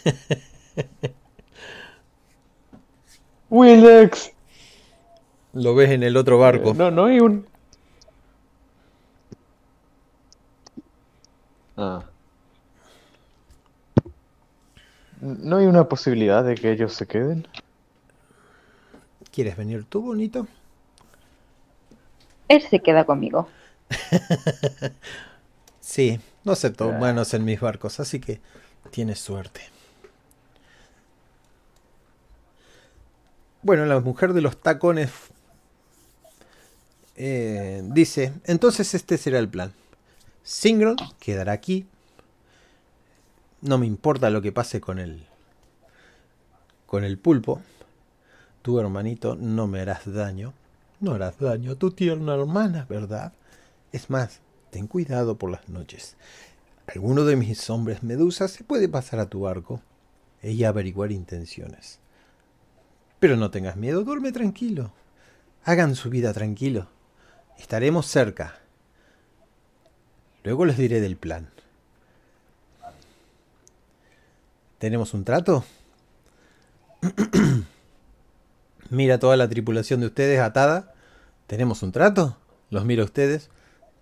[3.49, 4.31] Willex.
[5.53, 6.71] Lo ves en el otro barco.
[6.71, 7.47] Eh, No, no hay un.
[11.77, 12.03] Ah.
[15.21, 17.47] ¿No hay una posibilidad de que ellos se queden?
[19.31, 20.47] ¿Quieres venir tú, bonito?
[22.47, 23.47] Él se queda conmigo.
[25.79, 28.41] Sí, no acepto humanos en mis barcos, así que
[28.91, 29.61] tienes suerte.
[33.68, 35.11] Bueno, la mujer de los tacones
[37.18, 39.73] eh, dice, entonces este será el plan.
[40.41, 41.85] Singron quedará aquí.
[43.60, 45.27] No me importa lo que pase con el
[46.85, 47.61] con el pulpo.
[48.61, 50.53] Tu hermanito no me harás daño.
[51.02, 53.34] No harás daño a tu tierna hermana, ¿verdad?
[53.91, 54.39] Es más,
[54.69, 56.15] ten cuidado por las noches.
[56.88, 59.81] Alguno de mis hombres medusas se puede pasar a tu barco
[60.41, 61.99] y averiguar intenciones.
[63.19, 64.91] Pero no tengas miedo, duerme tranquilo.
[65.64, 66.88] Hagan su vida tranquilo.
[67.57, 68.60] Estaremos cerca.
[70.44, 71.49] Luego les diré del plan.
[74.77, 75.65] ¿Tenemos un trato?
[78.89, 80.94] Mira toda la tripulación de ustedes atada.
[81.48, 82.38] ¿Tenemos un trato?
[82.69, 83.49] Los miro a ustedes.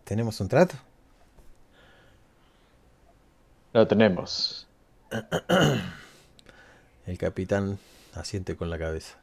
[0.04, 0.76] ¿Tenemos un trato?
[3.74, 4.68] Lo tenemos.
[7.08, 7.80] El capitán
[8.16, 9.18] asiente con la cabeza.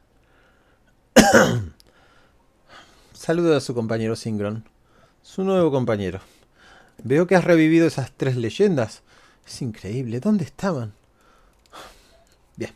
[3.13, 4.63] Saluda a su compañero Singron.
[5.21, 6.19] Su nuevo compañero.
[7.03, 9.01] Veo que has revivido esas tres leyendas.
[9.45, 10.19] Es increíble.
[10.19, 10.93] ¿Dónde estaban?
[12.55, 12.71] Bien.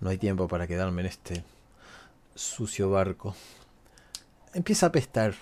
[0.00, 1.44] No hay tiempo para quedarme en este
[2.34, 3.34] sucio barco.
[4.54, 5.34] Empieza a pestar.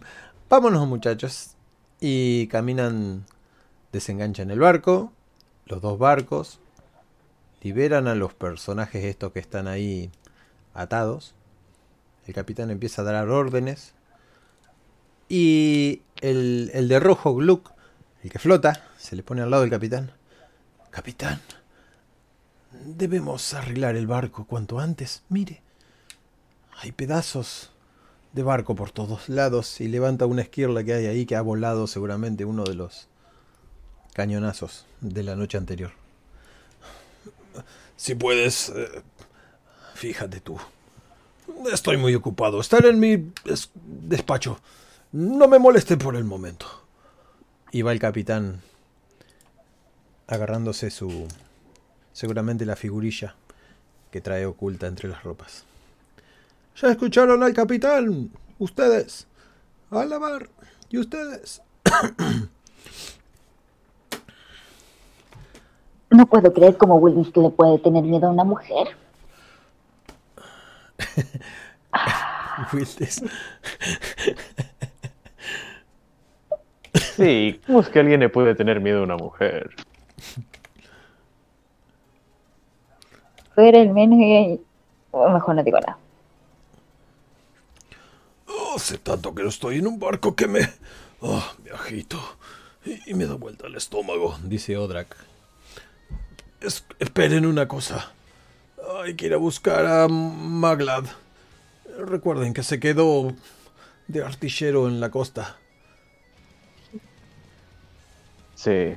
[0.48, 1.56] Vámonos, muchachos.
[2.00, 3.24] Y caminan,
[3.92, 5.12] desenganchan el barco,
[5.66, 6.58] los dos barcos,
[7.62, 10.10] liberan a los personajes estos que están ahí
[10.74, 11.34] atados.
[12.26, 13.94] El capitán empieza a dar órdenes.
[15.28, 17.72] Y el, el de rojo, Gluck,
[18.22, 20.12] el que flota, se le pone al lado del capitán.
[20.90, 21.40] Capitán,
[22.84, 25.22] debemos arreglar el barco cuanto antes.
[25.28, 25.62] Mire,
[26.80, 27.70] hay pedazos
[28.32, 31.86] de barco por todos lados y levanta una esquirla que hay ahí que ha volado
[31.86, 33.08] seguramente uno de los
[34.14, 36.01] cañonazos de la noche anterior.
[37.96, 39.02] Si puedes, eh,
[39.94, 40.58] fíjate tú.
[41.72, 42.60] Estoy muy ocupado.
[42.60, 44.58] Estaré en mi des- despacho.
[45.12, 46.66] No me moleste por el momento.
[47.70, 48.60] Y va el capitán
[50.26, 51.26] agarrándose su
[52.12, 53.34] seguramente la figurilla
[54.10, 55.64] que trae oculta entre las ropas.
[56.80, 58.30] Ya escucharon al capitán.
[58.58, 59.26] Ustedes.
[59.90, 60.48] A la mar.
[60.90, 61.60] Y ustedes.
[66.12, 68.88] No puedo creer cómo Willis le puede tener miedo a una mujer.
[72.72, 73.22] Wildes.
[77.16, 79.70] Sí, ¿cómo es que alguien le puede tener miedo a una mujer?
[83.56, 84.60] Eres el menos y...
[85.10, 85.98] o mejor no digo nada.
[88.48, 90.60] Oh, hace tanto que no estoy en un barco que me.
[91.20, 92.18] Oh, me agito.
[92.84, 94.36] Y, y me da vuelta el estómago.
[94.42, 95.31] dice Odrak.
[96.98, 98.12] Esperen una cosa.
[99.02, 101.04] Hay que ir a buscar a Maglad.
[101.98, 103.32] Recuerden que se quedó
[104.08, 105.56] de artillero en la costa.
[108.54, 108.96] Sí.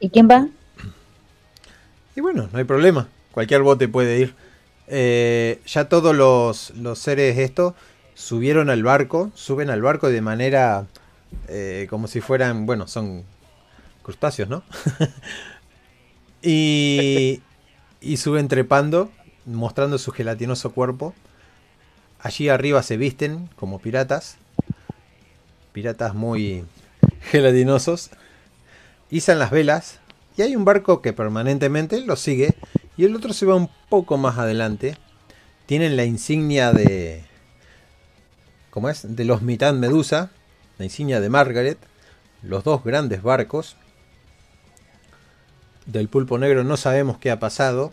[0.00, 0.48] ¿Y quién va?
[2.14, 3.08] Y bueno, no hay problema.
[3.32, 4.34] Cualquier bote puede ir.
[4.88, 7.74] Eh, ya todos los, los seres estos
[8.14, 10.86] subieron al barco, suben al barco de manera
[11.48, 13.24] eh, como si fueran, bueno, son
[14.02, 14.62] crustáceos, ¿no?
[16.42, 17.42] y,
[18.00, 19.10] y suben trepando,
[19.46, 21.14] mostrando su gelatinoso cuerpo.
[22.20, 24.36] Allí arriba se visten como piratas,
[25.72, 26.64] piratas muy
[27.30, 28.10] gelatinosos.
[29.10, 29.98] Izan las velas
[30.36, 32.54] y hay un barco que permanentemente los sigue
[32.96, 34.96] y el otro se va un poco más adelante.
[35.66, 37.24] Tienen la insignia de...
[38.70, 39.16] ¿Cómo es?
[39.16, 40.30] De los mitad Medusa.
[40.82, 41.78] La insignia de Margaret.
[42.42, 43.76] Los dos grandes barcos.
[45.86, 47.92] Del pulpo negro no sabemos qué ha pasado.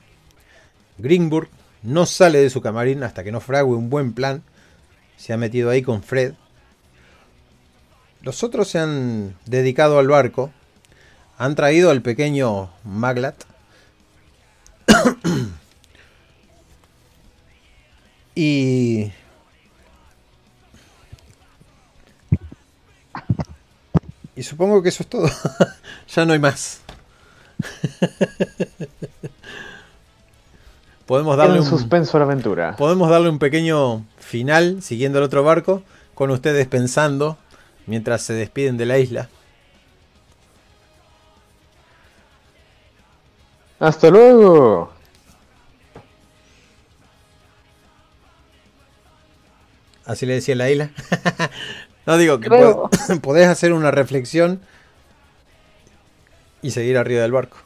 [0.97, 1.49] Greenburg
[1.83, 4.41] no sale de su camarín hasta que no frague un buen plan.
[5.17, 6.33] Se ha metido ahí con Fred.
[8.23, 10.51] Los otros se han dedicado al barco.
[11.37, 13.43] Han traído al pequeño Maglat
[18.33, 18.78] y
[24.39, 25.29] y supongo que eso es todo.
[26.15, 26.79] ya no hay más.
[31.05, 32.77] podemos darle un suspenso a la aventura.
[32.77, 35.83] Podemos darle un pequeño final siguiendo el otro barco
[36.15, 37.37] con ustedes pensando
[37.85, 39.27] mientras se despiden de la isla.
[43.77, 44.93] Hasta luego.
[50.05, 50.91] Así le decía la isla.
[52.09, 52.49] no digo que
[53.21, 54.61] podés hacer una reflexión
[56.63, 57.57] y seguir arriba del barco.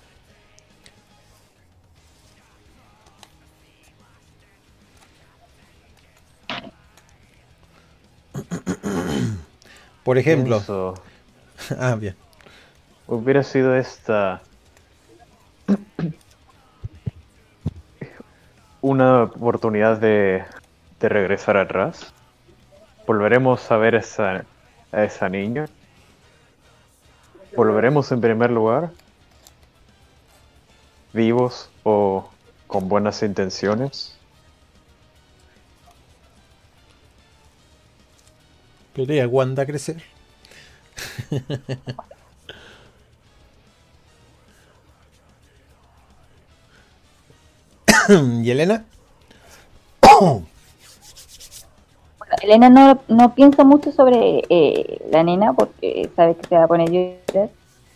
[10.03, 10.61] Por ejemplo.
[11.79, 12.17] ah, bien.
[13.07, 14.41] Hubiera sido esta
[18.81, 20.43] una oportunidad de,
[20.99, 22.13] de, regresar atrás.
[23.05, 24.45] Volveremos a ver esa,
[24.91, 25.65] a esa niña.
[27.55, 28.91] Volveremos en primer lugar.
[31.11, 32.29] Vivos o
[32.67, 34.17] con buenas intenciones.
[38.93, 40.01] Pelea Wanda crecer.
[48.43, 48.85] ¿Y Elena?
[52.43, 56.67] Elena no, no piensa mucho sobre eh, la nena porque sabe que se va a
[56.67, 57.49] poner llorar.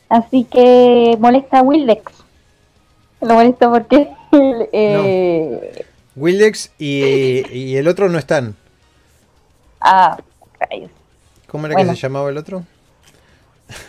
[0.08, 2.14] Así que molesta a Wildex.
[3.22, 4.10] Lo molesta porque...
[4.74, 5.86] Eh,
[6.18, 8.56] Wildex y, y, el otro no están.
[9.80, 10.18] Ah,
[10.60, 10.92] rayos.
[11.48, 12.66] ¿Cómo era que se llamaba el otro?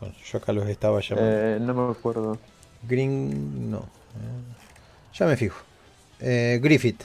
[0.00, 1.30] bueno, yo acá los estaba llamando.
[1.32, 2.38] Eh, no me acuerdo.
[2.86, 3.70] Green...
[3.70, 3.86] no.
[5.14, 5.58] Ya me fijo.
[6.20, 7.02] Eh, Griffith.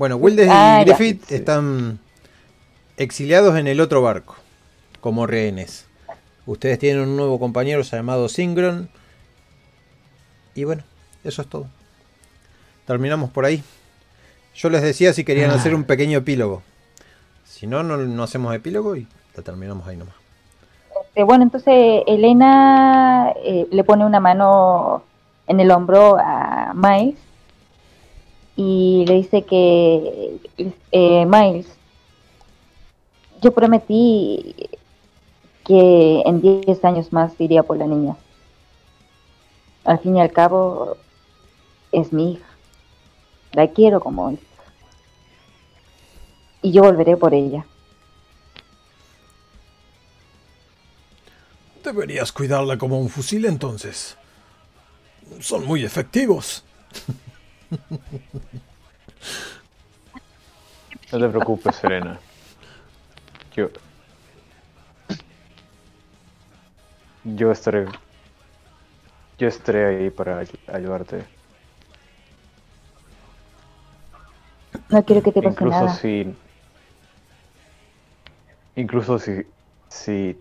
[0.00, 0.96] Bueno, Wildes y Ah, ya.
[0.96, 1.98] Griffith están
[2.96, 4.34] exiliados en el otro barco,
[5.02, 5.86] como rehenes.
[6.46, 8.88] Ustedes tienen un nuevo compañero llamado Singron.
[10.54, 10.84] Y bueno,
[11.22, 11.66] eso es todo.
[12.86, 13.62] Terminamos por ahí.
[14.54, 16.62] Yo les decía si querían hacer un pequeño epílogo.
[17.44, 19.06] Si no, no, no hacemos epílogo y
[19.36, 20.14] la terminamos ahí nomás.
[21.08, 25.02] Este, bueno, entonces Elena eh, le pone una mano
[25.46, 27.18] en el hombro a Miles
[28.62, 30.38] y le dice que
[30.92, 31.66] eh, Miles,
[33.40, 34.54] yo prometí
[35.64, 38.16] que en 10 años más iría por la niña.
[39.84, 40.98] Al fin y al cabo,
[41.90, 42.44] es mi hija.
[43.52, 44.42] La quiero como hija.
[46.60, 47.64] Y yo volveré por ella.
[51.82, 54.18] Deberías cuidarla como un fusil entonces.
[55.40, 56.62] Son muy efectivos.
[61.12, 62.18] No te preocupes, Serena.
[63.56, 63.68] Yo.
[67.24, 67.86] Yo estaré.
[69.38, 71.24] Yo estaré ahí para ay- ayudarte.
[74.90, 75.94] No quiero que te pase Incluso nada.
[75.94, 76.34] si.
[78.76, 79.44] Incluso si.
[79.88, 80.36] Si.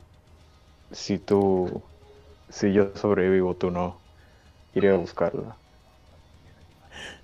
[0.92, 1.82] Si tú.
[2.50, 3.98] Si yo sobrevivo, tú no.
[4.74, 5.56] Iré a buscarla.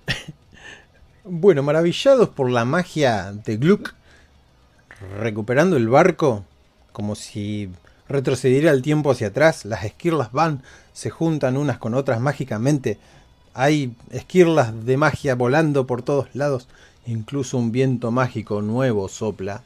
[1.28, 3.94] Bueno, maravillados por la magia de Gluck,
[5.18, 6.44] recuperando el barco
[6.92, 7.68] como si
[8.08, 9.64] retrocediera el tiempo hacia atrás.
[9.64, 10.62] Las esquirlas van,
[10.92, 12.98] se juntan unas con otras mágicamente.
[13.54, 16.68] Hay esquirlas de magia volando por todos lados.
[17.06, 19.62] Incluso un viento mágico nuevo sopla.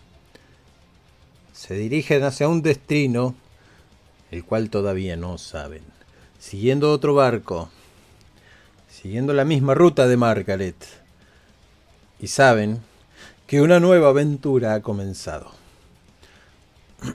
[1.53, 3.35] Se dirigen hacia un destino,
[4.31, 5.83] el cual todavía no saben.
[6.39, 7.71] Siguiendo otro barco,
[9.01, 10.77] siguiendo la misma ruta de Margaret.
[12.19, 12.81] Y saben
[13.47, 15.53] que una nueva aventura ha comenzado.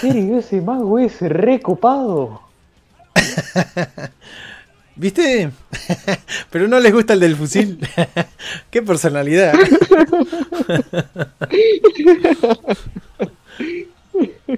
[0.00, 2.40] serio, ese mago es recopado.
[4.96, 5.50] ¿Viste?
[6.50, 7.78] Pero no les gusta el del fusil.
[8.70, 9.52] ¡Qué personalidad!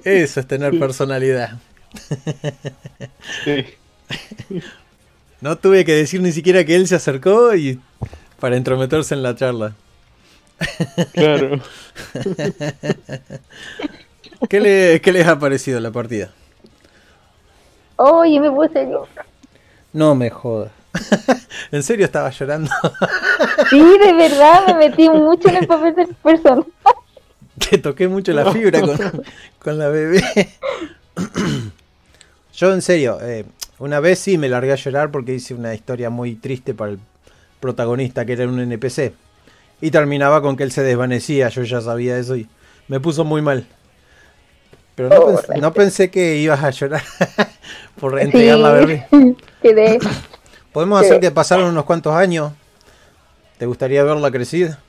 [0.05, 1.59] Eso es tener personalidad.
[5.41, 7.79] No tuve que decir ni siquiera que él se acercó y
[8.39, 9.73] para entrometerse en la charla.
[11.13, 11.61] Claro.
[14.49, 16.31] ¿Qué, les ha parecido la partida?
[17.95, 19.07] Oye, me puse yo.
[19.93, 20.71] No me jodas.
[21.71, 22.71] ¿En serio estaba llorando?
[23.69, 26.69] sí, de verdad, me metí mucho en el papel del personaje.
[27.69, 28.79] Te toqué mucho la fibra
[29.59, 30.23] con, la bebé.
[32.53, 33.45] Yo, en serio, eh,
[33.79, 36.99] una vez sí me largué a llorar porque hice una historia muy triste para el
[37.59, 39.13] protagonista, que era un NPC.
[39.81, 42.47] Y terminaba con que él se desvanecía, yo ya sabía eso y
[42.87, 43.65] me puso muy mal.
[44.95, 45.09] Pero
[45.61, 47.01] no, pensé, que ibas a llorar
[47.99, 49.07] por entregar la bebé.
[50.73, 52.51] Podemos hacer que pasaron unos cuantos años.
[53.57, 54.79] ¿Te gustaría verla crecida?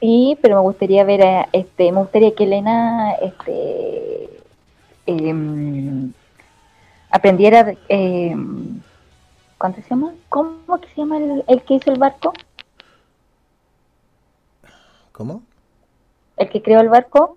[0.00, 4.28] Sí, pero me gustaría ver a, este, me gustaría que Elena este
[5.06, 6.12] em,
[7.10, 8.34] aprendiera eh,
[9.58, 10.14] ¿cuánto se llama?
[10.28, 12.32] ¿Cómo que se llama el, el que hizo el barco?
[15.12, 15.42] ¿Cómo?
[16.36, 17.36] El que creó el barco.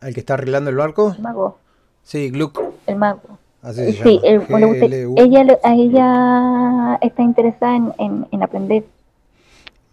[0.00, 1.12] ¿El que está arreglando el barco?
[1.16, 1.58] El mago.
[2.02, 2.60] Sí, Gluck.
[2.86, 3.38] El mago.
[3.62, 8.84] Así se sí, ella, ella está interesada en, en, aprender.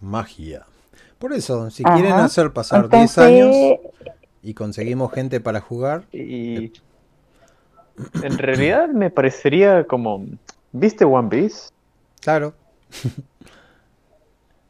[0.00, 0.64] Magia.
[1.18, 3.56] Por eso, si quieren hacer pasar 10 años
[4.42, 6.04] y conseguimos gente para jugar.
[6.12, 6.72] Y
[8.22, 10.26] en realidad me parecería como.
[10.72, 11.70] ¿Viste One Piece?
[12.20, 12.54] Claro.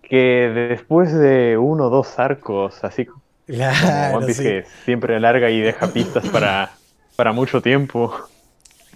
[0.03, 3.07] que después de uno o dos arcos, así
[3.47, 6.73] Claro, One Piece que siempre larga y deja pistas para,
[7.17, 8.15] para mucho tiempo,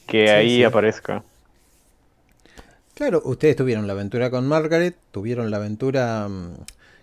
[0.06, 1.22] que ahí aparezca.
[2.94, 6.54] Claro, ustedes tuvieron la aventura con Margaret, tuvieron la aventura, mm,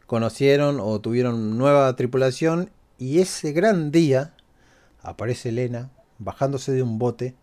[0.06, 4.34] conocieron o tuvieron nueva tripulación y ese gran día
[5.02, 7.36] aparece Elena bajándose de un bote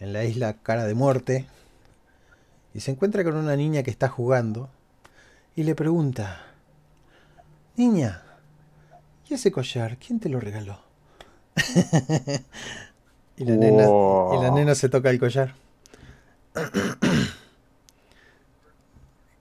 [0.00, 1.46] en la isla Cara de Muerte
[2.72, 4.68] y se encuentra con una niña que está jugando
[5.56, 6.40] y le pregunta,
[7.76, 8.22] Niña,
[9.28, 10.78] ¿y ese collar quién te lo regaló?
[13.36, 15.54] y, la nena, y la nena se toca el collar.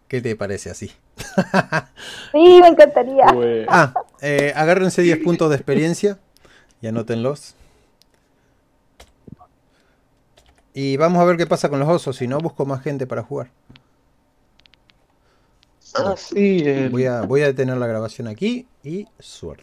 [0.08, 0.92] ¿Qué te parece así?
[2.32, 3.26] sí, me encantaría.
[3.68, 6.20] Ah, eh, agárrense 10 puntos de experiencia
[6.82, 7.56] y anótenlos.
[10.74, 12.18] Y vamos a ver qué pasa con los osos.
[12.18, 13.52] Si no, busco más gente para jugar.
[15.94, 16.64] Ah, sí.
[16.90, 19.62] Voy, a, voy a detener la grabación aquí y suerte.